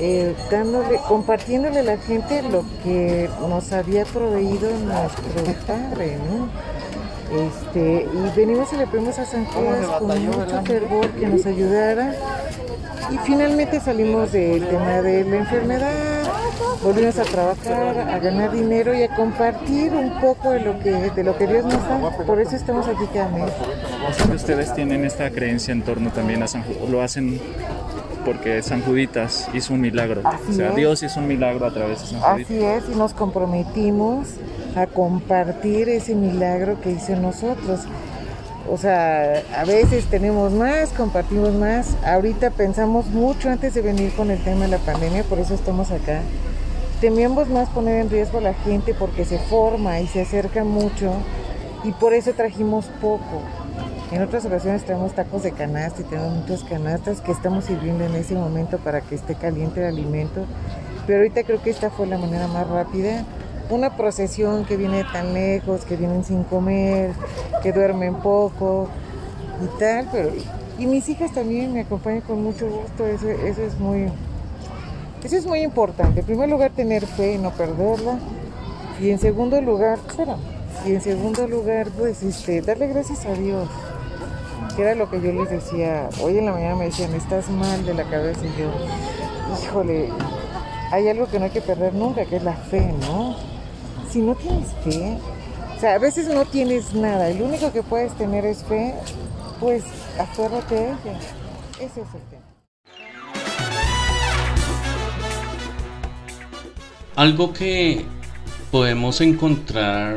eh, 0.00 0.34
dándole, 0.50 0.98
compartiéndole 1.08 1.80
a 1.80 1.82
la 1.82 1.96
gente 1.98 2.42
lo 2.42 2.64
que 2.84 3.28
nos 3.48 3.72
había 3.72 4.04
proveído 4.04 4.70
nuestro 4.78 5.24
padre, 5.66 6.18
Este, 7.30 8.08
y 8.10 8.36
venimos 8.36 8.72
y 8.72 8.76
le 8.76 8.86
pedimos 8.86 9.18
a 9.18 9.24
San 9.26 9.44
Judas 9.46 9.86
con 9.98 10.26
mucho 10.26 10.62
fervor 10.64 11.08
que 11.10 11.26
nos 11.26 11.44
ayudara. 11.44 12.14
Y 13.10 13.18
finalmente 13.18 13.80
salimos 13.80 14.32
del 14.32 14.66
tema 14.66 15.00
de 15.00 15.24
la 15.24 15.36
enfermedad, 15.36 16.24
volvimos 16.82 17.18
a 17.18 17.22
trabajar, 17.24 17.98
a 17.98 18.18
ganar 18.18 18.52
dinero 18.52 18.94
y 18.94 19.02
a 19.02 19.14
compartir 19.14 19.92
un 19.92 20.20
poco 20.20 20.50
de 20.50 20.60
lo 20.60 20.78
que, 20.78 20.90
de 20.92 21.24
lo 21.24 21.36
que 21.36 21.46
Dios 21.46 21.64
nos 21.64 21.82
da. 21.88 22.16
Por 22.26 22.40
eso 22.40 22.56
estamos 22.56 22.86
aquí 22.86 23.06
cada 23.12 23.28
mes. 23.30 23.50
Que 24.26 24.36
ustedes 24.36 24.74
tienen 24.74 25.04
esta 25.04 25.30
creencia 25.30 25.72
en 25.72 25.82
torno 25.82 26.10
también 26.10 26.42
a 26.42 26.48
San 26.48 26.62
Judas, 26.62 26.90
lo 26.90 27.02
hacen 27.02 27.40
porque 28.24 28.62
San 28.62 28.82
Juditas 28.82 29.48
hizo 29.54 29.72
un 29.72 29.80
milagro. 29.80 30.20
Así 30.24 30.50
o 30.50 30.52
sea, 30.52 30.68
es. 30.68 30.76
Dios 30.76 31.02
hizo 31.02 31.20
un 31.20 31.28
milagro 31.28 31.64
a 31.64 31.72
través 31.72 32.00
de 32.00 32.06
San 32.06 32.20
Juditas. 32.20 32.50
Así 32.50 32.62
es, 32.62 32.84
y 32.94 32.98
nos 32.98 33.14
comprometimos 33.14 34.28
a 34.76 34.86
compartir 34.86 35.88
ese 35.88 36.14
milagro 36.14 36.80
que 36.80 36.90
hizo 36.90 37.16
nosotros. 37.16 37.80
O 38.70 38.76
sea, 38.76 39.42
a 39.56 39.64
veces 39.64 40.06
tenemos 40.06 40.52
más, 40.52 40.90
compartimos 40.90 41.54
más. 41.54 41.96
Ahorita 42.04 42.50
pensamos 42.50 43.06
mucho 43.06 43.48
antes 43.48 43.74
de 43.74 43.82
venir 43.82 44.12
con 44.14 44.30
el 44.30 44.42
tema 44.44 44.62
de 44.62 44.68
la 44.68 44.78
pandemia, 44.78 45.24
por 45.24 45.38
eso 45.38 45.54
estamos 45.54 45.90
acá. 45.90 46.20
Temíamos 47.00 47.48
más 47.48 47.68
poner 47.70 48.00
en 48.00 48.10
riesgo 48.10 48.38
a 48.38 48.42
la 48.42 48.54
gente 48.54 48.92
porque 48.92 49.24
se 49.24 49.38
forma 49.38 50.00
y 50.00 50.06
se 50.06 50.22
acerca 50.22 50.64
mucho 50.64 51.12
y 51.84 51.92
por 51.92 52.12
eso 52.12 52.32
trajimos 52.32 52.86
poco. 53.00 53.42
En 54.10 54.22
otras 54.22 54.44
ocasiones 54.46 54.84
traemos 54.84 55.12
tacos 55.12 55.42
de 55.42 55.52
canasta 55.52 56.00
y 56.00 56.04
tenemos 56.04 56.34
muchas 56.34 56.64
canastas 56.64 57.20
que 57.20 57.30
estamos 57.30 57.66
sirviendo 57.66 58.04
en 58.04 58.14
ese 58.14 58.34
momento 58.34 58.78
para 58.78 59.00
que 59.00 59.14
esté 59.14 59.34
caliente 59.34 59.80
el 59.80 59.86
alimento. 59.86 60.44
Pero 61.06 61.20
ahorita 61.20 61.44
creo 61.44 61.62
que 61.62 61.70
esta 61.70 61.90
fue 61.90 62.06
la 62.06 62.18
manera 62.18 62.48
más 62.48 62.66
rápida. 62.66 63.24
Una 63.70 63.96
procesión 63.96 64.64
que 64.64 64.76
viene 64.76 65.04
tan 65.12 65.34
lejos, 65.34 65.84
que 65.84 65.96
vienen 65.96 66.24
sin 66.24 66.42
comer, 66.44 67.12
que 67.62 67.72
duermen 67.72 68.14
poco 68.16 68.88
y 69.62 69.78
tal, 69.78 70.08
pero 70.10 70.30
y 70.78 70.86
mis 70.86 71.08
hijas 71.08 71.32
también 71.32 71.74
me 71.74 71.80
acompañan 71.80 72.20
con 72.20 72.42
mucho 72.42 72.68
gusto, 72.68 73.06
eso, 73.06 73.28
eso 73.28 73.62
es 73.62 73.78
muy 73.78 74.06
eso 75.22 75.36
es 75.36 75.46
muy 75.46 75.60
importante. 75.60 76.20
En 76.20 76.26
primer 76.26 76.48
lugar 76.48 76.70
tener 76.70 77.04
fe 77.04 77.34
y 77.34 77.38
no 77.38 77.50
perderla 77.50 78.18
y 79.00 79.10
en 79.10 79.18
segundo 79.18 79.60
lugar, 79.60 79.98
espera, 80.08 80.36
y 80.86 80.92
en 80.92 81.00
segundo 81.00 81.46
lugar 81.46 81.88
pues 81.96 82.22
este 82.22 82.62
darle 82.62 82.86
gracias 82.88 83.26
a 83.26 83.32
Dios. 83.32 83.68
Que 84.76 84.82
era 84.82 84.94
lo 84.94 85.10
que 85.10 85.20
yo 85.20 85.32
les 85.32 85.50
decía, 85.50 86.08
hoy 86.22 86.38
en 86.38 86.46
la 86.46 86.52
mañana 86.52 86.76
me 86.76 86.84
decían, 86.86 87.12
estás 87.14 87.50
mal 87.50 87.84
de 87.84 87.94
la 87.94 88.04
cabeza 88.04 88.40
y 88.44 88.60
yo, 88.60 88.70
híjole, 89.60 90.08
hay 90.92 91.08
algo 91.08 91.26
que 91.26 91.38
no 91.40 91.46
hay 91.46 91.50
que 91.50 91.60
perder 91.60 91.94
nunca, 91.94 92.24
que 92.24 92.36
es 92.36 92.44
la 92.44 92.54
fe, 92.54 92.94
¿no? 93.00 93.34
Si 94.10 94.20
no 94.20 94.34
tienes 94.34 94.68
fe, 94.84 95.18
o 95.76 95.80
sea, 95.80 95.94
a 95.94 95.98
veces 95.98 96.28
no 96.28 96.46
tienes 96.46 96.94
nada, 96.94 97.28
lo 97.30 97.44
único 97.44 97.70
que 97.72 97.82
puedes 97.82 98.16
tener 98.16 98.46
es 98.46 98.64
fe, 98.64 98.94
pues 99.60 99.84
aférrate 100.18 100.78
a 100.78 100.82
ella. 100.82 101.18
Ese 101.78 102.00
es 102.00 102.08
el 102.14 102.22
tema. 102.30 102.42
Algo 107.16 107.52
que 107.52 108.06
podemos 108.70 109.20
encontrar 109.20 110.16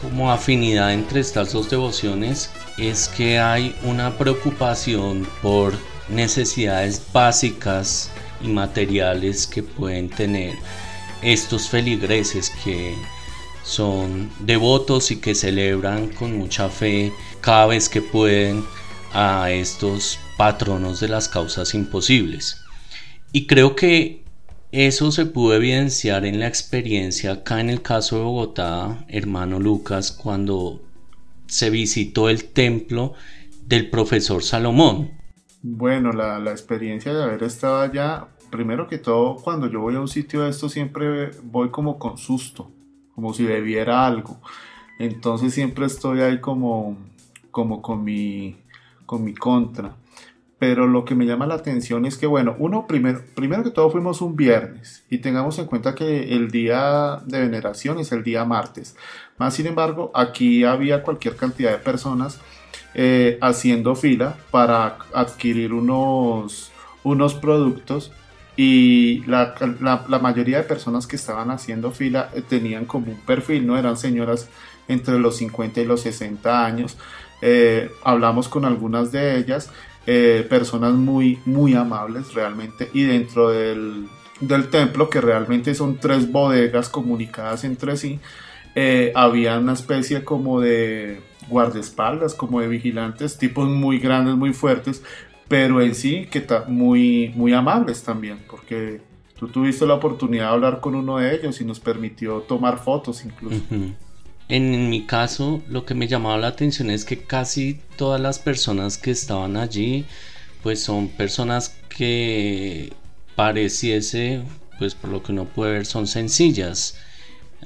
como 0.00 0.30
afinidad 0.30 0.94
entre 0.94 1.20
estas 1.20 1.52
dos 1.52 1.68
devociones 1.68 2.50
es 2.78 3.08
que 3.08 3.38
hay 3.38 3.76
una 3.82 4.16
preocupación 4.16 5.26
por 5.42 5.74
necesidades 6.08 7.02
básicas 7.12 8.10
y 8.40 8.48
materiales 8.48 9.46
que 9.46 9.62
pueden 9.62 10.08
tener 10.08 10.54
estos 11.22 11.68
feligreses 11.68 12.50
que 12.64 12.94
son 13.68 14.30
devotos 14.40 15.10
y 15.10 15.16
que 15.20 15.34
celebran 15.34 16.08
con 16.08 16.38
mucha 16.38 16.70
fe 16.70 17.12
cada 17.42 17.66
vez 17.66 17.90
que 17.90 18.00
pueden 18.00 18.64
a 19.12 19.50
estos 19.50 20.18
patronos 20.38 21.00
de 21.00 21.08
las 21.08 21.28
causas 21.28 21.74
imposibles. 21.74 22.64
Y 23.30 23.46
creo 23.46 23.76
que 23.76 24.24
eso 24.72 25.12
se 25.12 25.26
pudo 25.26 25.54
evidenciar 25.54 26.24
en 26.24 26.40
la 26.40 26.46
experiencia 26.46 27.32
acá 27.32 27.60
en 27.60 27.68
el 27.68 27.82
caso 27.82 28.16
de 28.16 28.22
Bogotá, 28.22 29.04
hermano 29.08 29.60
Lucas, 29.60 30.12
cuando 30.12 30.80
se 31.46 31.68
visitó 31.68 32.30
el 32.30 32.46
templo 32.46 33.12
del 33.66 33.90
profesor 33.90 34.42
Salomón. 34.42 35.10
Bueno, 35.62 36.12
la, 36.12 36.38
la 36.38 36.52
experiencia 36.52 37.12
de 37.12 37.22
haber 37.22 37.42
estado 37.42 37.80
allá, 37.80 38.28
primero 38.50 38.88
que 38.88 38.96
todo, 38.96 39.36
cuando 39.36 39.66
yo 39.66 39.80
voy 39.80 39.96
a 39.96 40.00
un 40.00 40.08
sitio 40.08 40.44
de 40.44 40.50
esto 40.50 40.70
siempre 40.70 41.32
voy 41.42 41.68
como 41.68 41.98
con 41.98 42.16
susto, 42.16 42.72
como 43.18 43.34
si 43.34 43.42
debiera 43.42 44.06
algo. 44.06 44.38
Entonces 45.00 45.52
siempre 45.52 45.86
estoy 45.86 46.20
ahí 46.20 46.40
como, 46.40 46.96
como 47.50 47.82
con, 47.82 48.04
mi, 48.04 48.56
con 49.06 49.24
mi 49.24 49.34
contra. 49.34 49.96
Pero 50.60 50.86
lo 50.86 51.04
que 51.04 51.16
me 51.16 51.26
llama 51.26 51.44
la 51.48 51.54
atención 51.54 52.06
es 52.06 52.16
que, 52.16 52.28
bueno, 52.28 52.54
uno, 52.60 52.86
primero, 52.86 53.20
primero 53.34 53.64
que 53.64 53.72
todo 53.72 53.90
fuimos 53.90 54.20
un 54.20 54.36
viernes 54.36 55.04
y 55.10 55.18
tengamos 55.18 55.58
en 55.58 55.66
cuenta 55.66 55.96
que 55.96 56.32
el 56.32 56.52
día 56.52 57.20
de 57.26 57.40
veneración 57.40 57.98
es 57.98 58.12
el 58.12 58.22
día 58.22 58.44
martes. 58.44 58.96
Más 59.36 59.52
sin 59.52 59.66
embargo, 59.66 60.12
aquí 60.14 60.62
había 60.62 61.02
cualquier 61.02 61.34
cantidad 61.34 61.72
de 61.72 61.78
personas 61.78 62.40
eh, 62.94 63.36
haciendo 63.40 63.96
fila 63.96 64.36
para 64.52 64.98
adquirir 65.12 65.72
unos, 65.72 66.70
unos 67.02 67.34
productos 67.34 68.12
y 68.58 69.22
la, 69.26 69.54
la, 69.78 70.04
la, 70.08 70.18
mayoría 70.18 70.56
de 70.56 70.64
personas 70.64 71.06
que 71.06 71.14
estaban 71.14 71.52
haciendo 71.52 71.92
fila 71.92 72.28
eh, 72.34 72.42
tenían 72.42 72.86
como 72.86 73.12
un 73.12 73.20
perfil, 73.20 73.64
no 73.64 73.78
eran 73.78 73.96
señoras 73.96 74.48
entre 74.88 75.16
los 75.20 75.36
50 75.36 75.80
y 75.80 75.84
los 75.84 76.00
60 76.00 76.66
años. 76.66 76.98
Eh, 77.40 77.92
hablamos 78.02 78.48
con 78.48 78.64
algunas 78.64 79.12
de 79.12 79.38
ellas, 79.38 79.70
eh, 80.08 80.44
personas 80.50 80.94
muy, 80.94 81.38
muy 81.44 81.74
amables 81.74 82.34
realmente, 82.34 82.90
y 82.92 83.04
dentro 83.04 83.50
del, 83.50 84.08
del, 84.40 84.68
templo, 84.70 85.08
que 85.08 85.20
realmente 85.20 85.72
son 85.76 85.98
tres 85.98 86.32
bodegas 86.32 86.88
comunicadas 86.88 87.62
entre 87.62 87.96
sí, 87.96 88.18
había 89.14 89.58
una 89.58 89.72
especie 89.72 90.22
como 90.24 90.60
de 90.60 91.20
guardaespaldas, 91.48 92.34
como 92.34 92.60
de 92.60 92.68
vigilantes, 92.68 93.38
tipos 93.38 93.68
muy 93.68 93.98
grandes, 93.98 94.36
muy 94.36 94.52
fuertes, 94.52 95.02
pero 95.48 95.80
en 95.80 95.94
sí 95.94 96.26
que 96.30 96.46
muy, 96.68 97.32
muy 97.34 97.52
amables 97.54 98.02
también, 98.02 98.38
porque 98.48 99.00
tú 99.38 99.48
tuviste 99.48 99.86
la 99.86 99.94
oportunidad 99.94 100.44
de 100.44 100.54
hablar 100.54 100.80
con 100.80 100.94
uno 100.94 101.18
de 101.18 101.34
ellos 101.34 101.60
y 101.60 101.64
nos 101.64 101.80
permitió 101.80 102.40
tomar 102.40 102.78
fotos 102.78 103.24
incluso. 103.24 103.62
En 104.48 104.88
mi 104.88 105.04
caso, 105.04 105.62
lo 105.68 105.84
que 105.84 105.94
me 105.94 106.08
llamaba 106.08 106.38
la 106.38 106.48
atención 106.48 106.90
es 106.90 107.04
que 107.04 107.18
casi 107.18 107.80
todas 107.96 108.20
las 108.20 108.38
personas 108.38 108.96
que 108.96 109.10
estaban 109.10 109.56
allí, 109.56 110.06
pues 110.62 110.82
son 110.82 111.08
personas 111.08 111.76
que 111.88 112.92
pareciese, 113.36 114.42
pues 114.78 114.94
por 114.94 115.10
lo 115.10 115.22
que 115.22 115.32
uno 115.32 115.44
puede 115.44 115.72
ver, 115.72 115.86
son 115.86 116.06
sencillas. 116.06 116.96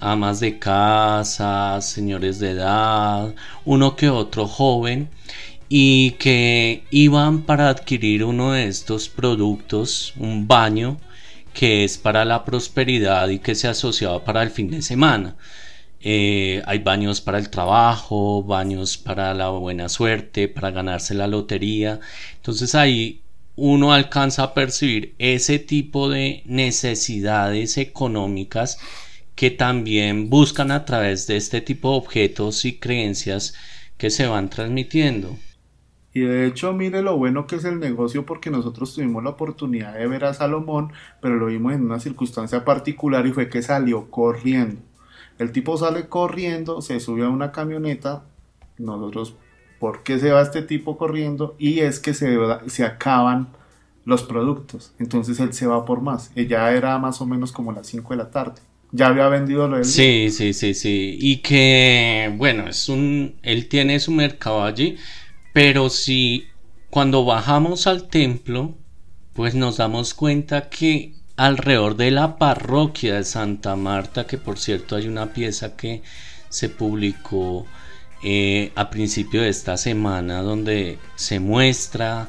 Amas 0.01 0.41
de 0.41 0.59
casa, 0.59 1.81
señores 1.81 2.39
de 2.41 2.51
edad, 2.51 3.35
uno 3.65 3.95
que 3.95 4.09
otro 4.09 4.49
joven, 4.49 5.09
y 5.75 6.11
que 6.19 6.85
iban 6.91 7.45
para 7.45 7.71
adquirir 7.71 8.25
uno 8.25 8.53
de 8.53 8.69
estos 8.69 9.09
productos, 9.09 10.13
un 10.19 10.47
baño, 10.47 11.01
que 11.55 11.85
es 11.85 11.97
para 11.97 12.27
la 12.27 12.45
prosperidad 12.45 13.31
y 13.31 13.39
que 13.39 13.55
se 13.55 13.69
asociaba 13.69 14.23
para 14.23 14.43
el 14.43 14.51
fin 14.51 14.71
de 14.71 14.83
semana. 14.83 15.35
Eh, 16.03 16.63
hay 16.67 16.81
baños 16.81 17.23
para 17.23 17.39
el 17.39 17.49
trabajo, 17.49 18.43
baños 18.43 18.99
para 18.99 19.33
la 19.33 19.49
buena 19.49 19.89
suerte, 19.89 20.47
para 20.47 20.73
ganarse 20.73 21.15
la 21.15 21.27
lotería. 21.27 22.01
Entonces 22.37 22.75
ahí 22.75 23.23
uno 23.57 23.95
alcanza 23.95 24.43
a 24.43 24.53
percibir 24.53 25.15
ese 25.19 25.59
tipo 25.59 26.11
de 26.11 26.43
necesidades 26.45 27.79
económicas 27.79 28.79
que 29.35 29.51
también 29.51 30.29
buscan 30.29 30.71
a 30.71 30.85
través 30.85 31.27
de 31.27 31.39
este 31.39 31.63
tipo 31.63 31.93
de 31.93 31.97
objetos 31.97 32.67
y 32.67 32.75
creencias 32.75 33.55
que 33.97 34.11
se 34.11 34.27
van 34.27 34.51
transmitiendo. 34.51 35.39
Y 36.15 36.21
de 36.21 36.47
hecho, 36.47 36.73
mire 36.75 37.03
lo 37.03 37.17
bueno 37.17 37.47
que 37.47 37.57
es 37.57 37.65
el 37.65 37.81
negocio 37.81 38.27
porque 38.27 38.51
nosotros 38.51 38.95
tuvimos 38.95 39.25
la 39.25 39.31
oportunidad 39.31 39.95
de 39.95 40.07
ver 40.07 40.25
a 40.25 40.35
Salomón, 40.35 40.93
pero 41.21 41.37
lo 41.37 41.47
vimos 41.47 41.73
en 41.73 41.85
una 41.85 42.01
circunstancia 42.01 42.65
particular 42.65 43.27
y 43.27 43.33
fue 43.33 43.49
que 43.49 43.63
salió 43.63 44.11
corriendo. 44.11 44.81
El 45.39 45.53
tipo 45.53 45.77
sale 45.77 46.09
corriendo, 46.09 46.83
se 46.83 47.01
sube 47.01 47.25
a 47.25 47.31
una 47.31 47.51
camioneta. 47.53 48.25
Nosotros, 48.79 49.37
¿por 49.81 50.03
qué 50.03 50.19
se 50.19 50.31
va 50.31 50.43
este 50.43 50.63
tipo 50.63 50.99
corriendo? 50.99 51.57
Y 51.59 51.81
es 51.81 51.99
que 51.99 52.13
se, 52.13 52.37
se 52.67 52.85
acaban 52.85 53.49
los 54.05 54.23
productos. 54.23 54.93
Entonces 54.99 55.41
él 55.41 55.53
se 55.53 55.67
va 55.67 55.85
por 55.85 56.01
más. 56.03 56.33
Ya 56.35 56.71
era 56.73 56.99
más 56.99 57.21
o 57.21 57.27
menos 57.27 57.53
como 57.53 57.73
las 57.73 57.87
5 57.87 58.11
de 58.11 58.17
la 58.17 58.31
tarde. 58.31 58.61
Ya 58.95 59.07
había 59.09 59.29
vendido 59.29 59.69
lo 59.69 59.77
del 59.77 59.87
Sí, 59.87 60.29
sí, 60.31 60.53
sí, 60.53 60.75
sí. 60.75 61.17
Y 61.19 61.39
que, 61.39 62.33
bueno, 62.37 62.69
es 62.69 62.91
un. 62.91 63.37
Él 63.43 63.69
tiene 63.69 63.99
su 64.01 64.13
mercado 64.13 64.65
allí. 64.65 64.97
Pero 65.53 65.91
si 65.91 66.49
cuando 66.91 67.25
bajamos 67.25 67.87
al 67.87 68.09
templo, 68.09 68.75
pues 69.33 69.55
nos 69.55 69.79
damos 69.79 70.15
cuenta 70.15 70.69
que 70.69 71.15
alrededor 71.37 71.97
de 71.97 72.11
la 72.11 72.37
parroquia 72.37 73.15
de 73.15 73.25
Santa 73.25 73.77
Marta, 73.77 74.27
que 74.27 74.39
por 74.39 74.59
cierto 74.59 74.97
hay 74.97 75.09
una 75.09 75.33
pieza 75.33 75.77
que 75.77 76.03
se 76.49 76.69
publicó 76.69 77.67
eh, 78.23 78.73
a 78.75 78.91
principio 78.91 79.43
de 79.43 79.49
esta 79.49 79.77
semana 79.77 80.43
donde 80.43 80.99
se 81.17 81.41
muestra 81.41 82.29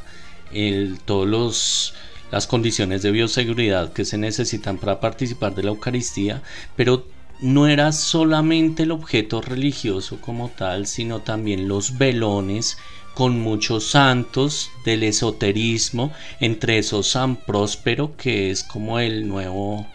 el, 0.52 1.00
todos 1.06 1.28
los 1.28 1.94
las 2.32 2.48
condiciones 2.48 3.04
de 3.04 3.12
bioseguridad 3.12 3.94
que 3.94 4.06
se 4.06 4.18
necesitan 4.18 4.80
para 4.80 5.00
participar 5.00 5.54
de 5.54 5.62
la 5.62 5.70
Eucaristía, 5.70 6.42
pero 6.76 7.06
no 7.42 7.68
era 7.68 7.92
solamente 7.92 8.84
el 8.84 8.92
objeto 8.92 9.40
religioso 9.40 10.20
como 10.20 10.50
tal, 10.50 10.88
sino 10.88 11.20
también 11.20 11.68
los 11.68 12.00
velones 12.00 12.80
con 13.14 13.40
muchos 13.40 13.92
santos 13.92 14.72
del 14.86 15.04
esoterismo, 15.04 16.12
entre 16.40 16.80
esos 16.80 17.08
San 17.10 17.36
Próspero, 17.36 18.16
que 18.18 18.50
es 18.52 18.64
como 18.64 19.00
el 19.00 19.28
nuevo 19.28 19.88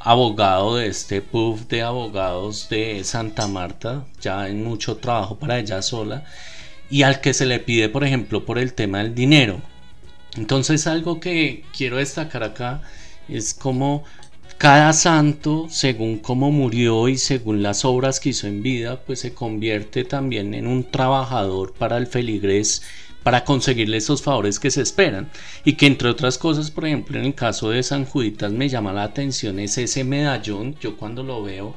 abogado 0.00 0.76
de 0.76 0.88
este 0.88 1.20
puff 1.20 1.62
de 1.68 1.82
abogados 1.82 2.68
de 2.68 3.04
Santa 3.04 3.46
Marta, 3.46 4.04
ya 4.20 4.48
en 4.48 4.64
mucho 4.64 4.96
trabajo 4.96 5.38
para 5.38 5.58
ella 5.58 5.82
sola, 5.82 6.24
y 6.90 7.02
al 7.02 7.20
que 7.20 7.34
se 7.34 7.46
le 7.46 7.60
pide, 7.60 7.88
por 7.88 8.04
ejemplo, 8.04 8.44
por 8.44 8.58
el 8.58 8.74
tema 8.74 8.98
del 8.98 9.14
dinero. 9.14 9.60
Entonces 10.36 10.86
algo 10.86 11.20
que 11.20 11.64
quiero 11.76 11.98
destacar 11.98 12.42
acá 12.42 12.82
es 13.28 13.54
como 13.54 14.04
cada 14.62 14.92
santo, 14.92 15.66
según 15.68 16.18
cómo 16.18 16.52
murió 16.52 17.08
y 17.08 17.18
según 17.18 17.64
las 17.64 17.84
obras 17.84 18.20
que 18.20 18.28
hizo 18.28 18.46
en 18.46 18.62
vida, 18.62 19.00
pues 19.04 19.18
se 19.18 19.34
convierte 19.34 20.04
también 20.04 20.54
en 20.54 20.68
un 20.68 20.88
trabajador 20.88 21.72
para 21.72 21.96
el 21.98 22.06
feligrés 22.06 22.82
para 23.24 23.44
conseguirle 23.44 23.96
esos 23.96 24.22
favores 24.22 24.60
que 24.60 24.70
se 24.70 24.82
esperan. 24.82 25.32
Y 25.64 25.72
que 25.72 25.86
entre 25.86 26.08
otras 26.10 26.38
cosas 26.38 26.70
por 26.70 26.86
ejemplo 26.86 27.18
en 27.18 27.24
el 27.24 27.34
caso 27.34 27.70
de 27.70 27.82
San 27.82 28.04
Juditas 28.04 28.52
me 28.52 28.68
llama 28.68 28.92
la 28.92 29.02
atención 29.02 29.58
es 29.58 29.78
ese 29.78 30.04
medallón. 30.04 30.76
Yo 30.80 30.96
cuando 30.96 31.24
lo 31.24 31.42
veo 31.42 31.74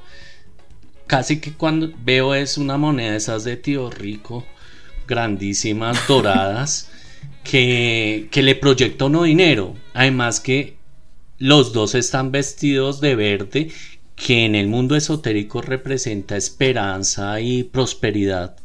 casi 1.08 1.40
que 1.40 1.54
cuando 1.54 1.92
veo 2.04 2.36
es 2.36 2.56
una 2.60 2.78
moneda 2.78 3.14
de 3.14 3.18
esas 3.18 3.44
de 3.46 3.58
tío 3.58 3.90
rico 3.90 4.46
grandísimas 5.08 6.08
doradas 6.08 6.92
que, 7.44 8.28
que 8.30 8.44
le 8.44 8.54
proyecta 8.54 9.06
uno 9.06 9.24
dinero. 9.24 9.74
Además 9.96 10.40
que 10.40 10.75
los 11.38 11.74
dos 11.74 11.96
están 11.96 12.32
vestidos 12.32 13.02
de 13.02 13.16
verde, 13.16 13.72
que 14.16 14.46
en 14.46 14.56
el 14.56 14.68
mundo 14.68 14.96
esotérico 14.96 15.62
representa 15.62 16.38
esperanza 16.38 17.42
y 17.42 17.64
prosperidad 17.64 18.56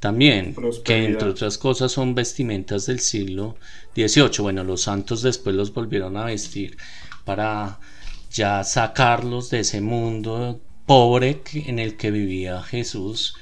también, 0.00 0.54
que 0.84 1.04
entre 1.04 1.28
otras 1.28 1.58
cosas 1.58 1.92
son 1.92 2.14
vestimentas 2.14 2.86
del 2.86 3.00
siglo 3.00 3.56
XVIII. 3.94 4.40
Bueno, 4.40 4.64
los 4.64 4.82
santos 4.82 5.22
después 5.22 5.54
los 5.56 5.72
volvieron 5.72 6.16
a 6.16 6.26
vestir 6.26 6.76
para 7.24 7.78
ya 8.30 8.64
sacarlos 8.64 9.50
de 9.50 9.60
ese 9.60 9.80
mundo 9.80 10.60
pobre 10.86 11.40
en 11.54 11.78
el 11.78 11.96
que 11.96 12.10
vivía 12.10 12.62
Jesús 12.62 13.34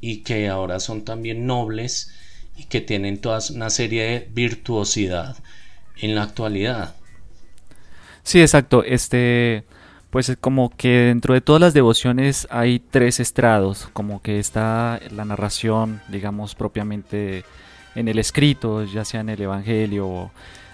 y 0.00 0.18
que 0.18 0.48
ahora 0.48 0.80
son 0.80 1.04
también 1.04 1.46
nobles 1.46 2.12
y 2.56 2.64
que 2.64 2.80
tienen 2.80 3.20
toda 3.20 3.40
una 3.54 3.70
serie 3.70 4.02
de 4.02 4.28
virtuosidad 4.32 5.36
en 5.96 6.14
la 6.14 6.24
actualidad. 6.24 6.97
Sí, 8.28 8.42
exacto. 8.42 8.84
Este, 8.84 9.64
pues 10.10 10.36
como 10.38 10.68
que 10.68 10.88
dentro 10.90 11.32
de 11.32 11.40
todas 11.40 11.62
las 11.62 11.72
devociones 11.72 12.46
hay 12.50 12.78
tres 12.78 13.20
estrados, 13.20 13.88
como 13.94 14.20
que 14.20 14.38
está 14.38 15.00
la 15.16 15.24
narración, 15.24 16.02
digamos, 16.08 16.54
propiamente 16.54 17.46
en 17.94 18.06
el 18.06 18.18
escrito, 18.18 18.84
ya 18.84 19.06
sea 19.06 19.22
en 19.22 19.30
el 19.30 19.40
Evangelio. 19.40 20.30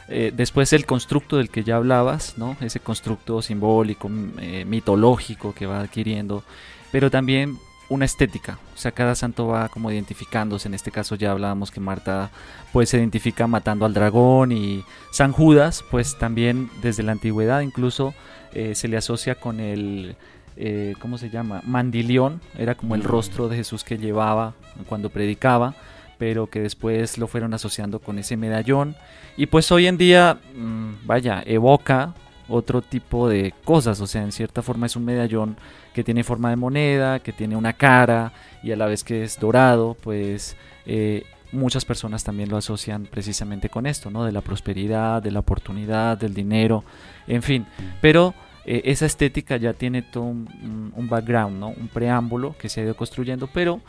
Eh, 0.09 0.33
después 0.35 0.73
el 0.73 0.85
constructo 0.85 1.37
del 1.37 1.49
que 1.49 1.63
ya 1.63 1.77
hablabas, 1.77 2.37
¿no? 2.39 2.57
Ese 2.61 2.81
constructo 2.81 3.41
simbólico, 3.41 4.11
eh, 4.41 4.65
mitológico 4.65 5.55
que 5.55 5.67
va 5.67 5.79
adquiriendo, 5.79 6.43
pero 6.91 7.09
también 7.09 7.61
una 7.89 8.05
estética, 8.05 8.59
o 8.75 8.79
sea, 8.79 8.93
cada 8.93 9.15
santo 9.15 9.47
va 9.47 9.69
como 9.69 9.91
identificándose, 9.91 10.69
en 10.69 10.75
este 10.75 10.91
caso 10.91 11.15
ya 11.17 11.33
hablábamos 11.33 11.71
que 11.71 11.81
Marta 11.81 12.31
pues 12.73 12.89
se 12.89 12.99
identifica 12.99 13.47
matando 13.47 13.85
al 13.85 13.95
dragón 13.95 14.53
y 14.53 14.85
San 15.11 15.33
Judas 15.33 15.85
pues 15.91 16.19
también 16.19 16.71
desde 16.83 17.03
la 17.03 17.13
antigüedad 17.13 17.61
incluso 17.61 18.15
eh, 18.55 18.75
se 18.75 18.89
le 18.89 18.97
asocia 18.97 19.35
con 19.35 19.61
el, 19.61 20.17
eh, 20.57 20.95
¿cómo 21.01 21.19
se 21.19 21.29
llama? 21.29 21.61
Mandilión, 21.65 22.41
era 22.57 22.77
como 22.77 22.95
el 22.95 23.03
mm. 23.03 23.07
rostro 23.07 23.49
de 23.49 23.57
Jesús 23.57 23.83
que 23.83 23.99
llevaba 23.99 24.55
cuando 24.89 25.11
predicaba, 25.11 25.75
pero 26.19 26.47
que 26.47 26.61
después 26.61 27.19
lo 27.19 27.27
fueron 27.27 27.55
asociando 27.55 27.99
con 27.99 28.19
ese 28.19 28.37
medallón. 28.37 28.95
Y 29.37 29.47
pues 29.47 29.73
hoy 29.73 29.89
en 29.89 29.99
día, 29.99 30.39
mm, 30.55 31.07
vaya, 31.07 31.43
evoca 31.45 32.15
otro 32.49 32.83
tipo 32.83 33.29
de 33.29 33.53
cosas, 33.65 34.01
o 34.01 34.07
sea, 34.07 34.23
en 34.23 34.31
cierta 34.31 34.63
forma 34.63 34.87
es 34.87 34.95
un 34.95 35.05
medallón 35.05 35.57
que 35.95 36.05
tiene 36.05 36.25
forma 36.25 36.51
de 36.51 36.57
moneda, 36.57 37.21
que 37.21 37.33
tiene 37.33 37.57
una 37.57 37.73
cara 37.73 38.33
y 38.63 38.73
a 38.73 38.77
la 38.77 38.87
vez 38.87 39.05
que 39.05 39.23
es 39.23 39.39
dorado, 39.39 39.97
pues 40.03 40.57
eh, 40.85 41.25
muchas 41.53 41.85
personas 41.85 42.25
también 42.25 42.51
lo 42.51 42.57
asocian 42.57 43.07
precisamente 43.07 43.71
con 43.71 43.87
esto, 43.87 44.11
¿no? 44.11 44.25
De 44.25 44.33
la 44.33 44.41
prosperidad, 44.41 45.23
de 45.23 45.31
la 45.31 45.39
oportunidad, 45.39 46.19
del 46.19 46.35
dinero, 46.35 46.85
en 47.27 47.43
fin, 47.43 47.67
pero 48.01 48.35
eh, 48.67 48.83
esa 48.87 49.07
estética 49.07 49.57
ya 49.57 49.73
tiene 49.73 50.03
todo 50.03 50.25
un, 50.25 51.07
background, 51.09 51.59
¿no? 51.59 51.69
Un 51.69 51.89
preámbulo 51.89 52.57
que 52.59 52.69
se 52.69 52.81
ha 52.81 52.85
ido 52.85 52.97
construyendo, 52.97 53.49
pero 53.53 53.81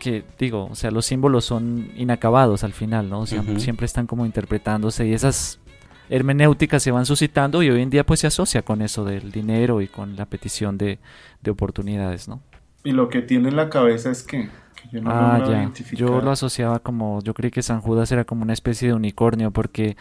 que 0.00 0.24
digo, 0.36 0.68
o 0.68 0.74
sea, 0.74 0.90
los 0.90 1.06
símbolos 1.06 1.44
son 1.44 1.92
inacabados 1.96 2.64
al 2.64 2.72
final, 2.72 3.08
¿no? 3.08 3.24
siempre 3.24 3.86
están 3.86 4.08
como 4.08 4.26
interpretándose 4.26 5.06
y 5.06 5.12
esas 5.12 5.60
hermenéuticas 6.12 6.82
se 6.82 6.90
van 6.90 7.06
suscitando 7.06 7.62
y 7.62 7.70
hoy 7.70 7.80
en 7.80 7.88
día 7.88 8.04
pues 8.04 8.20
se 8.20 8.26
asocia 8.26 8.62
con 8.62 8.82
eso 8.82 9.04
del 9.04 9.32
dinero 9.32 9.80
y 9.80 9.88
con 9.88 10.14
la 10.14 10.26
petición 10.26 10.76
de, 10.76 10.98
oportunidades, 11.48 12.28
¿no? 12.28 12.42
Y 12.84 12.92
lo 12.92 13.08
que 13.08 13.22
tiene 13.22 13.48
en 13.48 13.56
la 13.56 13.70
cabeza 13.70 14.10
es 14.10 14.22
que, 14.22 14.50
yo 14.92 15.00
no 15.00 15.10
ah, 15.10 15.42
ya. 15.48 15.72
Yo 15.92 16.20
lo 16.20 16.30
asociaba 16.30 16.80
como, 16.80 17.22
yo 17.22 17.32
creí 17.32 17.50
que 17.50 17.62
San 17.62 17.80
Judas 17.80 18.12
era 18.12 18.24
como 18.24 18.42
una 18.42 18.52
especie 18.52 18.88
de 18.88 18.94
unicornio 18.94 19.52
porque 19.52 19.96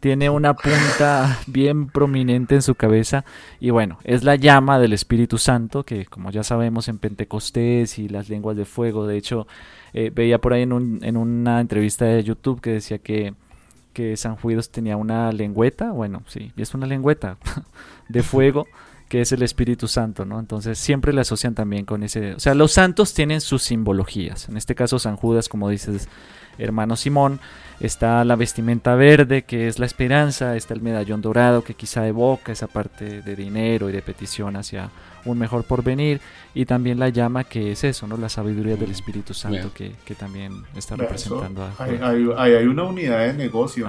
tiene 0.00 0.30
una 0.30 0.54
punta 0.54 1.38
bien 1.46 1.86
prominente 1.86 2.56
en 2.56 2.62
su 2.62 2.74
cabeza 2.74 3.24
y 3.60 3.70
bueno, 3.70 3.98
es 4.02 4.24
la 4.24 4.34
llama 4.34 4.80
del 4.80 4.92
Espíritu 4.92 5.38
Santo 5.38 5.84
que 5.84 6.06
como 6.06 6.32
ya 6.32 6.42
sabemos 6.42 6.88
en 6.88 6.98
Pentecostés 6.98 8.00
y 8.00 8.08
las 8.08 8.28
lenguas 8.28 8.56
de 8.56 8.64
fuego, 8.64 9.06
de 9.06 9.16
hecho 9.16 9.46
eh, 9.92 10.10
veía 10.12 10.40
por 10.40 10.54
ahí 10.54 10.62
en, 10.62 10.72
un, 10.72 10.98
en 11.02 11.16
una 11.16 11.60
entrevista 11.60 12.06
de 12.06 12.24
YouTube 12.24 12.60
que 12.60 12.70
decía 12.70 12.98
que 12.98 13.34
que 13.92 14.16
San 14.16 14.36
Judas 14.36 14.70
tenía 14.70 14.96
una 14.96 15.32
lengüeta, 15.32 15.90
bueno, 15.92 16.22
sí, 16.26 16.52
es 16.56 16.74
una 16.74 16.86
lengüeta 16.86 17.38
de 18.08 18.22
fuego 18.22 18.66
que 19.08 19.20
es 19.20 19.30
el 19.30 19.42
Espíritu 19.42 19.88
Santo, 19.88 20.24
¿no? 20.24 20.40
Entonces 20.40 20.78
siempre 20.78 21.12
le 21.12 21.20
asocian 21.20 21.54
también 21.54 21.84
con 21.84 22.02
ese, 22.02 22.34
o 22.34 22.40
sea, 22.40 22.54
los 22.54 22.72
santos 22.72 23.12
tienen 23.12 23.42
sus 23.42 23.62
simbologías. 23.62 24.48
En 24.48 24.56
este 24.56 24.74
caso 24.74 24.98
San 24.98 25.16
Judas, 25.16 25.50
como 25.50 25.68
dices, 25.68 26.08
hermano 26.56 26.96
Simón, 26.96 27.38
está 27.82 28.24
la 28.24 28.36
vestimenta 28.36 28.94
verde, 28.94 29.42
que 29.42 29.68
es 29.68 29.78
la 29.78 29.86
esperanza, 29.86 30.56
está 30.56 30.72
el 30.72 30.80
medallón 30.82 31.20
dorado, 31.20 31.64
que 31.64 31.74
quizá 31.74 32.06
evoca 32.06 32.52
esa 32.52 32.68
parte 32.68 33.22
de 33.22 33.36
dinero 33.36 33.90
y 33.90 33.92
de 33.92 34.02
petición 34.02 34.56
hacia 34.56 34.90
un 35.24 35.38
mejor 35.38 35.64
porvenir, 35.64 36.20
y 36.54 36.64
también 36.64 36.98
la 36.98 37.08
llama, 37.08 37.44
que 37.44 37.72
es 37.72 37.84
eso, 37.84 38.06
¿no? 38.06 38.16
La 38.16 38.28
sabiduría 38.28 38.76
del 38.76 38.90
Espíritu 38.90 39.34
Santo, 39.34 39.72
que, 39.74 39.92
también 40.14 40.64
está 40.76 40.96
representando 40.96 41.62
a... 41.62 41.72
Hay, 41.78 42.54
hay, 42.54 42.66
una 42.66 42.84
unidad 42.84 43.26
de 43.26 43.32
negocio, 43.34 43.88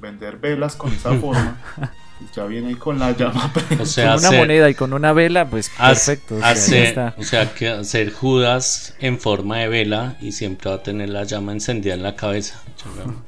Vender 0.00 0.38
velas 0.38 0.76
con 0.76 0.92
esa 0.92 1.14
forma. 1.14 1.56
ya 2.34 2.44
viene 2.44 2.68
ahí 2.68 2.74
con 2.74 2.98
la 2.98 3.16
llama. 3.16 3.52
O 3.80 3.86
sea, 3.86 4.14
con 4.14 4.26
una 4.26 4.32
moneda 4.32 4.70
y 4.70 4.74
con 4.74 4.92
una 4.92 5.12
vela, 5.12 5.48
pues 5.48 5.70
perfecto. 5.70 6.36
O 6.36 6.54
sea, 6.54 7.14
o 7.16 7.22
sea, 7.22 7.54
que 7.54 7.68
hacer 7.68 8.12
Judas 8.12 8.94
en 9.00 9.18
forma 9.18 9.58
de 9.58 9.68
vela 9.68 10.16
y 10.20 10.32
siempre 10.32 10.70
va 10.70 10.76
a 10.76 10.82
tener 10.82 11.08
la 11.08 11.24
llama 11.24 11.52
encendida 11.52 11.94
en 11.94 12.02
la 12.02 12.16
cabeza. 12.16 12.60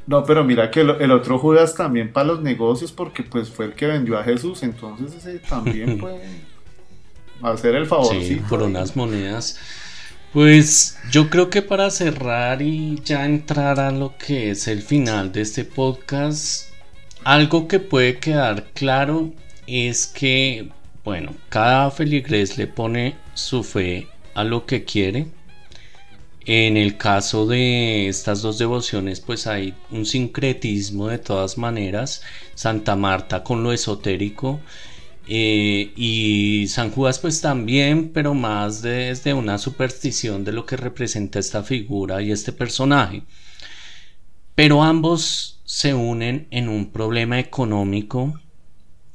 No, 0.07 0.25
pero 0.25 0.45
mira 0.45 0.71
que 0.71 0.81
el, 0.81 1.11
otro 1.11 1.39
Judas 1.39 1.75
también 1.75 2.13
para 2.13 2.29
los 2.29 2.43
negocios, 2.43 2.93
porque 2.93 3.23
pues 3.23 3.51
fue 3.51 3.67
el 3.67 3.75
que 3.75 3.87
vendió 3.87 4.19
a 4.19 4.25
Jesús, 4.25 4.63
entonces 4.63 5.15
ese 5.15 5.39
también 5.39 5.99
puede 6.01 6.23
hacer 7.43 7.75
el 7.75 7.87
favor. 7.87 8.15
Sí, 8.15 8.41
por 8.49 8.63
unas 8.63 8.97
monedas. 8.97 9.59
Pues 10.33 10.99
yo 11.11 11.29
creo 11.29 11.51
que 11.51 11.61
para 11.61 11.91
cerrar 11.91 12.63
y 12.63 13.01
ya 13.05 13.27
entrar 13.27 13.79
a 13.79 13.91
lo 13.91 14.17
que 14.17 14.51
es 14.51 14.67
el 14.67 14.81
final 14.81 15.31
de 15.31 15.43
este 15.43 15.65
podcast, 15.65 16.71
algo 17.23 17.69
que 17.69 17.81
puede 17.81 18.17
quedar 18.19 18.65
claro 18.73 19.31
es 19.67 20.07
que, 20.07 20.71
bueno, 21.05 21.35
cada 21.51 21.91
feligrés 21.91 22.57
le 22.57 22.67
pone 22.67 23.17
su 23.35 23.63
fe 23.63 24.09
a 24.35 24.45
lo 24.45 24.65
que 24.65 24.85
quiere. 24.85 25.27
En 26.45 26.77
el 26.77 26.97
caso 26.97 27.47
de 27.47 28.09
estas 28.09 28.43
dos 28.43 28.59
devociones, 28.59 29.21
pues 29.21 29.47
hay 29.47 29.75
un 29.91 30.05
sincretismo 30.07 31.09
de 31.09 31.19
todas 31.19 31.57
maneras. 31.57 32.23
Santa 32.55 32.97
Marta 32.97 33.45
con 33.45 33.63
lo 33.63 33.73
esotérico 33.73 34.61
eh, 35.29 35.93
y 35.97 36.67
San 36.69 36.91
Judas 36.91 37.19
pues 37.21 37.41
también, 37.41 38.11
pero 38.13 38.35
más 38.35 38.83
desde 38.83 39.35
una 39.35 39.59
superstición 39.59 40.45
de 40.45 40.53
lo 40.53 40.67
que 40.67 40.77
representa 40.77 41.39
esta 41.39 41.63
figura 41.63 42.21
y 42.23 42.33
este 42.33 42.53
personaje. 42.53 43.23
Pero 44.55 44.83
ambos 44.83 45.61
se 45.65 45.95
unen 45.95 46.49
en 46.51 46.69
un 46.69 46.91
problema 46.91 47.39
económico 47.39 48.41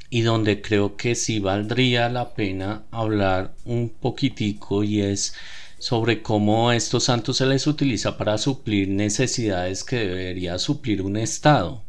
y 0.10 0.22
donde 0.22 0.62
creo 0.62 0.96
que 0.96 1.16
sí 1.16 1.40
valdría 1.40 2.10
la 2.10 2.34
pena 2.34 2.84
hablar 2.92 3.54
un 3.66 3.90
poquitico 3.90 4.84
y 4.84 5.02
es 5.02 5.36
sobre 5.80 6.22
cómo 6.22 6.72
estos 6.72 7.06
santos 7.06 7.38
se 7.38 7.46
les 7.46 7.68
utiliza 7.68 8.18
para 8.18 8.38
suplir 8.38 8.90
necesidades 8.90 9.84
que 9.84 9.98
debería 9.98 10.58
suplir 10.60 11.02
un 11.02 11.18
Estado. 11.18 11.84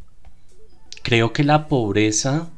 Creo 1.02 1.32
que 1.32 1.44
la 1.44 1.68
pobreza 1.68 2.50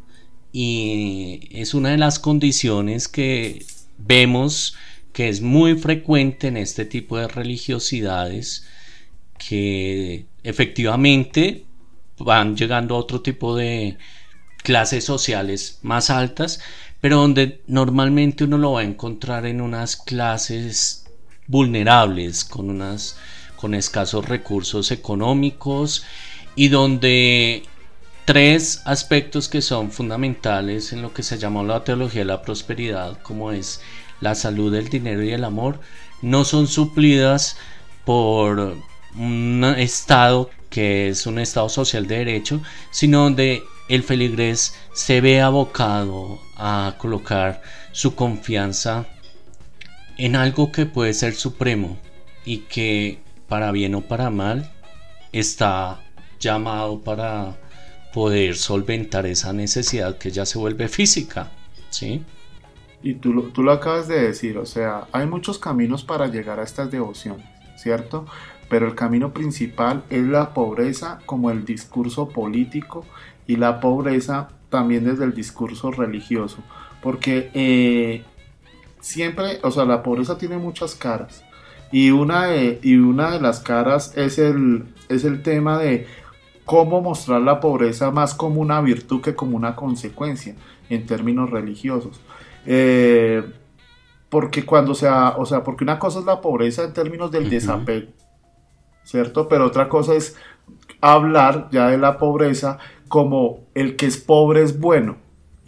y 0.53 1.49
es 1.53 1.75
una 1.75 1.91
de 1.91 1.99
las 1.99 2.19
condiciones 2.19 3.07
que 3.07 3.65
vemos 3.99 4.77
que 5.13 5.29
es 5.29 5.41
muy 5.41 5.77
frecuente 5.77 6.49
en 6.49 6.57
este 6.57 6.85
tipo 6.85 7.19
de 7.19 7.29
religiosidades 7.29 8.67
que 9.39 10.27
efectivamente 10.43 11.65
van 12.19 12.57
llegando 12.57 12.95
a 12.95 12.99
otro 12.99 13.21
tipo 13.21 13.57
de 13.57 13.97
clases 14.63 15.05
sociales 15.05 15.79
más 15.83 16.11
altas, 16.11 16.61
pero 17.01 17.17
donde 17.17 17.61
normalmente 17.67 18.45
uno 18.45 18.59
lo 18.59 18.73
va 18.73 18.81
a 18.81 18.85
encontrar 18.85 19.47
en 19.47 19.61
unas 19.61 19.97
clases 19.97 21.00
vulnerables, 21.51 22.45
con 22.45 22.71
unas 22.71 23.17
con 23.57 23.75
escasos 23.75 24.27
recursos 24.27 24.91
económicos 24.91 26.05
y 26.55 26.69
donde 26.69 27.65
tres 28.25 28.81
aspectos 28.87 29.49
que 29.49 29.61
son 29.61 29.91
fundamentales 29.91 30.93
en 30.93 31.03
lo 31.03 31.13
que 31.13 31.23
se 31.23 31.37
llamó 31.37 31.63
la 31.65 31.85
teología 31.85 32.23
de 32.23 32.27
la 32.27 32.43
prosperidad, 32.43 33.21
como 33.23 33.53
es 33.53 33.83
la 34.21 34.35
salud, 34.35 34.75
el 34.75 34.89
dinero 34.89 35.23
y 35.23 35.33
el 35.33 35.45
amor, 35.45 35.81
no 36.23 36.45
son 36.45 36.69
suplidas 36.69 37.57
por 38.05 38.77
un 39.17 39.65
estado 39.77 40.51
que 40.71 41.09
es 41.09 41.27
un 41.27 41.39
estado 41.39 41.69
social 41.69 42.07
de 42.07 42.19
derecho, 42.19 42.63
sino 42.91 43.25
donde 43.25 43.63
el 43.89 44.05
feligrés 44.05 44.75
se 44.95 45.21
ve 45.21 45.41
abocado 45.43 46.39
a 46.57 46.95
colocar 46.99 47.61
su 47.93 48.15
confianza 48.15 49.07
en 50.25 50.37
algo 50.37 50.73
que 50.73 50.87
puede 50.87 51.15
ser 51.15 51.35
supremo 51.35 51.99
y 52.45 52.59
que 52.69 53.25
para 53.49 53.73
bien 53.73 53.95
o 53.95 54.03
para 54.09 54.31
mal 54.31 54.71
está 55.33 56.07
llamado 56.41 57.03
para 57.03 57.61
poder 58.13 58.57
solventar 58.57 59.27
esa 59.27 59.53
necesidad 59.53 60.19
que 60.19 60.31
ya 60.33 60.47
se 60.47 60.59
vuelve 60.59 60.89
física, 60.89 61.53
¿sí? 61.91 62.27
Y 63.03 63.15
tú, 63.15 63.33
lo- 63.33 63.51
tú 63.53 63.63
lo 63.63 63.73
acabas 63.73 64.09
de 64.09 64.21
decir, 64.21 64.59
o 64.59 64.67
sea, 64.67 65.09
hay 65.13 65.27
muchos 65.27 65.59
caminos 65.59 66.05
para 66.05 66.27
llegar 66.29 66.61
a 66.61 66.65
estas 66.65 66.91
devociones, 66.91 67.47
¿cierto? 67.75 68.27
Pero 68.69 68.87
el 68.87 68.95
camino 68.95 69.33
principal 69.33 70.05
es 70.11 70.25
la 70.27 70.53
pobreza 70.55 71.23
como 71.27 71.51
el 71.51 71.65
discurso 71.65 72.33
político 72.33 73.09
y 73.47 73.57
la 73.57 73.81
pobreza 73.81 74.51
también 74.69 75.05
desde 75.05 75.25
el 75.25 75.35
discurso 75.35 75.91
religioso. 75.91 76.67
Porque 77.01 77.51
eh, 77.55 78.25
siempre, 79.01 79.59
o 79.63 79.71
sea, 79.71 79.85
la 79.85 80.03
pobreza 80.03 80.39
tiene 80.39 80.59
muchas 80.59 80.95
caras. 80.95 81.45
Y 81.93 82.11
una 82.11 82.47
de, 82.47 82.79
y 82.83 82.97
una 82.97 83.33
de 83.33 83.41
las 83.41 83.61
caras 83.61 84.17
es 84.17 84.39
el, 84.39 84.85
es 85.09 85.25
el 85.25 85.43
tema 85.43 85.79
de 85.79 86.07
cómo 86.65 87.01
mostrar 87.01 87.41
la 87.41 87.59
pobreza 87.59 88.13
más 88.13 88.33
como 88.35 88.61
una 88.61 88.81
virtud 88.81 89.21
que 89.21 89.35
como 89.35 89.57
una 89.57 89.75
consecuencia 89.75 90.55
en 90.89 91.07
términos 91.07 91.51
religiosos. 91.51 92.21
Eh, 92.65 93.43
porque 94.29 94.65
cuando 94.65 94.95
sea, 94.95 95.35
o 95.37 95.45
sea, 95.45 95.65
porque 95.65 95.83
una 95.83 95.99
cosa 95.99 96.21
es 96.21 96.25
la 96.25 96.41
pobreza 96.41 96.85
en 96.85 96.93
términos 96.93 97.33
del 97.33 97.51
desapego, 97.51 98.13
¿cierto? 99.03 99.49
Pero 99.49 99.67
otra 99.67 99.89
cosa 99.89 100.15
es 100.15 100.37
hablar 101.01 101.69
ya 101.73 101.89
de 101.89 101.99
la 101.99 102.19
pobreza 102.19 102.79
como 103.09 103.67
el 103.75 103.97
que 103.97 104.07
es 104.07 104.19
pobre 104.19 104.63
es 104.63 104.79
bueno. 104.79 105.17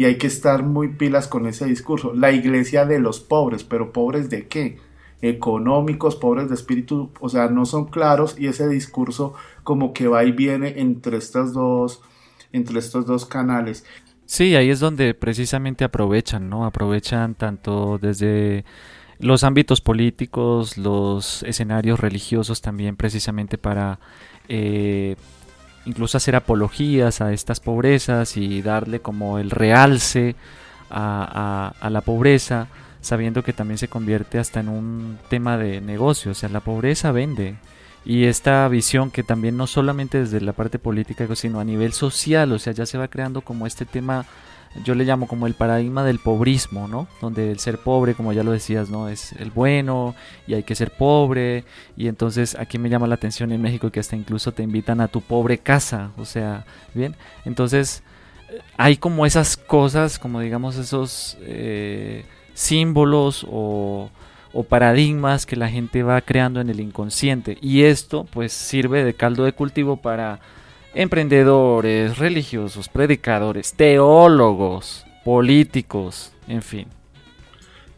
Y 0.02 0.04
hay 0.04 0.16
que 0.16 0.26
estar 0.26 0.64
muy 0.64 0.88
pilas 0.88 1.28
con 1.28 1.46
ese 1.46 1.64
discurso. 1.64 2.12
La 2.12 2.32
iglesia 2.32 2.84
de 2.86 2.98
los 2.98 3.20
pobres, 3.20 3.62
pero 3.62 3.92
pobres 3.92 4.28
de 4.30 4.48
qué? 4.48 4.80
Económicos, 5.20 6.16
pobres 6.16 6.48
de 6.48 6.56
espíritu, 6.56 7.12
o 7.20 7.28
sea, 7.28 7.46
no 7.46 7.66
son 7.66 7.84
claros 7.84 8.34
y 8.36 8.48
ese 8.48 8.66
discurso 8.66 9.34
como 9.62 9.92
que 9.92 10.08
va 10.08 10.24
y 10.24 10.32
viene 10.32 10.80
entre 10.80 11.18
estas 11.18 11.52
dos, 11.52 12.02
entre 12.50 12.80
estos 12.80 13.06
dos 13.06 13.26
canales. 13.26 13.84
Sí, 14.26 14.56
ahí 14.56 14.70
es 14.70 14.80
donde 14.80 15.14
precisamente 15.14 15.84
aprovechan, 15.84 16.50
¿no? 16.50 16.64
Aprovechan 16.64 17.36
tanto 17.36 18.00
desde 18.02 18.64
los 19.20 19.44
ámbitos 19.44 19.80
políticos, 19.80 20.78
los 20.78 21.44
escenarios 21.44 22.00
religiosos 22.00 22.60
también 22.60 22.96
precisamente 22.96 23.56
para 23.56 24.00
eh, 24.48 25.14
incluso 25.86 26.16
hacer 26.16 26.36
apologías 26.36 27.20
a 27.20 27.32
estas 27.32 27.60
pobrezas 27.60 28.36
y 28.36 28.62
darle 28.62 29.00
como 29.00 29.38
el 29.38 29.50
realce 29.50 30.34
a, 30.90 31.72
a- 31.80 31.90
la 31.90 32.00
pobreza, 32.02 32.68
sabiendo 33.00 33.42
que 33.42 33.52
también 33.52 33.78
se 33.78 33.88
convierte 33.88 34.38
hasta 34.38 34.60
en 34.60 34.68
un 34.68 35.18
tema 35.28 35.56
de 35.58 35.80
negocio, 35.80 36.32
o 36.32 36.34
sea, 36.34 36.48
la 36.48 36.60
pobreza 36.60 37.12
vende. 37.12 37.56
Y 38.04 38.24
esta 38.24 38.66
visión 38.68 39.10
que 39.10 39.22
también 39.22 39.56
no 39.56 39.66
solamente 39.68 40.18
desde 40.18 40.40
la 40.40 40.52
parte 40.52 40.78
política, 40.78 41.26
sino 41.36 41.60
a 41.60 41.64
nivel 41.64 41.92
social, 41.92 42.50
o 42.52 42.58
sea, 42.58 42.72
ya 42.72 42.84
se 42.84 42.98
va 42.98 43.08
creando 43.08 43.42
como 43.42 43.66
este 43.66 43.84
tema, 43.86 44.26
yo 44.84 44.94
le 44.94 45.04
llamo 45.04 45.26
como 45.28 45.46
el 45.46 45.54
paradigma 45.54 46.04
del 46.04 46.18
pobrismo, 46.18 46.88
¿no? 46.88 47.06
Donde 47.20 47.50
el 47.50 47.58
ser 47.58 47.78
pobre, 47.78 48.14
como 48.14 48.32
ya 48.32 48.42
lo 48.42 48.52
decías, 48.52 48.88
¿no? 48.88 49.08
Es 49.08 49.32
el 49.32 49.50
bueno 49.50 50.14
y 50.46 50.54
hay 50.54 50.62
que 50.62 50.74
ser 50.74 50.90
pobre. 50.90 51.64
Y 51.96 52.08
entonces 52.08 52.56
aquí 52.58 52.78
me 52.78 52.88
llama 52.88 53.06
la 53.06 53.16
atención 53.16 53.52
en 53.52 53.60
México 53.60 53.90
que 53.90 54.00
hasta 54.00 54.16
incluso 54.16 54.52
te 54.52 54.62
invitan 54.62 55.00
a 55.00 55.08
tu 55.08 55.20
pobre 55.20 55.58
casa, 55.58 56.10
o 56.16 56.24
sea, 56.24 56.64
¿bien? 56.94 57.14
Entonces 57.44 58.02
eh, 58.50 58.60
hay 58.76 58.96
como 58.96 59.26
esas 59.26 59.56
cosas, 59.56 60.18
como 60.18 60.40
digamos 60.40 60.76
esos 60.76 61.36
eh, 61.42 62.24
símbolos 62.54 63.46
o 63.50 64.10
o 64.52 64.64
paradigmas 64.64 65.46
que 65.46 65.56
la 65.56 65.68
gente 65.68 66.02
va 66.02 66.20
creando 66.20 66.60
en 66.60 66.68
el 66.68 66.80
inconsciente 66.80 67.56
y 67.60 67.84
esto 67.84 68.26
pues 68.30 68.52
sirve 68.52 69.02
de 69.02 69.14
caldo 69.14 69.44
de 69.44 69.52
cultivo 69.52 69.96
para 69.96 70.40
emprendedores, 70.94 72.18
religiosos, 72.18 72.88
predicadores, 72.88 73.74
teólogos, 73.74 75.06
políticos, 75.24 76.32
en 76.48 76.62
fin. 76.62 76.86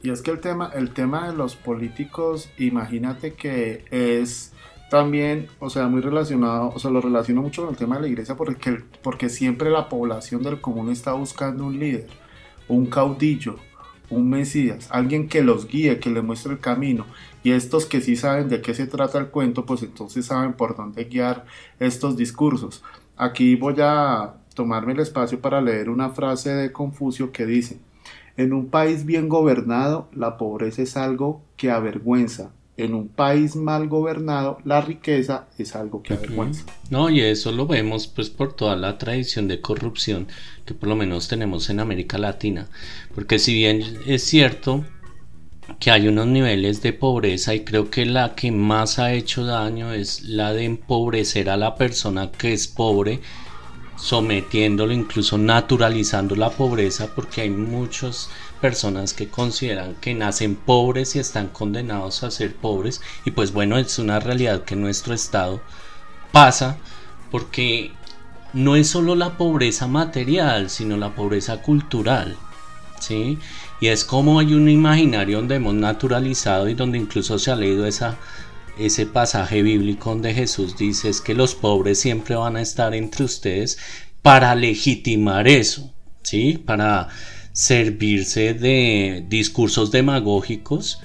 Y 0.02 0.10
es 0.10 0.20
que 0.20 0.30
el 0.30 0.40
tema, 0.40 0.70
el 0.74 0.90
tema 0.90 1.28
de 1.28 1.36
los 1.36 1.56
políticos, 1.56 2.50
imagínate 2.58 3.32
que 3.32 3.84
es 3.90 4.52
también, 4.90 5.48
o 5.60 5.70
sea, 5.70 5.88
muy 5.88 6.02
relacionado, 6.02 6.70
o 6.74 6.78
sea, 6.78 6.90
lo 6.90 7.00
relaciono 7.00 7.42
mucho 7.42 7.62
con 7.62 7.70
el 7.70 7.76
tema 7.78 7.96
de 7.96 8.02
la 8.02 8.08
iglesia 8.08 8.36
porque, 8.36 8.82
porque 9.02 9.28
siempre 9.28 9.70
la 9.70 9.88
población 9.88 10.42
del 10.42 10.60
común 10.60 10.90
está 10.90 11.14
buscando 11.14 11.64
un 11.64 11.78
líder, 11.78 12.06
un 12.68 12.86
caudillo, 12.86 13.56
un 14.10 14.28
mesías, 14.28 14.88
alguien 14.90 15.28
que 15.28 15.42
los 15.42 15.66
guíe, 15.66 15.98
que 15.98 16.10
les 16.10 16.22
muestre 16.22 16.52
el 16.52 16.60
camino. 16.60 17.06
Y 17.44 17.52
estos 17.52 17.84
que 17.84 18.00
sí 18.00 18.16
saben 18.16 18.48
de 18.48 18.62
qué 18.62 18.74
se 18.74 18.86
trata 18.86 19.18
el 19.18 19.28
cuento, 19.28 19.66
pues 19.66 19.82
entonces 19.82 20.26
saben 20.26 20.54
por 20.54 20.76
dónde 20.76 21.04
guiar 21.04 21.44
estos 21.78 22.16
discursos. 22.16 22.82
Aquí 23.16 23.54
voy 23.54 23.74
a 23.80 24.34
tomarme 24.54 24.94
el 24.94 25.00
espacio 25.00 25.40
para 25.40 25.60
leer 25.60 25.90
una 25.90 26.08
frase 26.08 26.54
de 26.54 26.72
Confucio 26.72 27.32
que 27.32 27.44
dice, 27.44 27.78
en 28.38 28.54
un 28.54 28.68
país 28.68 29.04
bien 29.04 29.28
gobernado, 29.28 30.08
la 30.12 30.38
pobreza 30.38 30.82
es 30.82 30.96
algo 30.96 31.42
que 31.56 31.70
avergüenza. 31.70 32.50
En 32.76 32.94
un 32.94 33.08
país 33.08 33.54
mal 33.54 33.88
gobernado, 33.88 34.58
la 34.64 34.80
riqueza 34.80 35.46
es 35.58 35.76
algo 35.76 36.02
que 36.02 36.14
avergüenza. 36.14 36.64
No, 36.90 37.08
y 37.10 37.20
eso 37.20 37.52
lo 37.52 37.66
vemos 37.66 38.08
pues 38.08 38.30
por 38.30 38.54
toda 38.54 38.74
la 38.74 38.98
tradición 38.98 39.46
de 39.46 39.60
corrupción 39.60 40.26
que 40.64 40.74
por 40.74 40.88
lo 40.88 40.96
menos 40.96 41.28
tenemos 41.28 41.70
en 41.70 41.78
América 41.78 42.18
Latina. 42.18 42.68
Porque 43.14 43.38
si 43.38 43.54
bien 43.54 43.84
es 44.06 44.24
cierto 44.24 44.84
que 45.80 45.90
hay 45.90 46.08
unos 46.08 46.26
niveles 46.26 46.82
de 46.82 46.92
pobreza 46.92 47.54
y 47.54 47.64
creo 47.64 47.90
que 47.90 48.06
la 48.06 48.34
que 48.34 48.52
más 48.52 48.98
ha 48.98 49.12
hecho 49.12 49.44
daño 49.44 49.92
es 49.92 50.22
la 50.22 50.52
de 50.52 50.64
empobrecer 50.64 51.50
a 51.50 51.56
la 51.56 51.74
persona 51.76 52.30
que 52.30 52.52
es 52.52 52.68
pobre 52.68 53.20
sometiéndolo, 53.96 54.92
incluso 54.92 55.38
naturalizando 55.38 56.36
la 56.36 56.50
pobreza, 56.50 57.14
porque 57.14 57.42
hay 57.42 57.50
muchas 57.50 58.28
personas 58.60 59.14
que 59.14 59.28
consideran 59.28 59.94
que 59.96 60.14
nacen 60.14 60.56
pobres 60.56 61.16
y 61.16 61.20
están 61.20 61.48
condenados 61.48 62.22
a 62.22 62.30
ser 62.30 62.54
pobres, 62.54 63.00
y 63.24 63.30
pues 63.30 63.52
bueno, 63.52 63.78
es 63.78 63.98
una 63.98 64.20
realidad 64.20 64.64
que 64.64 64.76
nuestro 64.76 65.14
Estado 65.14 65.60
pasa, 66.32 66.78
porque 67.30 67.92
no 68.52 68.76
es 68.76 68.88
solo 68.88 69.14
la 69.14 69.36
pobreza 69.36 69.86
material, 69.86 70.70
sino 70.70 70.96
la 70.96 71.14
pobreza 71.14 71.62
cultural, 71.62 72.36
¿sí? 73.00 73.38
Y 73.84 73.88
es 73.88 74.02
como 74.02 74.38
hay 74.38 74.54
un 74.54 74.70
imaginario 74.70 75.36
donde 75.36 75.56
hemos 75.56 75.74
naturalizado 75.74 76.70
y 76.70 76.74
donde 76.74 76.96
incluso 76.96 77.38
se 77.38 77.50
ha 77.50 77.54
leído 77.54 77.86
esa 77.86 78.18
ese 78.78 79.04
pasaje 79.04 79.60
bíblico 79.60 80.08
donde 80.08 80.32
Jesús 80.32 80.78
dice 80.78 81.10
es 81.10 81.20
que 81.20 81.34
los 81.34 81.54
pobres 81.54 82.00
siempre 82.00 82.34
van 82.34 82.56
a 82.56 82.62
estar 82.62 82.94
entre 82.94 83.24
ustedes 83.24 83.76
para 84.22 84.54
legitimar 84.54 85.46
eso, 85.48 85.92
¿sí? 86.22 86.56
Para 86.56 87.08
servirse 87.52 88.54
de 88.54 89.26
discursos 89.28 89.90
demagógicos 89.90 91.02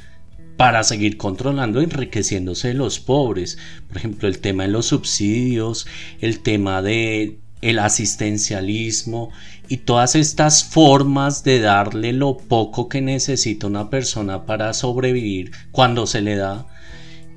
para 0.55 0.85
seguir 0.85 1.17
controlando, 1.17 1.81
enriqueciéndose 1.81 2.69
de 2.69 2.75
los 2.75 3.01
pobres. 3.01 3.57
Por 3.89 3.97
ejemplo, 3.97 4.29
el 4.29 4.39
tema 4.39 4.63
de 4.63 4.69
los 4.69 4.85
subsidios, 4.85 5.85
el 6.21 6.39
tema 6.39 6.81
de 6.81 7.39
el 7.61 7.79
asistencialismo 7.79 9.31
y 9.67 9.77
todas 9.77 10.15
estas 10.15 10.63
formas 10.63 11.43
de 11.43 11.59
darle 11.59 12.13
lo 12.13 12.37
poco 12.37 12.89
que 12.89 13.01
necesita 13.01 13.67
una 13.67 13.89
persona 13.89 14.45
para 14.45 14.73
sobrevivir 14.73 15.51
cuando 15.71 16.07
se 16.07 16.21
le 16.21 16.35
da 16.35 16.65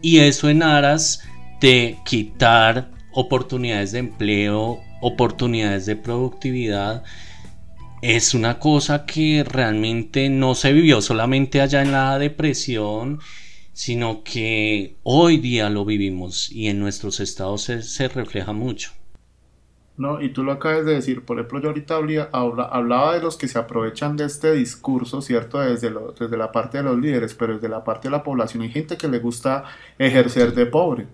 y 0.03 0.19
eso 0.19 0.51
en 0.51 0.63
aras 0.63 1.21
de 1.61 1.97
quitar 2.05 2.91
oportunidades 3.13 3.93
de 3.93 4.01
empleo, 4.01 4.81
oportunidades 5.01 5.87
de 5.87 5.97
productividad 5.97 7.05
es 8.03 8.35
una 8.35 8.59
cosa 8.59 9.07
que 9.07 9.45
realmente 9.45 10.29
no 10.29 10.57
se 10.57 10.73
vivió 10.73 11.01
solamente 11.01 11.61
allá 11.61 11.83
en 11.83 11.93
la 11.93 12.19
depresión, 12.19 13.21
sino 13.73 14.25
que 14.25 14.97
hoy 15.05 15.37
día 15.37 15.71
lo 15.71 15.85
vivimos 15.85 16.51
y 16.51 16.67
en 16.67 16.81
nuestros 16.81 17.21
estados 17.21 17.63
se, 17.63 18.09
refleja 18.09 18.53
mucho. 18.53 18.91
No, 20.03 20.21
y 20.21 20.31
tú 20.31 20.43
lo 20.43 20.51
acabas 20.51 20.85
de 20.85 20.95
decir, 20.95 21.25
por 21.25 21.39
ejemplo, 21.39 21.61
yo 21.61 21.69
ahorita 21.69 21.95
hablaba, 22.33 23.15
de 23.15 23.23
los 23.23 23.37
que 23.37 23.47
se 23.47 23.57
aprovechan 23.57 24.17
de 24.17 24.25
este 24.25 24.53
discurso, 24.53 25.23
¿cierto? 25.23 25.61
Desde, 25.61 25.93
desde 26.19 26.37
la 26.37 26.51
parte 26.51 26.79
de 26.79 26.83
los 26.83 26.99
líderes, 26.99 27.35
pero 27.35 27.55
desde 27.55 27.69
la 27.69 27.85
parte 27.85 28.09
de 28.09 28.11
la 28.11 28.25
población 28.25 28.65
hay 28.65 28.71
gente 28.71 28.97
que 28.97 29.07
le 29.07 29.21
gusta 29.21 29.63
ejercer 30.01 30.55
de 30.55 30.67
pobre 30.67 31.07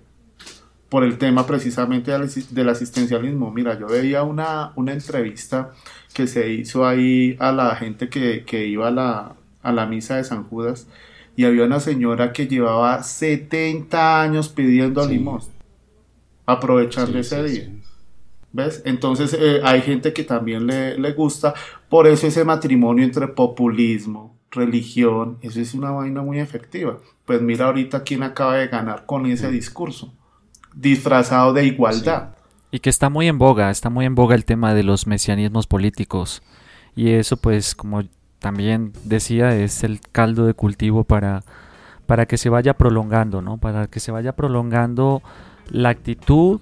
por 0.88 1.04
el 1.04 1.18
tema 1.18 1.46
precisamente 1.46 2.12
del, 2.12 2.68
asistencialismo. 2.70 3.52
Mira, 3.52 3.78
yo 3.78 3.88
veía 3.88 4.22
una, 4.22 4.72
una 4.74 4.94
entrevista 4.94 5.72
que 6.14 6.26
se 6.26 6.48
hizo 6.48 6.86
ahí 6.86 7.36
a 7.40 7.52
la 7.52 7.76
gente 7.76 8.08
que, 8.08 8.66
iba 8.66 8.88
a 8.88 8.90
la, 8.90 9.36
a 9.62 9.70
la 9.70 9.84
misa 9.84 10.16
de 10.16 10.24
San 10.24 10.44
Judas 10.44 10.86
y 11.36 11.44
había 11.44 11.64
una 11.64 11.80
señora 11.80 12.32
que 12.32 12.46
llevaba 12.46 13.02
70 13.02 14.22
años 14.22 14.48
pidiendo 14.48 15.06
limosna, 15.06 15.52
aprovechando 16.46 17.18
ese 17.18 17.44
día. 17.44 17.77
¿Ves? 18.52 18.82
Entonces 18.84 19.36
eh, 19.38 19.60
hay 19.62 19.82
gente 19.82 20.12
que 20.12 20.24
también 20.24 20.66
le, 20.66 20.98
le, 20.98 21.12
gusta, 21.12 21.54
por 21.88 22.06
eso 22.06 22.26
ese 22.26 22.44
matrimonio 22.44 23.04
entre 23.04 23.28
populismo, 23.28 24.36
religión, 24.50 25.38
eso 25.42 25.60
es 25.60 25.74
una 25.74 25.90
vaina 25.90 26.22
muy 26.22 26.38
efectiva. 26.38 26.98
Pues 27.26 27.42
mira 27.42 27.66
ahorita 27.66 28.02
quién 28.04 28.22
acaba 28.22 28.56
de 28.56 28.68
ganar 28.68 29.04
con 29.04 29.26
ese 29.26 29.50
discurso, 29.50 30.14
disfrazado 30.74 31.52
de 31.52 31.66
igualdad. 31.66 32.36
Y 32.70 32.80
que 32.80 32.90
está 32.90 33.10
muy 33.10 33.28
en 33.28 33.38
boga, 33.38 33.70
está 33.70 33.90
muy 33.90 34.06
en 34.06 34.14
boga 34.14 34.34
el 34.34 34.44
tema 34.44 34.74
de 34.74 34.82
los 34.82 35.06
mesianismos 35.06 35.66
políticos. 35.66 36.42
Y 36.96 37.10
eso 37.10 37.36
pues 37.36 37.74
como 37.74 38.02
también 38.38 38.92
decía 39.04 39.54
es 39.54 39.84
el 39.84 40.00
caldo 40.00 40.46
de 40.46 40.54
cultivo 40.54 41.04
para, 41.04 41.44
para 42.06 42.26
que 42.26 42.38
se 42.38 42.48
vaya 42.48 42.74
prolongando, 42.74 43.42
¿no? 43.42 43.58
Para 43.58 43.88
que 43.88 44.00
se 44.00 44.10
vaya 44.10 44.34
prolongando 44.34 45.22
la 45.70 45.90
actitud 45.90 46.60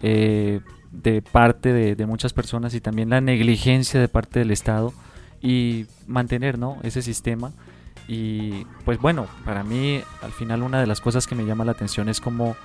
eh, 0.00 0.60
de 0.92 1.22
parte 1.22 1.72
de, 1.72 2.06
muchas 2.06 2.32
personas 2.32 2.74
y 2.74 2.80
también 2.80 3.10
la 3.10 3.20
negligencia 3.20 4.00
de 4.00 4.08
parte 4.08 4.38
del 4.38 4.50
Estado 4.50 4.92
y 5.40 5.86
mantener, 6.06 6.58
¿no? 6.58 6.78
Ese 6.82 7.02
sistema. 7.02 7.52
Y 8.06 8.64
pues 8.84 8.98
bueno, 8.98 9.26
para 9.44 9.62
mí 9.62 10.00
al 10.22 10.32
final 10.32 10.62
una 10.62 10.80
de 10.80 10.86
las 10.86 11.00
cosas 11.00 11.26
que 11.26 11.34
me 11.34 11.44
llama 11.44 11.64
la 11.64 11.72
atención 11.72 12.08
es 12.08 12.20
como 12.20 12.56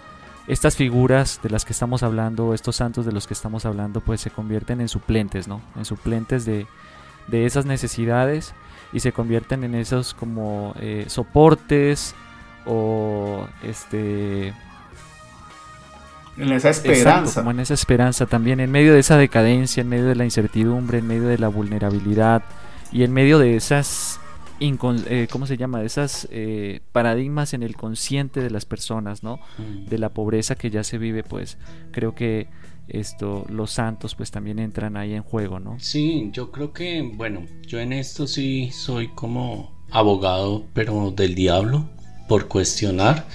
estas 0.47 0.75
figuras 0.75 1.39
de 1.43 1.49
las 1.49 1.65
que 1.65 1.73
estamos 1.73 2.03
hablando, 2.03 2.53
estos 2.53 2.77
santos 2.77 3.05
de 3.05 3.11
los 3.11 3.27
que 3.27 3.33
estamos 3.33 3.65
hablando, 3.65 4.01
pues 4.01 4.21
se 4.21 4.29
convierten 4.29 4.81
en 4.81 4.87
suplentes, 4.87 5.47
¿no? 5.47 5.61
En 5.75 5.85
suplentes 5.85 6.45
de, 6.45 6.65
esas 7.31 7.65
necesidades 7.65 8.53
y 8.91 8.99
se 8.99 9.13
convierten 9.13 9.63
en 9.63 9.75
esos 9.75 10.13
como 10.13 10.75
eh, 10.79 11.05
soportes 11.07 12.15
o 12.65 13.47
este 13.63 14.53
en 16.37 16.51
esa 16.51 16.69
esperanza 16.69 17.41
como 17.41 17.51
en 17.51 17.59
esa 17.59 17.73
esperanza 17.73 18.25
también 18.25 18.59
en 18.59 18.71
medio 18.71 18.93
de 18.93 18.99
esa 18.99 19.17
decadencia 19.17 19.81
en 19.81 19.89
medio 19.89 20.05
de 20.05 20.15
la 20.15 20.25
incertidumbre 20.25 20.97
en 20.97 21.07
medio 21.07 21.27
de 21.27 21.37
la 21.37 21.47
vulnerabilidad 21.47 22.43
y 22.91 23.03
en 23.03 23.11
medio 23.13 23.39
de 23.39 23.55
esas 23.55 24.19
eh, 24.59 25.27
¿cómo 25.29 25.45
se 25.45 25.57
llama? 25.57 25.79
De 25.79 25.85
esas 25.85 26.27
eh, 26.31 26.79
paradigmas 26.93 27.53
en 27.53 27.63
el 27.63 27.75
consciente 27.75 28.39
de 28.39 28.49
las 28.49 28.65
personas, 28.65 29.21
¿no? 29.21 29.39
Mm. 29.57 29.89
De 29.89 29.97
la 29.97 30.09
pobreza 30.09 30.55
que 30.55 30.69
ya 30.69 30.83
se 30.83 30.97
vive, 30.97 31.23
pues 31.23 31.57
creo 31.91 32.15
que 32.15 32.47
esto, 32.87 33.45
los 33.49 33.71
santos 33.71 34.15
pues 34.15 34.31
también 34.31 34.59
entran 34.59 34.95
ahí 34.95 35.13
en 35.13 35.23
juego, 35.23 35.59
¿no? 35.59 35.77
Sí, 35.79 36.29
yo 36.31 36.51
creo 36.51 36.71
que, 36.71 37.01
bueno, 37.01 37.45
yo 37.67 37.79
en 37.79 37.93
esto 37.93 38.25
sí 38.25 38.71
soy 38.71 39.09
como 39.09 39.71
abogado, 39.91 40.65
pero 40.73 41.11
del 41.11 41.35
diablo, 41.35 41.89
por 42.27 42.47
cuestionar. 42.47 43.25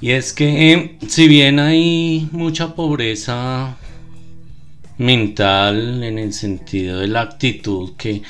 Y 0.00 0.12
es 0.12 0.32
que 0.32 0.96
si 1.08 1.26
bien 1.26 1.58
hay 1.58 2.28
mucha 2.30 2.74
pobreza 2.74 3.76
mental 4.96 6.02
en 6.04 6.18
el 6.18 6.32
sentido 6.32 7.00
de 7.00 7.08
la 7.08 7.22
actitud 7.22 7.96
que 7.96 8.22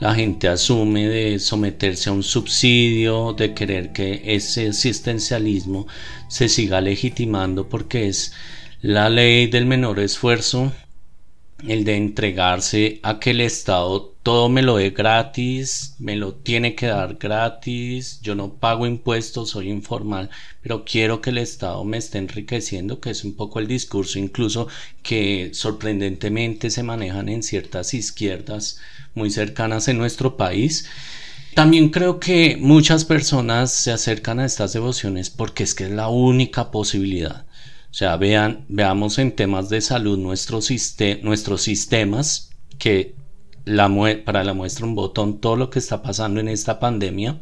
la 0.00 0.14
gente 0.16 0.48
asume 0.48 1.06
de 1.06 1.38
someterse 1.38 2.10
a 2.10 2.12
un 2.12 2.24
subsidio, 2.24 3.34
de 3.34 3.54
querer 3.54 3.92
que 3.92 4.20
ese 4.24 4.68
asistencialismo 4.68 5.86
se 6.26 6.48
siga 6.48 6.80
legitimando 6.80 7.68
porque 7.68 8.08
es 8.08 8.32
la 8.80 9.08
ley 9.08 9.46
del 9.46 9.64
menor 9.64 10.00
esfuerzo, 10.00 10.72
el 11.66 11.84
de 11.84 11.96
entregarse 11.96 13.00
a 13.02 13.18
que 13.18 13.30
el 13.30 13.40
Estado 13.40 14.12
todo 14.22 14.48
me 14.48 14.62
lo 14.62 14.76
dé 14.76 14.90
gratis, 14.90 15.96
me 15.98 16.14
lo 16.16 16.34
tiene 16.34 16.76
que 16.76 16.86
dar 16.86 17.16
gratis, 17.16 18.20
yo 18.22 18.34
no 18.34 18.54
pago 18.54 18.86
impuestos, 18.86 19.50
soy 19.50 19.68
informal, 19.68 20.30
pero 20.62 20.84
quiero 20.84 21.20
que 21.20 21.30
el 21.30 21.38
Estado 21.38 21.82
me 21.84 21.98
esté 21.98 22.18
enriqueciendo, 22.18 23.00
que 23.00 23.10
es 23.10 23.24
un 23.24 23.34
poco 23.34 23.58
el 23.58 23.66
discurso 23.66 24.18
incluso 24.18 24.68
que 25.02 25.50
sorprendentemente 25.54 26.70
se 26.70 26.84
manejan 26.84 27.28
en 27.28 27.42
ciertas 27.42 27.94
izquierdas 27.94 28.78
muy 29.14 29.30
cercanas 29.30 29.88
en 29.88 29.98
nuestro 29.98 30.36
país. 30.36 30.88
También 31.54 31.90
creo 31.90 32.18
que 32.20 32.56
muchas 32.58 33.04
personas 33.04 33.72
se 33.72 33.90
acercan 33.90 34.38
a 34.38 34.46
estas 34.46 34.72
devociones 34.72 35.30
porque 35.30 35.64
es 35.64 35.74
que 35.74 35.84
es 35.84 35.90
la 35.90 36.08
única 36.08 36.70
posibilidad. 36.70 37.44
O 37.92 37.94
sea, 37.94 38.16
vean, 38.16 38.64
veamos 38.68 39.18
en 39.18 39.32
temas 39.32 39.68
de 39.68 39.82
salud 39.82 40.18
nuestros, 40.18 40.72
nuestros 41.22 41.60
sistemas, 41.60 42.50
que 42.78 43.14
la 43.66 43.86
para 44.24 44.44
la 44.44 44.54
muestra 44.54 44.86
un 44.86 44.94
botón 44.94 45.42
todo 45.42 45.56
lo 45.56 45.68
que 45.68 45.78
está 45.78 46.02
pasando 46.02 46.40
en 46.40 46.48
esta 46.48 46.80
pandemia. 46.80 47.38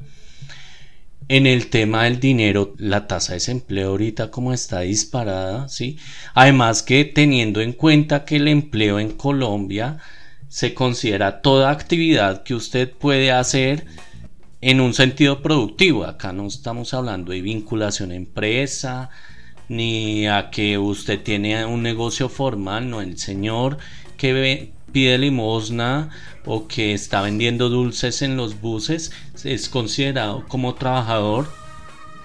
En 1.29 1.47
el 1.47 1.69
tema 1.69 2.03
del 2.03 2.19
dinero, 2.19 2.75
la 2.79 3.07
tasa 3.07 3.35
de 3.35 3.37
desempleo 3.37 3.91
ahorita 3.91 4.33
como 4.33 4.53
está 4.53 4.81
disparada, 4.81 5.69
¿sí? 5.69 5.99
Además 6.35 6.83
que 6.83 7.05
teniendo 7.05 7.61
en 7.61 7.73
cuenta 7.73 8.25
que 8.25 8.35
el 8.35 8.49
empleo 8.49 8.99
en 8.99 9.13
Colombia 9.13 9.99
se 10.49 10.75
considera 10.75 11.43
toda 11.43 11.71
actividad 11.71 12.43
que 12.43 12.57
usted 12.57 12.91
puede 12.91 13.31
hacer 13.31 13.87
en 14.61 14.81
un 14.81 14.95
sentido 14.95 15.43
productivo. 15.43 16.07
Acá 16.07 16.33
no 16.33 16.49
estamos 16.49 16.93
hablando 16.93 17.31
de 17.31 17.41
vinculación 17.41 18.11
empresa, 18.11 19.11
ni 19.71 20.27
a 20.27 20.51
que 20.51 20.79
usted 20.79 21.23
tiene 21.23 21.65
un 21.65 21.81
negocio 21.81 22.29
formal, 22.29 22.91
no, 22.91 23.01
el 23.01 23.19
señor 23.19 23.79
que 24.17 24.73
pide 24.91 25.17
limosna 25.17 26.11
o 26.45 26.67
que 26.67 26.93
está 26.93 27.23
vendiendo 27.23 27.69
dulces 27.69 28.21
en 28.23 28.37
los 28.37 28.61
buses 28.61 29.13
es 29.45 29.69
considerado 29.69 30.45
como 30.49 30.75
trabajador 30.75 31.47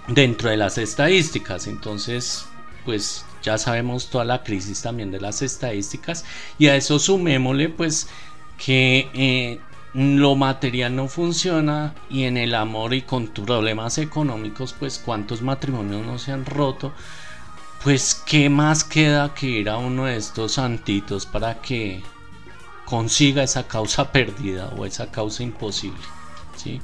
dentro 0.07 0.49
de 0.49 0.57
las 0.57 0.79
estadísticas. 0.79 1.67
Entonces, 1.67 2.47
pues 2.83 3.23
ya 3.43 3.59
sabemos 3.59 4.09
toda 4.09 4.25
la 4.25 4.41
crisis 4.41 4.81
también 4.81 5.11
de 5.11 5.21
las 5.21 5.43
estadísticas 5.43 6.25
y 6.57 6.65
a 6.65 6.75
eso 6.75 6.97
sumémosle 6.97 7.69
pues 7.69 8.07
que 8.57 9.07
eh, 9.13 9.59
lo 9.93 10.35
material 10.35 10.95
no 10.95 11.07
funciona 11.07 11.93
y 12.09 12.23
en 12.23 12.37
el 12.37 12.55
amor 12.55 12.95
y 12.95 13.03
con 13.03 13.27
problemas 13.27 13.99
económicos 13.99 14.73
pues 14.73 14.97
cuántos 14.97 15.43
matrimonios 15.43 16.03
no 16.07 16.17
se 16.17 16.31
han 16.31 16.43
roto 16.43 16.91
pues 17.85 18.23
qué 18.25 18.49
más 18.49 18.83
queda 18.83 19.35
que 19.35 19.45
ir 19.45 19.69
a 19.69 19.77
uno 19.77 20.05
de 20.05 20.17
estos 20.17 20.53
santitos 20.53 21.27
para 21.27 21.61
que 21.61 22.01
consiga 22.83 23.43
esa 23.43 23.67
causa 23.67 24.11
perdida 24.11 24.73
o 24.75 24.87
esa 24.87 25.11
causa 25.11 25.43
imposible 25.43 26.01
¿sí? 26.57 26.81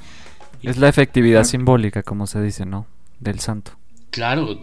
es 0.62 0.78
la 0.78 0.88
efectividad 0.88 1.44
simbólica 1.44 2.04
como 2.04 2.28
se 2.28 2.40
dice 2.40 2.68
no 2.68 2.86
del 3.20 3.40
santo 3.40 3.72
claro 4.12 4.60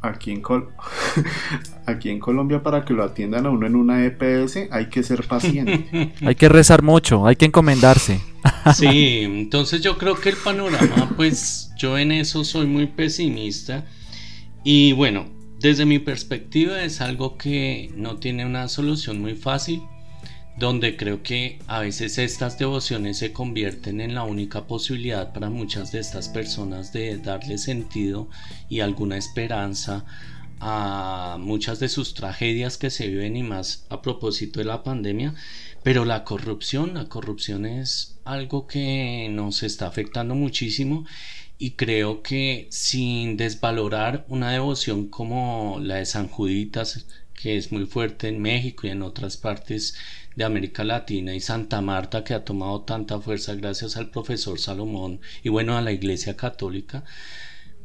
aquí 0.00 0.30
en, 0.30 0.42
aquí 1.86 2.08
en 2.08 2.20
Colombia 2.20 2.62
para 2.62 2.86
que 2.86 2.94
lo 2.94 3.04
atiendan 3.04 3.44
a 3.44 3.50
uno 3.50 3.66
en 3.66 3.76
una 3.76 4.02
EPS 4.06 4.68
hay 4.70 4.88
que 4.88 5.02
ser 5.02 5.26
paciente. 5.26 6.12
hay 6.20 6.34
que 6.34 6.48
rezar 6.50 6.82
mucho, 6.82 7.26
hay 7.26 7.36
que 7.36 7.46
encomendarse. 7.46 8.20
sí, 8.74 9.20
entonces 9.22 9.80
yo 9.80 9.96
creo 9.96 10.14
que 10.16 10.28
el 10.28 10.36
panorama, 10.36 11.10
pues 11.16 11.72
yo 11.78 11.96
en 11.96 12.12
eso 12.12 12.44
soy 12.44 12.66
muy 12.66 12.86
pesimista. 12.86 13.86
Y 14.62 14.92
bueno, 14.92 15.26
desde 15.64 15.86
mi 15.86 15.98
perspectiva 15.98 16.82
es 16.82 17.00
algo 17.00 17.38
que 17.38 17.90
no 17.96 18.18
tiene 18.18 18.44
una 18.44 18.68
solución 18.68 19.22
muy 19.22 19.34
fácil 19.34 19.80
donde 20.58 20.94
creo 20.98 21.22
que 21.22 21.58
a 21.66 21.80
veces 21.80 22.18
estas 22.18 22.58
devociones 22.58 23.16
se 23.16 23.32
convierten 23.32 24.02
en 24.02 24.14
la 24.14 24.24
única 24.24 24.66
posibilidad 24.66 25.32
para 25.32 25.48
muchas 25.48 25.90
de 25.90 26.00
estas 26.00 26.28
personas 26.28 26.92
de 26.92 27.16
darle 27.16 27.56
sentido 27.56 28.28
y 28.68 28.80
alguna 28.80 29.16
esperanza 29.16 30.04
a 30.60 31.38
muchas 31.40 31.80
de 31.80 31.88
sus 31.88 32.12
tragedias 32.12 32.76
que 32.76 32.90
se 32.90 33.08
viven 33.08 33.34
y 33.34 33.42
más 33.42 33.86
a 33.88 34.02
propósito 34.02 34.60
de 34.60 34.66
la 34.66 34.82
pandemia, 34.82 35.34
pero 35.82 36.04
la 36.04 36.24
corrupción, 36.24 36.92
la 36.92 37.08
corrupción 37.08 37.64
es 37.64 38.18
algo 38.26 38.66
que 38.66 39.28
nos 39.30 39.62
está 39.62 39.86
afectando 39.86 40.34
muchísimo 40.34 41.06
y 41.58 41.72
creo 41.72 42.22
que 42.22 42.66
sin 42.70 43.36
desvalorar 43.36 44.24
una 44.28 44.50
devoción 44.50 45.08
como 45.08 45.78
la 45.80 45.96
de 45.96 46.06
San 46.06 46.28
Juditas, 46.28 47.06
que 47.34 47.56
es 47.56 47.72
muy 47.72 47.86
fuerte 47.86 48.28
en 48.28 48.40
México 48.40 48.86
y 48.86 48.90
en 48.90 49.02
otras 49.02 49.36
partes 49.36 49.96
de 50.36 50.44
América 50.44 50.82
Latina, 50.84 51.34
y 51.34 51.40
Santa 51.40 51.80
Marta, 51.80 52.24
que 52.24 52.34
ha 52.34 52.44
tomado 52.44 52.82
tanta 52.82 53.20
fuerza 53.20 53.54
gracias 53.54 53.96
al 53.96 54.10
profesor 54.10 54.58
Salomón 54.58 55.20
y 55.42 55.48
bueno, 55.48 55.76
a 55.76 55.82
la 55.82 55.92
Iglesia 55.92 56.36
Católica, 56.36 57.04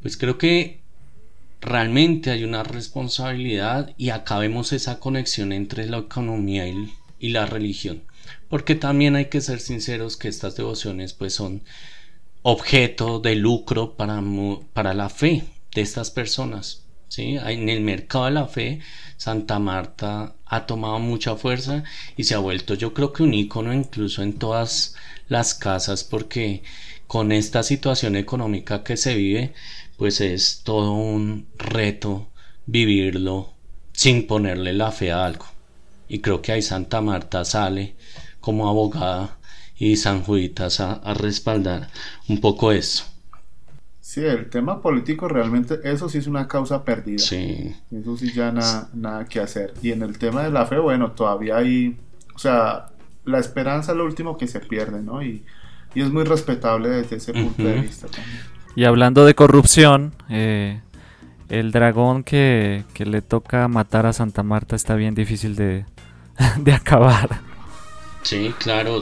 pues 0.01 0.17
creo 0.17 0.37
que 0.37 0.81
realmente 1.61 2.31
hay 2.31 2.43
una 2.43 2.63
responsabilidad 2.63 3.93
y 3.97 4.09
acá 4.09 4.39
vemos 4.39 4.73
esa 4.73 4.99
conexión 4.99 5.51
entre 5.51 5.87
la 5.87 5.97
economía 5.99 6.67
y, 6.67 6.93
y 7.19 7.29
la 7.29 7.45
religión. 7.45 8.03
Porque 8.47 8.75
también 8.75 9.15
hay 9.15 9.25
que 9.25 9.41
ser 9.41 9.59
sinceros 9.59 10.17
que 10.17 10.27
estas 10.27 10.55
devociones 10.55 11.13
pues 11.13 11.33
son 11.33 11.63
objeto 12.51 13.19
de 13.19 13.35
lucro 13.35 13.95
para, 13.95 14.23
para 14.73 14.93
la 14.93 15.09
fe 15.09 15.43
de 15.73 15.81
estas 15.81 16.09
personas. 16.09 16.85
¿sí? 17.07 17.37
En 17.37 17.69
el 17.69 17.81
mercado 17.81 18.25
de 18.25 18.31
la 18.31 18.47
fe, 18.47 18.79
Santa 19.17 19.59
Marta 19.59 20.35
ha 20.45 20.65
tomado 20.65 20.99
mucha 20.99 21.35
fuerza 21.35 21.83
y 22.17 22.23
se 22.23 22.33
ha 22.33 22.39
vuelto 22.39 22.73
yo 22.73 22.93
creo 22.93 23.13
que 23.13 23.23
un 23.23 23.33
icono 23.33 23.73
incluso 23.73 24.23
en 24.23 24.33
todas 24.33 24.95
las 25.27 25.53
casas 25.53 26.03
porque 26.03 26.63
con 27.05 27.31
esta 27.31 27.63
situación 27.63 28.15
económica 28.15 28.83
que 28.83 28.97
se 28.97 29.15
vive, 29.15 29.53
pues 29.97 30.21
es 30.21 30.61
todo 30.63 30.93
un 30.93 31.47
reto 31.57 32.29
vivirlo 32.65 33.53
sin 33.93 34.27
ponerle 34.27 34.73
la 34.73 34.91
fe 34.91 35.11
a 35.11 35.25
algo. 35.25 35.45
Y 36.07 36.19
creo 36.19 36.41
que 36.41 36.51
ahí 36.51 36.61
Santa 36.61 37.01
Marta 37.01 37.45
sale 37.45 37.95
como 38.39 38.69
abogada 38.69 39.38
y 39.79 39.95
San 39.95 40.21
Juditas 40.23 40.81
a, 40.81 41.01
respaldar 41.13 41.87
un 42.27 42.39
poco 42.41 42.71
eso. 42.71 43.05
Sí, 44.01 44.21
el 44.21 44.49
tema 44.49 44.81
político 44.81 45.27
realmente, 45.27 45.79
eso 45.83 46.09
sí 46.09 46.17
es 46.17 46.27
una 46.27 46.47
causa 46.47 46.83
perdida. 46.83 47.19
Sí. 47.19 47.75
Eso 47.91 48.17
sí 48.17 48.33
ya 48.33 48.51
nada 48.51 49.25
que 49.25 49.39
hacer. 49.39 49.73
Y 49.81 49.91
en 49.91 50.01
el 50.01 50.17
tema 50.17 50.43
de 50.43 50.51
la 50.51 50.65
fe, 50.65 50.77
bueno, 50.77 51.11
todavía 51.11 51.57
hay, 51.57 51.97
o 52.35 52.39
sea, 52.39 52.87
la 53.23 53.39
esperanza 53.39 53.93
es 53.93 53.97
lo 53.97 54.05
último 54.05 54.37
que 54.37 54.47
se 54.47 54.59
pierde, 54.59 55.01
¿no? 55.01 55.23
Y, 55.23 55.43
es 55.95 56.11
muy 56.11 56.23
respetable 56.23 56.87
desde 56.87 57.15
ese 57.15 57.33
punto 57.33 57.63
de 57.63 57.81
vista 57.81 58.07
también. 58.07 58.39
Y 58.75 58.85
hablando 58.85 59.25
de 59.25 59.33
corrupción, 59.33 60.13
eh, 60.29 60.81
el 61.49 61.71
dragón 61.71 62.23
que, 62.23 62.83
que, 62.93 63.07
le 63.07 63.23
toca 63.23 63.67
matar 63.67 64.05
a 64.05 64.13
Santa 64.13 64.43
Marta 64.43 64.75
está 64.75 64.93
bien 64.95 65.15
difícil 65.15 65.55
de, 65.55 65.85
de 66.59 66.73
acabar. 66.73 67.48
Sí, 68.21 68.53
claro, 68.59 69.01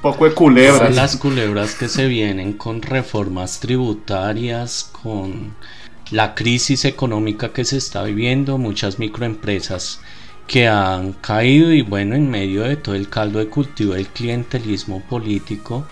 poco 0.00 0.24
de 0.28 0.34
culebras. 0.34 0.94
Las 0.94 1.16
culebras 1.16 1.74
que 1.74 1.88
se 1.88 2.06
vienen 2.06 2.54
con 2.54 2.80
reformas 2.80 3.60
tributarias, 3.60 4.90
con 5.02 5.54
la 6.10 6.34
crisis 6.34 6.84
económica 6.84 7.52
que 7.52 7.64
se 7.64 7.76
está 7.76 8.02
viviendo, 8.02 8.58
muchas 8.58 8.98
microempresas 8.98 10.00
que 10.46 10.68
han 10.68 11.12
caído 11.12 11.72
y 11.72 11.82
bueno, 11.82 12.14
en 12.14 12.28
medio 12.28 12.62
de 12.62 12.76
todo 12.76 12.94
el 12.94 13.08
caldo 13.08 13.38
de 13.38 13.48
cultivo 13.48 13.94
del 13.94 14.08
clientelismo 14.08 15.02
político 15.08 15.86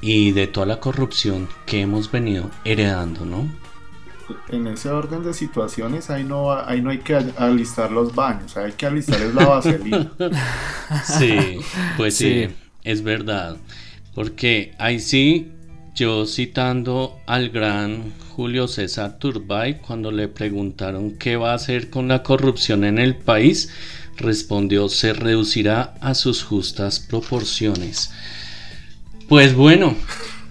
y 0.00 0.32
de 0.32 0.46
toda 0.46 0.66
la 0.66 0.80
corrupción 0.80 1.48
que 1.66 1.82
hemos 1.82 2.10
venido 2.10 2.50
heredando, 2.64 3.24
¿no? 3.24 3.48
En 4.48 4.66
ese 4.66 4.90
orden 4.90 5.22
de 5.22 5.34
situaciones 5.34 6.10
ahí 6.10 6.24
no, 6.24 6.52
ahí 6.52 6.80
no 6.80 6.90
hay 6.90 6.98
que 6.98 7.14
alistar 7.14 7.90
los 7.90 8.14
baños, 8.14 8.56
hay 8.56 8.72
que 8.72 8.86
alistar 8.86 9.20
la 9.34 9.46
vaselina. 9.46 10.12
Sí, 11.04 11.60
pues 11.96 12.16
sí. 12.16 12.48
es 12.82 13.02
verdad. 13.02 13.56
Porque 14.14 14.74
ahí 14.78 14.98
sí, 14.98 15.52
yo 15.94 16.26
citando 16.26 17.20
al 17.26 17.50
gran 17.50 18.12
Julio 18.30 18.66
César 18.66 19.18
Turbay, 19.18 19.78
cuando 19.78 20.10
le 20.10 20.26
preguntaron 20.26 21.12
qué 21.12 21.36
va 21.36 21.52
a 21.52 21.54
hacer 21.54 21.90
con 21.90 22.08
la 22.08 22.22
corrupción 22.22 22.84
en 22.84 22.98
el 22.98 23.16
país, 23.16 23.70
respondió 24.16 24.88
se 24.88 25.12
reducirá 25.12 25.94
a 26.00 26.14
sus 26.14 26.42
justas 26.42 27.00
proporciones. 27.00 28.10
Pues 29.28 29.54
bueno, 29.54 29.94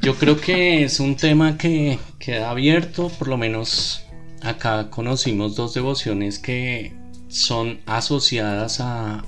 yo 0.01 0.15
creo 0.15 0.39
que 0.39 0.83
es 0.83 0.99
un 0.99 1.15
tema 1.15 1.57
que 1.57 1.99
queda 2.19 2.49
abierto, 2.49 3.09
por 3.09 3.27
lo 3.27 3.37
menos 3.37 4.03
acá 4.41 4.89
conocimos 4.89 5.55
dos 5.55 5.73
devociones 5.73 6.39
que 6.39 6.93
son 7.27 7.79
asociadas 7.85 8.79
a, 8.79 9.23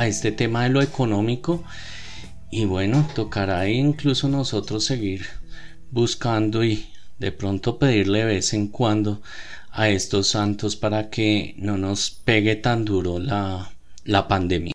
este 0.00 0.32
tema 0.32 0.62
de 0.62 0.70
lo 0.70 0.80
económico 0.80 1.62
y 2.50 2.64
bueno, 2.64 3.06
tocará 3.14 3.68
incluso 3.68 4.26
nosotros 4.26 4.86
seguir 4.86 5.26
buscando 5.90 6.64
y 6.64 6.86
de 7.18 7.30
pronto 7.30 7.78
pedirle 7.78 8.20
de 8.20 8.24
vez 8.24 8.54
en 8.54 8.68
cuando 8.68 9.20
a 9.70 9.90
estos 9.90 10.28
santos 10.28 10.76
para 10.76 11.10
que 11.10 11.54
no 11.58 11.76
nos 11.76 12.10
pegue 12.10 12.56
tan 12.56 12.86
duro 12.86 13.18
la, 13.18 13.70
la 14.04 14.28
pandemia. 14.28 14.71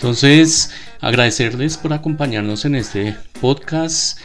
Entonces, 0.00 0.70
agradecerles 1.02 1.76
por 1.76 1.92
acompañarnos 1.92 2.64
en 2.64 2.74
este 2.74 3.18
podcast, 3.38 4.18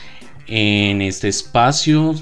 en 0.48 1.02
este 1.02 1.28
espacio, 1.28 2.16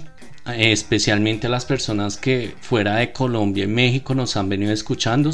especialmente 0.57 1.45
a 1.45 1.51
las 1.51 1.63
personas 1.63 2.17
que 2.17 2.55
fuera 2.61 2.95
de 2.95 3.13
Colombia 3.13 3.65
y 3.65 3.67
México 3.67 4.15
nos 4.15 4.37
han 4.37 4.49
venido 4.49 4.73
escuchando. 4.73 5.31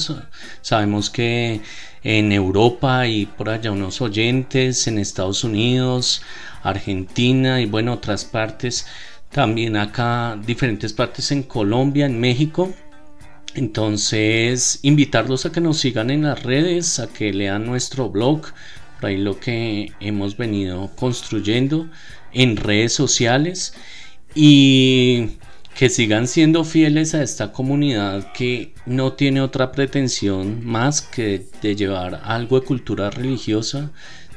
Sabemos 0.59 1.09
que 1.09 1.61
en 2.03 2.33
Europa 2.33 3.07
y 3.07 3.25
por 3.25 3.47
allá 3.47 3.71
unos 3.71 4.01
oyentes, 4.01 4.85
en 4.87 4.99
Estados 4.99 5.45
Unidos, 5.45 6.21
Argentina 6.61 7.61
y 7.61 7.67
bueno, 7.67 7.93
otras 7.93 8.25
partes, 8.25 8.85
también 9.31 9.77
acá 9.77 10.37
diferentes 10.45 10.91
partes 10.91 11.31
en 11.31 11.43
Colombia, 11.43 12.05
en 12.05 12.19
México. 12.19 12.73
Entonces, 13.55 14.79
invitarlos 14.83 15.45
a 15.45 15.51
que 15.51 15.61
nos 15.61 15.79
sigan 15.79 16.11
en 16.11 16.23
las 16.23 16.43
redes, 16.43 16.99
a 16.99 17.07
que 17.07 17.33
lean 17.33 17.65
nuestro 17.65 18.09
blog, 18.09 18.41
por 18.99 19.09
ahí 19.09 19.17
lo 19.17 19.39
que 19.39 19.91
hemos 19.99 20.37
venido 20.37 20.91
construyendo 20.95 21.89
en 22.31 22.57
redes 22.57 22.93
sociales 22.93 23.73
y 24.35 25.37
que 25.75 25.89
sigan 25.89 26.27
siendo 26.27 26.63
fieles 26.63 27.15
a 27.15 27.23
esta 27.23 27.51
comunidad 27.53 28.33
que 28.33 28.73
no 28.85 29.13
tiene 29.13 29.41
otra 29.41 29.71
pretensión 29.71 30.65
más 30.65 31.01
que 31.01 31.45
de 31.61 31.75
llevar 31.75 32.21
algo 32.25 32.59
de 32.59 32.65
cultura 32.65 33.09
religiosa, 33.09 33.91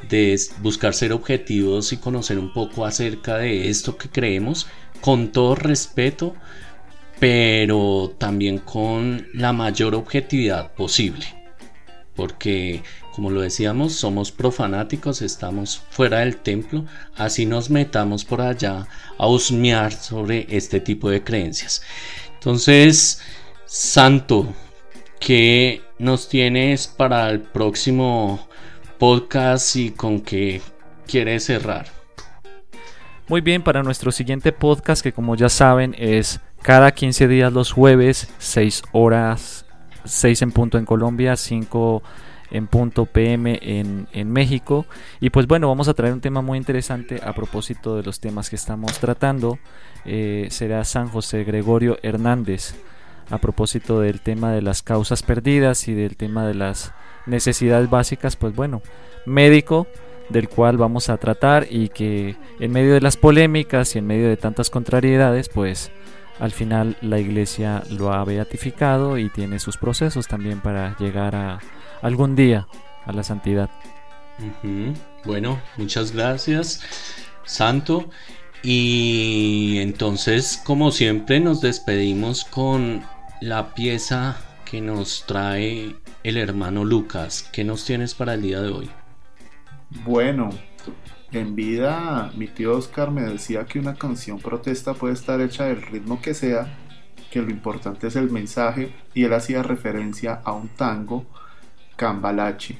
de 0.08 0.40
buscar 0.60 0.94
ser 0.94 1.12
objetivos 1.12 1.92
y 1.92 1.96
conocer 1.96 2.38
un 2.38 2.52
poco 2.52 2.86
acerca 2.86 3.38
de 3.38 3.68
esto 3.68 3.98
que 3.98 4.08
creemos 4.08 4.68
con 5.00 5.32
todo 5.32 5.54
respeto 5.56 6.34
pero 7.22 8.12
también 8.18 8.58
con 8.58 9.28
la 9.32 9.52
mayor 9.52 9.94
objetividad 9.94 10.72
posible. 10.72 11.24
Porque, 12.16 12.82
como 13.14 13.30
lo 13.30 13.42
decíamos, 13.42 13.92
somos 13.92 14.32
profanáticos, 14.32 15.22
estamos 15.22 15.80
fuera 15.90 16.18
del 16.18 16.38
templo, 16.38 16.84
así 17.14 17.46
nos 17.46 17.70
metamos 17.70 18.24
por 18.24 18.40
allá 18.40 18.88
a 19.18 19.28
husmear 19.28 19.92
sobre 19.92 20.48
este 20.50 20.80
tipo 20.80 21.10
de 21.10 21.22
creencias. 21.22 21.82
Entonces, 22.34 23.20
Santo, 23.66 24.52
¿qué 25.20 25.80
nos 26.00 26.28
tienes 26.28 26.88
para 26.88 27.30
el 27.30 27.40
próximo 27.40 28.48
podcast 28.98 29.76
y 29.76 29.90
con 29.92 30.22
qué 30.22 30.60
quieres 31.06 31.44
cerrar? 31.44 31.86
Muy 33.28 33.42
bien, 33.42 33.62
para 33.62 33.84
nuestro 33.84 34.10
siguiente 34.10 34.50
podcast, 34.50 35.04
que 35.04 35.12
como 35.12 35.36
ya 35.36 35.48
saben 35.48 35.94
es 35.96 36.40
cada 36.62 36.92
15 36.92 37.28
días 37.28 37.52
los 37.52 37.72
jueves, 37.72 38.28
6 38.38 38.82
horas, 38.92 39.66
6 40.04 40.42
en 40.42 40.52
punto 40.52 40.78
en 40.78 40.84
Colombia, 40.84 41.36
5 41.36 42.02
en 42.52 42.66
punto 42.66 43.06
PM 43.06 43.58
en, 43.62 44.32
México. 44.32 44.86
Y 45.20 45.30
pues 45.30 45.46
bueno, 45.46 45.68
vamos 45.68 45.88
a 45.88 45.94
traer 45.94 46.12
un 46.12 46.20
tema 46.20 46.42
muy 46.42 46.58
interesante 46.58 47.20
a 47.22 47.32
propósito 47.32 47.96
de 47.96 48.02
los 48.02 48.20
temas 48.20 48.50
que 48.50 48.56
estamos 48.56 48.98
tratando. 48.98 49.58
Eh, 50.04 50.48
será 50.50 50.84
San 50.84 51.08
José 51.08 51.44
Gregorio 51.44 51.98
Hernández 52.02 52.74
a 53.30 53.38
propósito 53.38 54.00
del 54.00 54.20
tema 54.20 54.52
de 54.52 54.62
las 54.62 54.82
causas 54.82 55.22
perdidas 55.22 55.88
y 55.88 55.94
del 55.94 56.16
tema 56.16 56.46
de 56.46 56.54
las 56.54 56.92
necesidades 57.26 57.88
básicas. 57.88 58.36
Pues 58.36 58.54
bueno, 58.54 58.82
médico 59.24 59.86
del 60.28 60.48
cual 60.48 60.76
vamos 60.76 61.08
a 61.08 61.16
tratar 61.16 61.66
y 61.70 61.88
que 61.88 62.36
en 62.60 62.72
medio 62.72 62.94
de 62.94 63.00
las 63.00 63.16
polémicas 63.16 63.94
y 63.94 63.98
en 63.98 64.06
medio 64.06 64.28
de 64.28 64.36
tantas 64.36 64.70
contrariedades, 64.70 65.48
pues 65.48 65.90
al 66.38 66.52
final 66.52 66.96
la 67.00 67.18
iglesia 67.18 67.82
lo 67.90 68.12
ha 68.12 68.24
beatificado 68.24 69.18
y 69.18 69.28
tiene 69.30 69.58
sus 69.58 69.76
procesos 69.76 70.28
también 70.28 70.60
para 70.60 70.96
llegar 70.98 71.34
a 71.34 71.60
algún 72.00 72.34
día 72.34 72.66
a 73.04 73.12
la 73.12 73.22
santidad. 73.22 73.70
Bueno, 75.24 75.60
muchas 75.76 76.12
gracias, 76.12 76.80
Santo. 77.44 78.10
Y 78.62 79.78
entonces, 79.80 80.60
como 80.64 80.92
siempre, 80.92 81.40
nos 81.40 81.60
despedimos 81.60 82.44
con 82.44 83.02
la 83.40 83.74
pieza 83.74 84.36
que 84.64 84.80
nos 84.80 85.24
trae 85.26 85.96
el 86.22 86.36
hermano 86.36 86.84
Lucas. 86.84 87.48
¿Qué 87.52 87.64
nos 87.64 87.84
tienes 87.84 88.14
para 88.14 88.34
el 88.34 88.42
día 88.42 88.60
de 88.60 88.70
hoy? 88.70 88.90
Bueno, 90.04 90.50
en 91.32 91.54
vida 91.54 92.30
mi 92.36 92.46
tío 92.46 92.76
Oscar 92.76 93.10
me 93.10 93.22
decía 93.22 93.64
que 93.64 93.78
una 93.78 93.94
canción 93.94 94.38
protesta 94.38 94.94
puede 94.94 95.14
estar 95.14 95.40
hecha 95.40 95.64
del 95.64 95.82
ritmo 95.82 96.20
que 96.20 96.34
sea, 96.34 96.78
que 97.30 97.40
lo 97.40 97.50
importante 97.50 98.06
es 98.06 98.16
el 98.16 98.30
mensaje 98.30 98.94
y 99.14 99.24
él 99.24 99.32
hacía 99.32 99.62
referencia 99.62 100.40
a 100.44 100.52
un 100.52 100.68
tango, 100.68 101.24
Cambalache. 101.96 102.78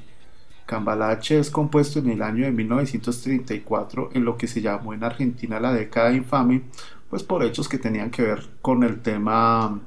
Cambalache 0.65 1.39
es 1.39 1.49
compuesto 1.49 1.99
en 1.99 2.09
el 2.09 2.21
año 2.21 2.45
de 2.45 2.51
1934 2.51 4.11
en 4.13 4.25
lo 4.25 4.37
que 4.37 4.47
se 4.47 4.61
llamó 4.61 4.93
en 4.93 5.03
Argentina 5.03 5.59
la 5.59 5.73
década 5.73 6.13
infame, 6.13 6.61
pues 7.09 7.23
por 7.23 7.43
hechos 7.43 7.67
que 7.67 7.77
tenían 7.77 8.11
que 8.11 8.21
ver 8.21 8.43
con 8.61 8.83
el 8.83 9.01
tema 9.01 9.79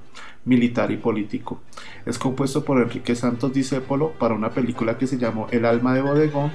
militar 0.45 0.91
y 0.91 0.97
político. 0.97 1.61
Es 2.05 2.19
compuesto 2.19 2.65
por 2.65 2.81
Enrique 2.81 3.15
Santos 3.15 3.53
Discépolo 3.53 4.13
para 4.13 4.35
una 4.35 4.51
película 4.51 4.99
que 4.99 5.07
se 5.07 5.19
llamó 5.19 5.49
El 5.51 5.65
alma 5.65 5.95
de 5.95 6.03
bodegón, 6.03 6.53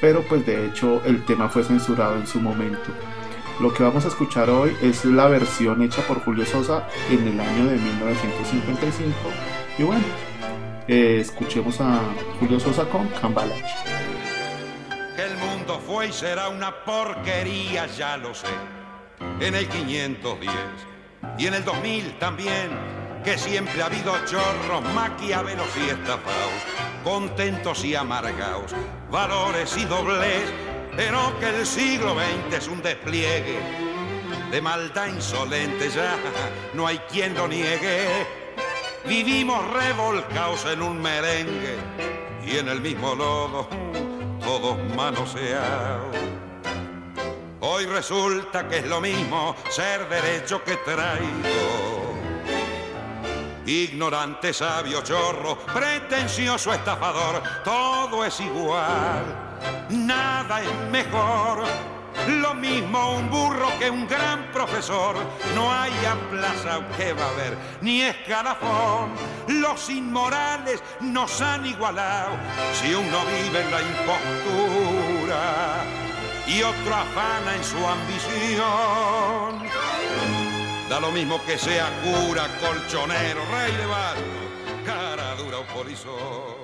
pero 0.00 0.22
pues 0.22 0.44
de 0.46 0.66
hecho 0.66 1.02
el 1.04 1.24
tema 1.24 1.48
fue 1.48 1.64
censurado 1.64 2.16
en 2.16 2.26
su 2.26 2.40
momento. 2.40 2.90
Lo 3.60 3.74
que 3.74 3.82
vamos 3.82 4.04
a 4.04 4.08
escuchar 4.08 4.48
hoy 4.48 4.74
es 4.80 5.04
la 5.04 5.28
versión 5.28 5.82
hecha 5.82 6.00
por 6.06 6.20
Julio 6.24 6.46
Sosa 6.46 6.88
en 7.10 7.28
el 7.28 7.38
año 7.38 7.66
de 7.66 7.76
1955 7.76 9.12
y 9.78 9.82
bueno, 9.82 10.04
eh, 10.88 11.18
escuchemos 11.20 11.80
a 11.80 12.00
Julio 12.38 12.58
Sosa 12.58 12.88
con 12.88 13.06
Cambalache. 13.08 13.64
El 15.18 15.36
mundo 15.36 15.78
fue 15.86 16.08
y 16.08 16.12
será 16.12 16.48
una 16.48 16.84
porquería, 16.84 17.86
ya 17.86 18.16
lo 18.16 18.34
sé. 18.34 18.46
En 19.40 19.54
el 19.54 19.68
510 19.68 20.50
y 21.38 21.46
en 21.46 21.54
el 21.54 21.64
2000 21.64 22.18
también 22.18 22.70
que 23.24 23.36
siempre 23.36 23.82
ha 23.82 23.86
habido 23.86 24.14
chorros, 24.24 24.82
maquiavelos 24.94 25.68
y 25.76 25.90
estafados, 25.90 26.89
contentos 27.04 27.84
y 27.84 27.94
amargados, 27.94 28.74
valores 29.10 29.76
y 29.76 29.84
dobles, 29.84 30.42
pero 30.96 31.38
que 31.38 31.48
el 31.48 31.66
siglo 31.66 32.14
XX 32.14 32.56
es 32.56 32.68
un 32.68 32.82
despliegue 32.82 33.58
de 34.50 34.60
maldad 34.60 35.06
insolente, 35.06 35.88
ya 35.90 36.16
no 36.74 36.86
hay 36.86 36.98
quien 37.10 37.34
lo 37.34 37.46
niegue. 37.46 38.26
Vivimos 39.06 39.64
revolcados 39.70 40.66
en 40.66 40.82
un 40.82 41.00
merengue 41.00 41.76
y 42.44 42.58
en 42.58 42.68
el 42.68 42.80
mismo 42.80 43.14
lodo, 43.14 43.68
todos 44.40 44.76
manoseados. 44.96 46.16
Hoy 47.60 47.86
resulta 47.86 48.68
que 48.68 48.78
es 48.78 48.86
lo 48.86 49.00
mismo 49.00 49.54
ser 49.70 50.08
derecho 50.08 50.62
que 50.64 50.76
traigo 50.78 51.99
Ignorante, 53.70 54.52
sabio, 54.52 55.00
chorro, 55.04 55.56
pretencioso, 55.58 56.72
estafador, 56.72 57.40
todo 57.62 58.24
es 58.24 58.40
igual, 58.40 59.22
nada 59.90 60.60
es 60.60 60.74
mejor. 60.90 61.62
Lo 62.26 62.52
mismo 62.52 63.14
un 63.14 63.30
burro 63.30 63.68
que 63.78 63.88
un 63.88 64.08
gran 64.08 64.50
profesor, 64.50 65.14
no 65.54 65.72
hay 65.72 65.92
plaza 66.32 66.80
que 66.96 67.12
va 67.12 67.26
a 67.26 67.30
haber, 67.30 67.56
ni 67.80 68.02
escalafón. 68.02 69.12
Los 69.46 69.88
inmorales 69.88 70.82
nos 71.00 71.40
han 71.40 71.64
igualado, 71.64 72.30
si 72.72 72.92
uno 72.92 73.24
vive 73.24 73.62
en 73.62 73.70
la 73.70 73.82
impostura 73.82 75.84
y 76.44 76.60
otro 76.64 76.92
afana 76.92 77.54
en 77.54 77.62
su 77.62 77.86
ambición. 77.86 79.60
Da 80.90 80.98
lo 80.98 81.12
mismo 81.12 81.40
que 81.46 81.56
sea 81.56 81.88
cura, 82.02 82.48
colchonero, 82.58 83.40
rey 83.52 83.76
de 83.76 83.86
barco, 83.86 84.84
cara 84.84 85.36
dura 85.36 85.60
o 85.60 85.64
polizón. 85.72 86.59